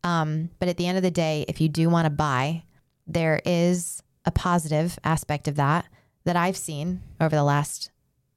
Um, 0.05 0.51
but 0.59 0.68
at 0.68 0.76
the 0.76 0.86
end 0.86 0.97
of 0.97 1.03
the 1.03 1.11
day, 1.11 1.45
if 1.49 1.61
you 1.61 1.68
do 1.68 1.88
want 1.88 2.07
to 2.07 2.11
buy, 2.11 2.62
there 3.07 3.40
is 3.45 4.01
a 4.24 4.30
positive 4.30 4.98
aspect 5.04 5.48
of 5.48 5.56
that 5.56 5.86
that 6.24 6.36
I've 6.36 6.56
seen 6.56 7.02
over 7.20 7.34
the 7.34 7.44
last 7.44 7.90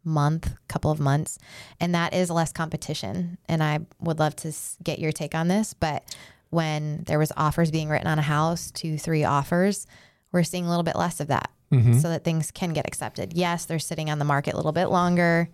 month, 0.03 0.53
couple 0.67 0.91
of 0.91 0.99
months, 0.99 1.37
and 1.79 1.93
that 1.95 2.13
is 2.13 2.29
less 2.29 2.51
competition. 2.51 3.37
And 3.47 3.63
I 3.63 3.79
would 3.99 4.19
love 4.19 4.35
to 4.37 4.53
get 4.83 4.99
your 4.99 5.11
take 5.11 5.33
on 5.35 5.47
this, 5.47 5.73
but 5.73 6.03
when 6.51 7.03
there 7.05 7.19
was 7.19 7.31
offers 7.35 7.71
being 7.71 7.89
written 7.89 8.07
on 8.07 8.19
a 8.19 8.23
house, 8.23 8.71
two, 8.71 8.97
three 8.97 9.23
offers, 9.23 9.87
we're 10.31 10.43
seeing 10.43 10.65
a 10.65 10.69
little 10.69 10.83
bit 10.83 10.95
less 10.95 11.19
of 11.19 11.27
that 11.27 11.49
Mhm. 11.71 11.99
so 12.01 12.09
that 12.09 12.23
things 12.23 12.51
can 12.51 12.71
get 12.73 12.87
accepted. 12.87 13.33
Yes, 13.33 13.65
they're 13.65 13.79
sitting 13.79 14.09
on 14.09 14.19
the 14.19 14.25
market 14.25 14.53
a 14.53 14.57
little 14.57 14.71
bit 14.71 14.87
longer. 14.87 15.49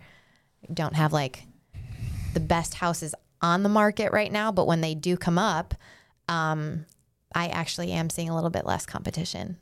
Don't 0.72 0.94
have 0.94 1.12
like 1.12 1.46
the 2.34 2.40
best 2.40 2.74
houses 2.74 3.14
on 3.40 3.62
the 3.62 3.68
market 3.68 4.12
right 4.12 4.30
now, 4.30 4.52
but 4.52 4.66
when 4.66 4.80
they 4.82 4.94
do 4.94 5.16
come 5.16 5.38
up, 5.38 5.74
um, 6.28 6.84
I 7.34 7.48
actually 7.48 7.90
am 7.92 8.10
seeing 8.10 8.28
a 8.28 8.34
little 8.34 8.50
bit 8.50 8.66
less 8.66 8.84
competition. 8.86 9.56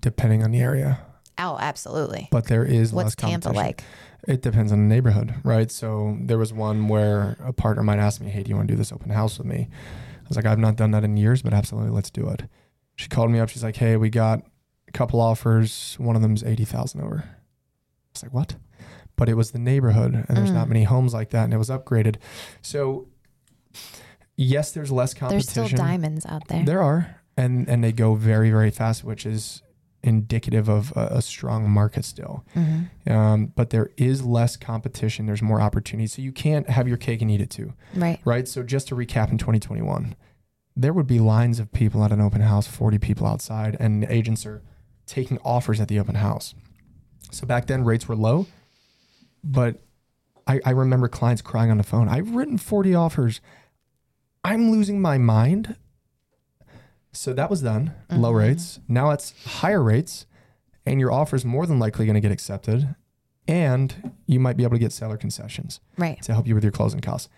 Depending 0.00 0.42
on 0.42 0.50
the 0.50 0.60
area, 0.60 0.98
Oh, 1.38 1.56
absolutely. 1.58 2.28
but 2.30 2.46
there 2.46 2.64
is 2.64 2.92
What's 2.92 3.06
less 3.06 3.14
Tampa 3.16 3.50
like? 3.50 3.84
It 4.26 4.42
depends 4.42 4.72
on 4.72 4.88
the 4.88 4.94
neighborhood, 4.94 5.34
right? 5.44 5.70
So 5.70 6.16
there 6.20 6.38
was 6.38 6.52
one 6.52 6.88
where 6.88 7.36
a 7.44 7.52
partner 7.52 7.82
might 7.82 7.98
ask 7.98 8.20
me, 8.20 8.30
"Hey, 8.30 8.42
do 8.42 8.50
you 8.50 8.56
want 8.56 8.68
to 8.68 8.74
do 8.74 8.78
this 8.78 8.90
open 8.92 9.10
house 9.10 9.38
with 9.38 9.46
me?" 9.46 9.68
I 9.70 10.28
was 10.28 10.36
like, 10.36 10.46
"I've 10.46 10.58
not 10.58 10.76
done 10.76 10.90
that 10.92 11.04
in 11.04 11.16
years, 11.16 11.42
but 11.42 11.52
absolutely, 11.52 11.90
let's 11.90 12.10
do 12.10 12.28
it." 12.28 12.44
She 12.96 13.08
called 13.08 13.30
me 13.30 13.38
up. 13.38 13.48
She's 13.50 13.62
like, 13.62 13.76
"Hey, 13.76 13.96
we 13.96 14.10
got 14.10 14.42
a 14.88 14.92
couple 14.92 15.20
offers. 15.20 15.96
One 15.98 16.16
of 16.16 16.22
them's 16.22 16.42
eighty 16.42 16.64
thousand 16.64 17.02
over." 17.02 17.24
I 17.26 18.10
was 18.14 18.22
like, 18.22 18.32
"What?" 18.34 18.56
But 19.16 19.28
it 19.28 19.34
was 19.34 19.52
the 19.52 19.58
neighborhood, 19.58 20.24
and 20.28 20.36
there's 20.36 20.50
Mm. 20.50 20.54
not 20.54 20.68
many 20.68 20.84
homes 20.84 21.14
like 21.14 21.30
that, 21.30 21.44
and 21.44 21.54
it 21.54 21.58
was 21.58 21.70
upgraded. 21.70 22.16
So 22.62 23.06
yes, 24.36 24.72
there's 24.72 24.90
less 24.90 25.14
competition. 25.14 25.52
There's 25.54 25.70
still 25.70 25.78
diamonds 25.86 26.26
out 26.26 26.48
there. 26.48 26.64
There 26.64 26.82
are, 26.82 27.20
and 27.36 27.68
and 27.68 27.84
they 27.84 27.92
go 27.92 28.14
very 28.14 28.50
very 28.50 28.70
fast, 28.70 29.04
which 29.04 29.26
is 29.26 29.62
indicative 30.04 30.68
of 30.68 30.92
a, 30.96 31.06
a 31.12 31.22
strong 31.22 31.68
market 31.68 32.04
still. 32.04 32.44
Mm-hmm. 32.54 33.12
Um, 33.12 33.46
but 33.56 33.70
there 33.70 33.90
is 33.96 34.22
less 34.24 34.56
competition. 34.56 35.26
There's 35.26 35.42
more 35.42 35.60
opportunity. 35.60 36.06
So 36.06 36.22
you 36.22 36.30
can't 36.32 36.68
have 36.68 36.86
your 36.86 36.96
cake 36.96 37.20
and 37.22 37.30
eat 37.30 37.40
it 37.40 37.50
too, 37.50 37.72
Right. 37.94 38.20
right? 38.24 38.46
So 38.46 38.62
just 38.62 38.88
to 38.88 38.94
recap 38.94 39.30
in 39.32 39.38
2021, 39.38 40.14
there 40.76 40.92
would 40.92 41.06
be 41.06 41.18
lines 41.18 41.58
of 41.58 41.72
people 41.72 42.04
at 42.04 42.12
an 42.12 42.20
open 42.20 42.40
house, 42.42 42.66
40 42.66 42.98
people 42.98 43.26
outside, 43.26 43.76
and 43.80 44.04
agents 44.04 44.44
are 44.46 44.62
taking 45.06 45.38
offers 45.44 45.80
at 45.80 45.88
the 45.88 45.98
open 45.98 46.16
house. 46.16 46.54
So 47.30 47.46
back 47.46 47.66
then 47.66 47.84
rates 47.84 48.06
were 48.08 48.16
low, 48.16 48.46
but 49.42 49.80
I, 50.46 50.60
I 50.64 50.70
remember 50.70 51.08
clients 51.08 51.42
crying 51.42 51.70
on 51.70 51.78
the 51.78 51.82
phone. 51.84 52.08
I've 52.08 52.30
written 52.34 52.58
40 52.58 52.94
offers. 52.94 53.40
I'm 54.42 54.70
losing 54.70 55.00
my 55.00 55.16
mind. 55.18 55.76
So 57.14 57.32
that 57.32 57.48
was 57.48 57.62
done, 57.62 57.92
low 58.10 58.32
Mhm. 58.32 58.36
rates. 58.38 58.80
Now 58.88 59.10
it's 59.10 59.32
higher 59.46 59.82
rates, 59.82 60.26
and 60.84 61.00
your 61.00 61.12
offer 61.12 61.36
is 61.36 61.44
more 61.44 61.66
than 61.66 61.78
likely 61.78 62.04
going 62.06 62.14
to 62.14 62.20
get 62.20 62.32
accepted. 62.32 62.94
And 63.46 64.12
you 64.26 64.40
might 64.40 64.56
be 64.56 64.62
able 64.64 64.74
to 64.74 64.78
get 64.80 64.92
seller 64.92 65.16
concessions 65.16 65.80
Right. 65.98 66.20
to 66.22 66.32
help 66.32 66.46
you 66.46 66.54
with 66.54 66.64
your 66.64 66.72
closing 66.72 67.00
costs. 67.00 67.28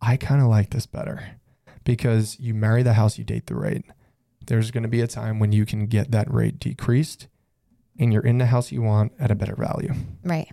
I 0.00 0.16
kind 0.16 0.40
of 0.40 0.46
like 0.48 0.70
this 0.70 0.86
better 0.86 1.32
because 1.84 2.38
you 2.40 2.54
marry 2.54 2.82
the 2.82 2.94
house, 2.94 3.18
you 3.18 3.24
date 3.24 3.46
the 3.46 3.56
rate. 3.56 3.84
There's 4.46 4.70
going 4.70 4.84
to 4.84 4.88
be 4.88 5.00
a 5.00 5.06
time 5.08 5.38
when 5.40 5.52
you 5.52 5.66
can 5.66 5.86
get 5.86 6.12
that 6.12 6.32
rate 6.32 6.60
decreased 6.60 7.26
and 7.98 8.12
you're 8.12 8.22
in 8.24 8.38
the 8.38 8.46
house 8.46 8.70
you 8.70 8.80
want 8.82 9.12
at 9.18 9.30
a 9.30 9.34
better 9.34 9.56
value. 9.56 9.92
Right. 10.22 10.52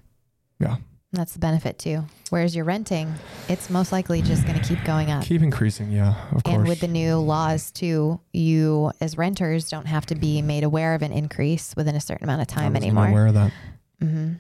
Yeah. 0.60 0.78
That's 1.14 1.34
the 1.34 1.40
benefit 1.40 1.78
too. 1.78 2.06
Whereas 2.32 2.56
you're 2.56 2.66
renting, 2.66 3.14
it's 3.48 3.70
most 3.70 3.92
likely 3.92 4.24
just 4.24 4.48
going 4.48 4.60
to 4.60 4.68
keep 4.68 4.84
going 4.84 5.12
up. 5.12 5.24
Keep 5.24 5.44
increasing, 5.44 5.92
yeah, 5.92 6.16
of 6.32 6.44
course. 6.44 6.56
And 6.58 6.68
with 6.68 6.80
the 6.80 6.88
new 6.88 7.18
laws 7.18 7.72
too, 7.72 8.20
you 8.34 8.92
as 9.00 9.16
renters 9.16 9.70
don't 9.70 9.86
have 9.86 10.08
to 10.08 10.16
be 10.16 10.42
made 10.42 10.64
aware 10.64 10.96
of 10.96 11.04
an 11.04 11.12
increase 11.12 11.76
within 11.78 11.96
a 11.96 12.02
certain 12.02 12.24
amount 12.24 12.42
of 12.42 12.48
I 12.58 12.62
time 12.62 12.74
wasn't 12.74 12.86
anymore. 12.86 13.08
aware 13.10 13.28
of 13.28 13.34
that. 13.36 13.52
hmm 14.02 14.32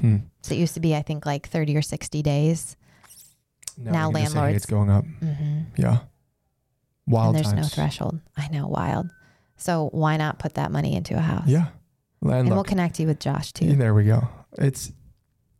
Hmm. 0.00 0.16
So 0.42 0.54
it 0.54 0.58
used 0.58 0.74
to 0.74 0.80
be, 0.80 0.94
I 0.94 1.02
think, 1.02 1.26
like 1.26 1.48
30 1.48 1.76
or 1.76 1.82
60 1.82 2.22
days. 2.22 2.76
Now 3.76 4.08
you 4.08 4.14
can 4.14 4.14
say, 4.14 4.20
hey, 4.20 4.24
landlords- 4.36 4.56
it's 4.56 4.66
going 4.66 4.90
up. 4.90 5.04
hmm 5.04 5.60
Yeah. 5.76 5.98
Wild 7.06 7.34
and 7.36 7.44
there's 7.44 7.54
no 7.54 7.64
threshold. 7.64 8.20
I 8.36 8.48
know, 8.48 8.66
wild. 8.68 9.10
So 9.56 9.88
why 9.92 10.16
not 10.16 10.38
put 10.38 10.54
that 10.54 10.70
money 10.72 10.94
into 10.94 11.16
a 11.16 11.20
house? 11.20 11.46
Yeah. 11.46 11.68
And 12.22 12.32
And 12.32 12.50
we'll 12.50 12.62
connect 12.64 13.00
you 13.00 13.06
with 13.06 13.18
Josh 13.20 13.52
too. 13.52 13.74
there 13.74 13.94
we 13.94 14.04
go. 14.04 14.28
It's 14.58 14.92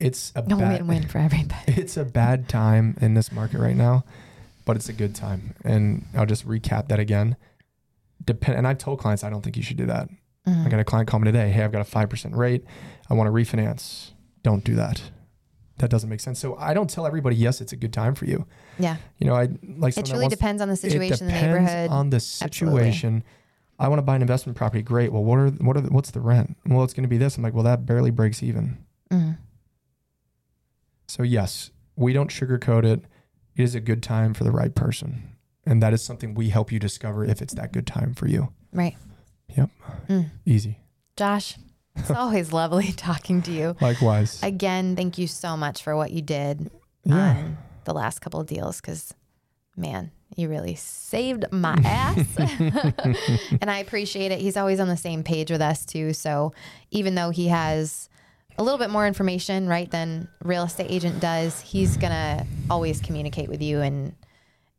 it's 0.01 0.33
a 0.35 0.43
No 0.43 0.57
bad, 0.59 0.81
win-win 0.81 1.07
for 1.09 1.19
everybody. 1.19 1.55
it's 1.81 1.97
a 1.97 2.05
bad 2.05 2.49
time 2.49 2.97
in 3.01 3.15
this 3.15 3.31
market 3.31 3.59
right 3.61 3.77
now, 3.77 4.05
but 4.65 4.77
it's 4.77 4.89
a 4.89 4.93
good 4.93 5.15
time. 5.15 5.55
And 5.65 6.07
I'll 6.17 6.27
just 6.27 6.47
recap 6.49 6.89
that 6.89 6.99
again. 6.99 7.37
Depend 8.25 8.59
and 8.59 8.67
I've 8.67 8.79
told 8.79 8.99
clients 8.99 9.25
I 9.25 9.31
don't 9.31 9.43
think 9.43 9.57
you 9.57 9.63
should 9.63 9.77
do 9.79 9.87
that. 9.87 10.09
Mhm. 10.47 10.67
I 10.67 10.69
got 10.69 10.81
a 10.81 10.85
client 10.85 11.09
call 11.09 11.21
me 11.21 11.25
today. 11.27 11.51
Hey, 11.51 11.63
I've 11.63 11.73
got 11.73 11.81
a 11.81 11.85
five 11.85 12.09
percent 12.11 12.35
rate. 12.35 12.65
I 13.09 13.15
want 13.15 13.27
to 13.29 13.33
refinance. 13.33 14.11
Don't 14.43 14.65
do 14.65 14.75
that. 14.77 15.03
That 15.79 15.89
doesn't 15.91 16.11
make 16.11 16.21
sense. 16.21 16.39
So 16.39 16.57
I 16.57 16.75
don't 16.75 16.91
tell 16.91 17.07
everybody 17.07 17.37
yes, 17.37 17.61
it's 17.63 17.73
a 17.73 17.77
good 17.77 17.93
time 17.93 18.15
for 18.15 18.27
you. 18.27 18.47
Yeah. 18.79 18.97
You 19.19 19.27
know, 19.27 19.35
I 19.35 19.45
like 19.45 19.49
It 19.49 19.59
someone 19.63 19.93
that 19.95 20.07
truly 20.07 20.25
wants- 20.25 20.37
depends 20.37 20.63
on 20.63 20.69
the 20.69 20.75
it 20.75 20.77
situation, 20.79 21.27
the 21.29 21.33
depends 21.33 21.55
neighborhood. 21.71 21.91
on 21.91 22.11
the 22.11 22.21
situation. 22.21 23.23
I 23.79 23.89
want 23.89 23.99
to 23.99 24.03
buy 24.03 24.17
an 24.17 24.21
investment 24.21 24.59
property. 24.59 24.83
Great. 24.83 25.11
Well, 25.13 25.25
what 25.25 25.39
are 25.39 25.49
what 25.49 25.77
are 25.79 25.81
the, 25.81 25.89
what's 25.91 26.11
the 26.11 26.21
rent? 26.21 26.57
Well, 26.67 26.85
it's 26.85 26.93
going 26.93 27.05
to 27.05 27.09
be 27.09 27.17
this. 27.17 27.39
I'm 27.39 27.43
like, 27.43 27.55
well, 27.55 27.65
that 27.65 27.87
barely 27.87 28.11
breaks 28.11 28.43
even. 28.43 28.77
Mhm. 29.11 29.39
So 31.11 31.25
yes, 31.25 31.73
we 31.97 32.13
don't 32.13 32.31
sugarcoat 32.31 32.85
it. 32.85 33.05
It 33.57 33.63
is 33.65 33.75
a 33.75 33.81
good 33.81 34.01
time 34.01 34.33
for 34.33 34.45
the 34.45 34.53
right 34.53 34.73
person, 34.73 35.35
and 35.67 35.83
that 35.83 35.93
is 35.93 36.03
something 36.03 36.35
we 36.35 36.51
help 36.51 36.71
you 36.71 36.79
discover 36.79 37.25
if 37.25 37.43
it's 37.43 37.53
that 37.55 37.73
good 37.73 37.85
time 37.85 38.15
for 38.15 38.29
you. 38.29 38.53
Right. 38.73 38.97
Yep. 39.57 39.71
Mm. 40.09 40.31
Easy. 40.47 40.79
Josh, 41.17 41.57
it's 41.97 42.13
always 42.13 42.53
lovely 42.53 42.93
talking 42.93 43.43
to 43.43 43.51
you. 43.51 43.75
Likewise. 43.81 44.41
Again, 44.45 44.95
thank 44.95 45.19
you 45.19 45.27
so 45.27 45.57
much 45.57 45.83
for 45.83 45.97
what 45.97 46.13
you 46.13 46.23
did 46.23 46.71
yeah. 47.03 47.31
on 47.31 47.59
the 47.87 47.93
last 47.93 48.21
couple 48.21 48.39
of 48.39 48.47
deals 48.47 48.81
because, 48.81 49.13
man, 49.77 50.13
you 50.37 50.49
really 50.49 50.77
saved 50.77 51.45
my 51.51 51.77
ass. 51.85 52.25
and 53.61 53.69
I 53.69 53.79
appreciate 53.79 54.31
it. 54.31 54.41
He's 54.41 54.57
always 54.57 54.79
on 54.79 54.87
the 54.87 54.97
same 54.97 55.25
page 55.25 55.51
with 55.51 55.61
us, 55.61 55.85
too. 55.85 56.13
So 56.13 56.53
even 56.93 57.17
though 57.17 57.31
he 57.31 57.49
has 57.49 58.10
a 58.61 58.63
little 58.63 58.79
bit 58.79 58.91
more 58.91 59.07
information, 59.07 59.67
right, 59.67 59.91
than 59.91 60.29
real 60.45 60.65
estate 60.65 60.91
agent 60.91 61.19
does, 61.19 61.59
he's 61.61 61.97
to 62.13 62.47
always 62.69 63.01
communicate 63.01 63.49
with 63.49 63.63
you. 63.63 63.81
And 63.81 64.15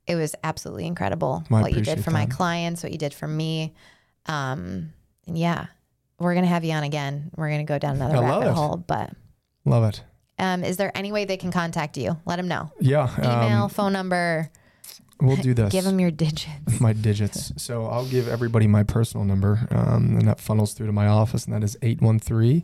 it 0.05 0.15
was 0.15 0.35
absolutely 0.43 0.85
incredible 0.85 1.43
Well, 1.49 1.63
what 1.63 1.73
you 1.73 1.81
did 1.81 2.03
for 2.03 2.11
my 2.11 2.27
clients, 2.27 2.83
what 2.83 2.91
you 2.91 2.99
did 2.99 3.11
for 3.11 3.27
me. 3.27 3.73
Um, 4.27 4.93
and 5.25 5.35
yeah, 5.35 5.65
we're 6.19 6.35
to 6.43 6.49
have 6.49 6.63
you 6.63 6.73
on 6.73 6.83
again. 6.83 7.31
We're 7.35 7.49
to 7.65 7.71
go 7.71 7.79
down 7.79 7.95
another 7.95 8.17
I 8.17 8.19
rabbit 8.21 8.49
it. 8.49 8.53
hole. 8.53 8.77
But 8.77 9.13
Love 9.65 9.83
it. 9.85 10.03
um, 10.37 10.63
is 10.63 10.77
there 10.77 10.95
any 10.95 11.11
way 11.11 11.25
they 11.25 11.37
can 11.37 11.51
contact 11.51 11.97
you? 11.97 12.17
Let 12.27 12.35
them 12.35 12.47
know. 12.47 12.71
Yeah. 12.79 13.09
Email, 13.17 13.63
um, 13.63 13.69
phone 13.71 13.93
number. 13.93 14.51
we'll 15.19 15.37
do 15.37 15.55
this. 15.55 15.71
Give 15.71 15.85
them 15.85 15.99
your 15.99 16.11
digits. 16.11 16.79
my 16.79 16.93
digits. 16.93 17.51
So 17.57 17.87
I'll 17.87 18.05
give 18.05 18.27
everybody 18.27 18.67
my 18.67 18.83
personal 18.83 19.25
number, 19.25 19.67
um, 19.71 20.17
and 20.19 20.27
that 20.27 20.39
funnels 20.39 20.73
through 20.73 20.85
to 20.85 20.93
my 20.93 21.07
office, 21.07 21.45
and 21.45 21.55
that 21.55 21.63
is 21.63 21.75
813 21.81 22.63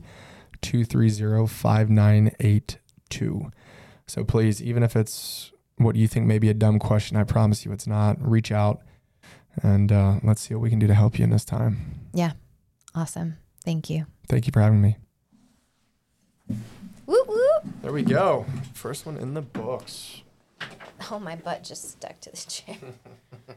230 0.61 1.47
5982. 1.47 3.51
So 4.07 4.23
please, 4.23 4.61
even 4.61 4.83
if 4.83 4.95
it's 4.95 5.51
what 5.77 5.95
you 5.95 6.07
think 6.07 6.25
may 6.25 6.39
be 6.39 6.49
a 6.49 6.53
dumb 6.53 6.79
question, 6.79 7.17
I 7.17 7.23
promise 7.23 7.65
you 7.65 7.71
it's 7.71 7.87
not. 7.87 8.17
Reach 8.19 8.51
out 8.51 8.81
and 9.61 9.91
uh, 9.91 10.19
let's 10.23 10.41
see 10.41 10.53
what 10.53 10.61
we 10.61 10.69
can 10.69 10.79
do 10.79 10.87
to 10.87 10.93
help 10.93 11.17
you 11.17 11.23
in 11.23 11.29
this 11.29 11.45
time. 11.45 12.09
Yeah. 12.13 12.33
Awesome. 12.95 13.37
Thank 13.63 13.89
you. 13.89 14.05
Thank 14.27 14.47
you 14.47 14.51
for 14.51 14.61
having 14.61 14.81
me. 14.81 14.97
Whoop 17.05 17.27
whoop. 17.27 17.63
There 17.81 17.91
we 17.91 18.03
go. 18.03 18.45
First 18.73 19.05
one 19.05 19.17
in 19.17 19.33
the 19.33 19.41
books. 19.41 20.21
Oh, 21.11 21.19
my 21.19 21.35
butt 21.35 21.63
just 21.63 21.91
stuck 21.91 22.19
to 22.21 22.31
the 22.31 22.37
chair. 22.37 22.77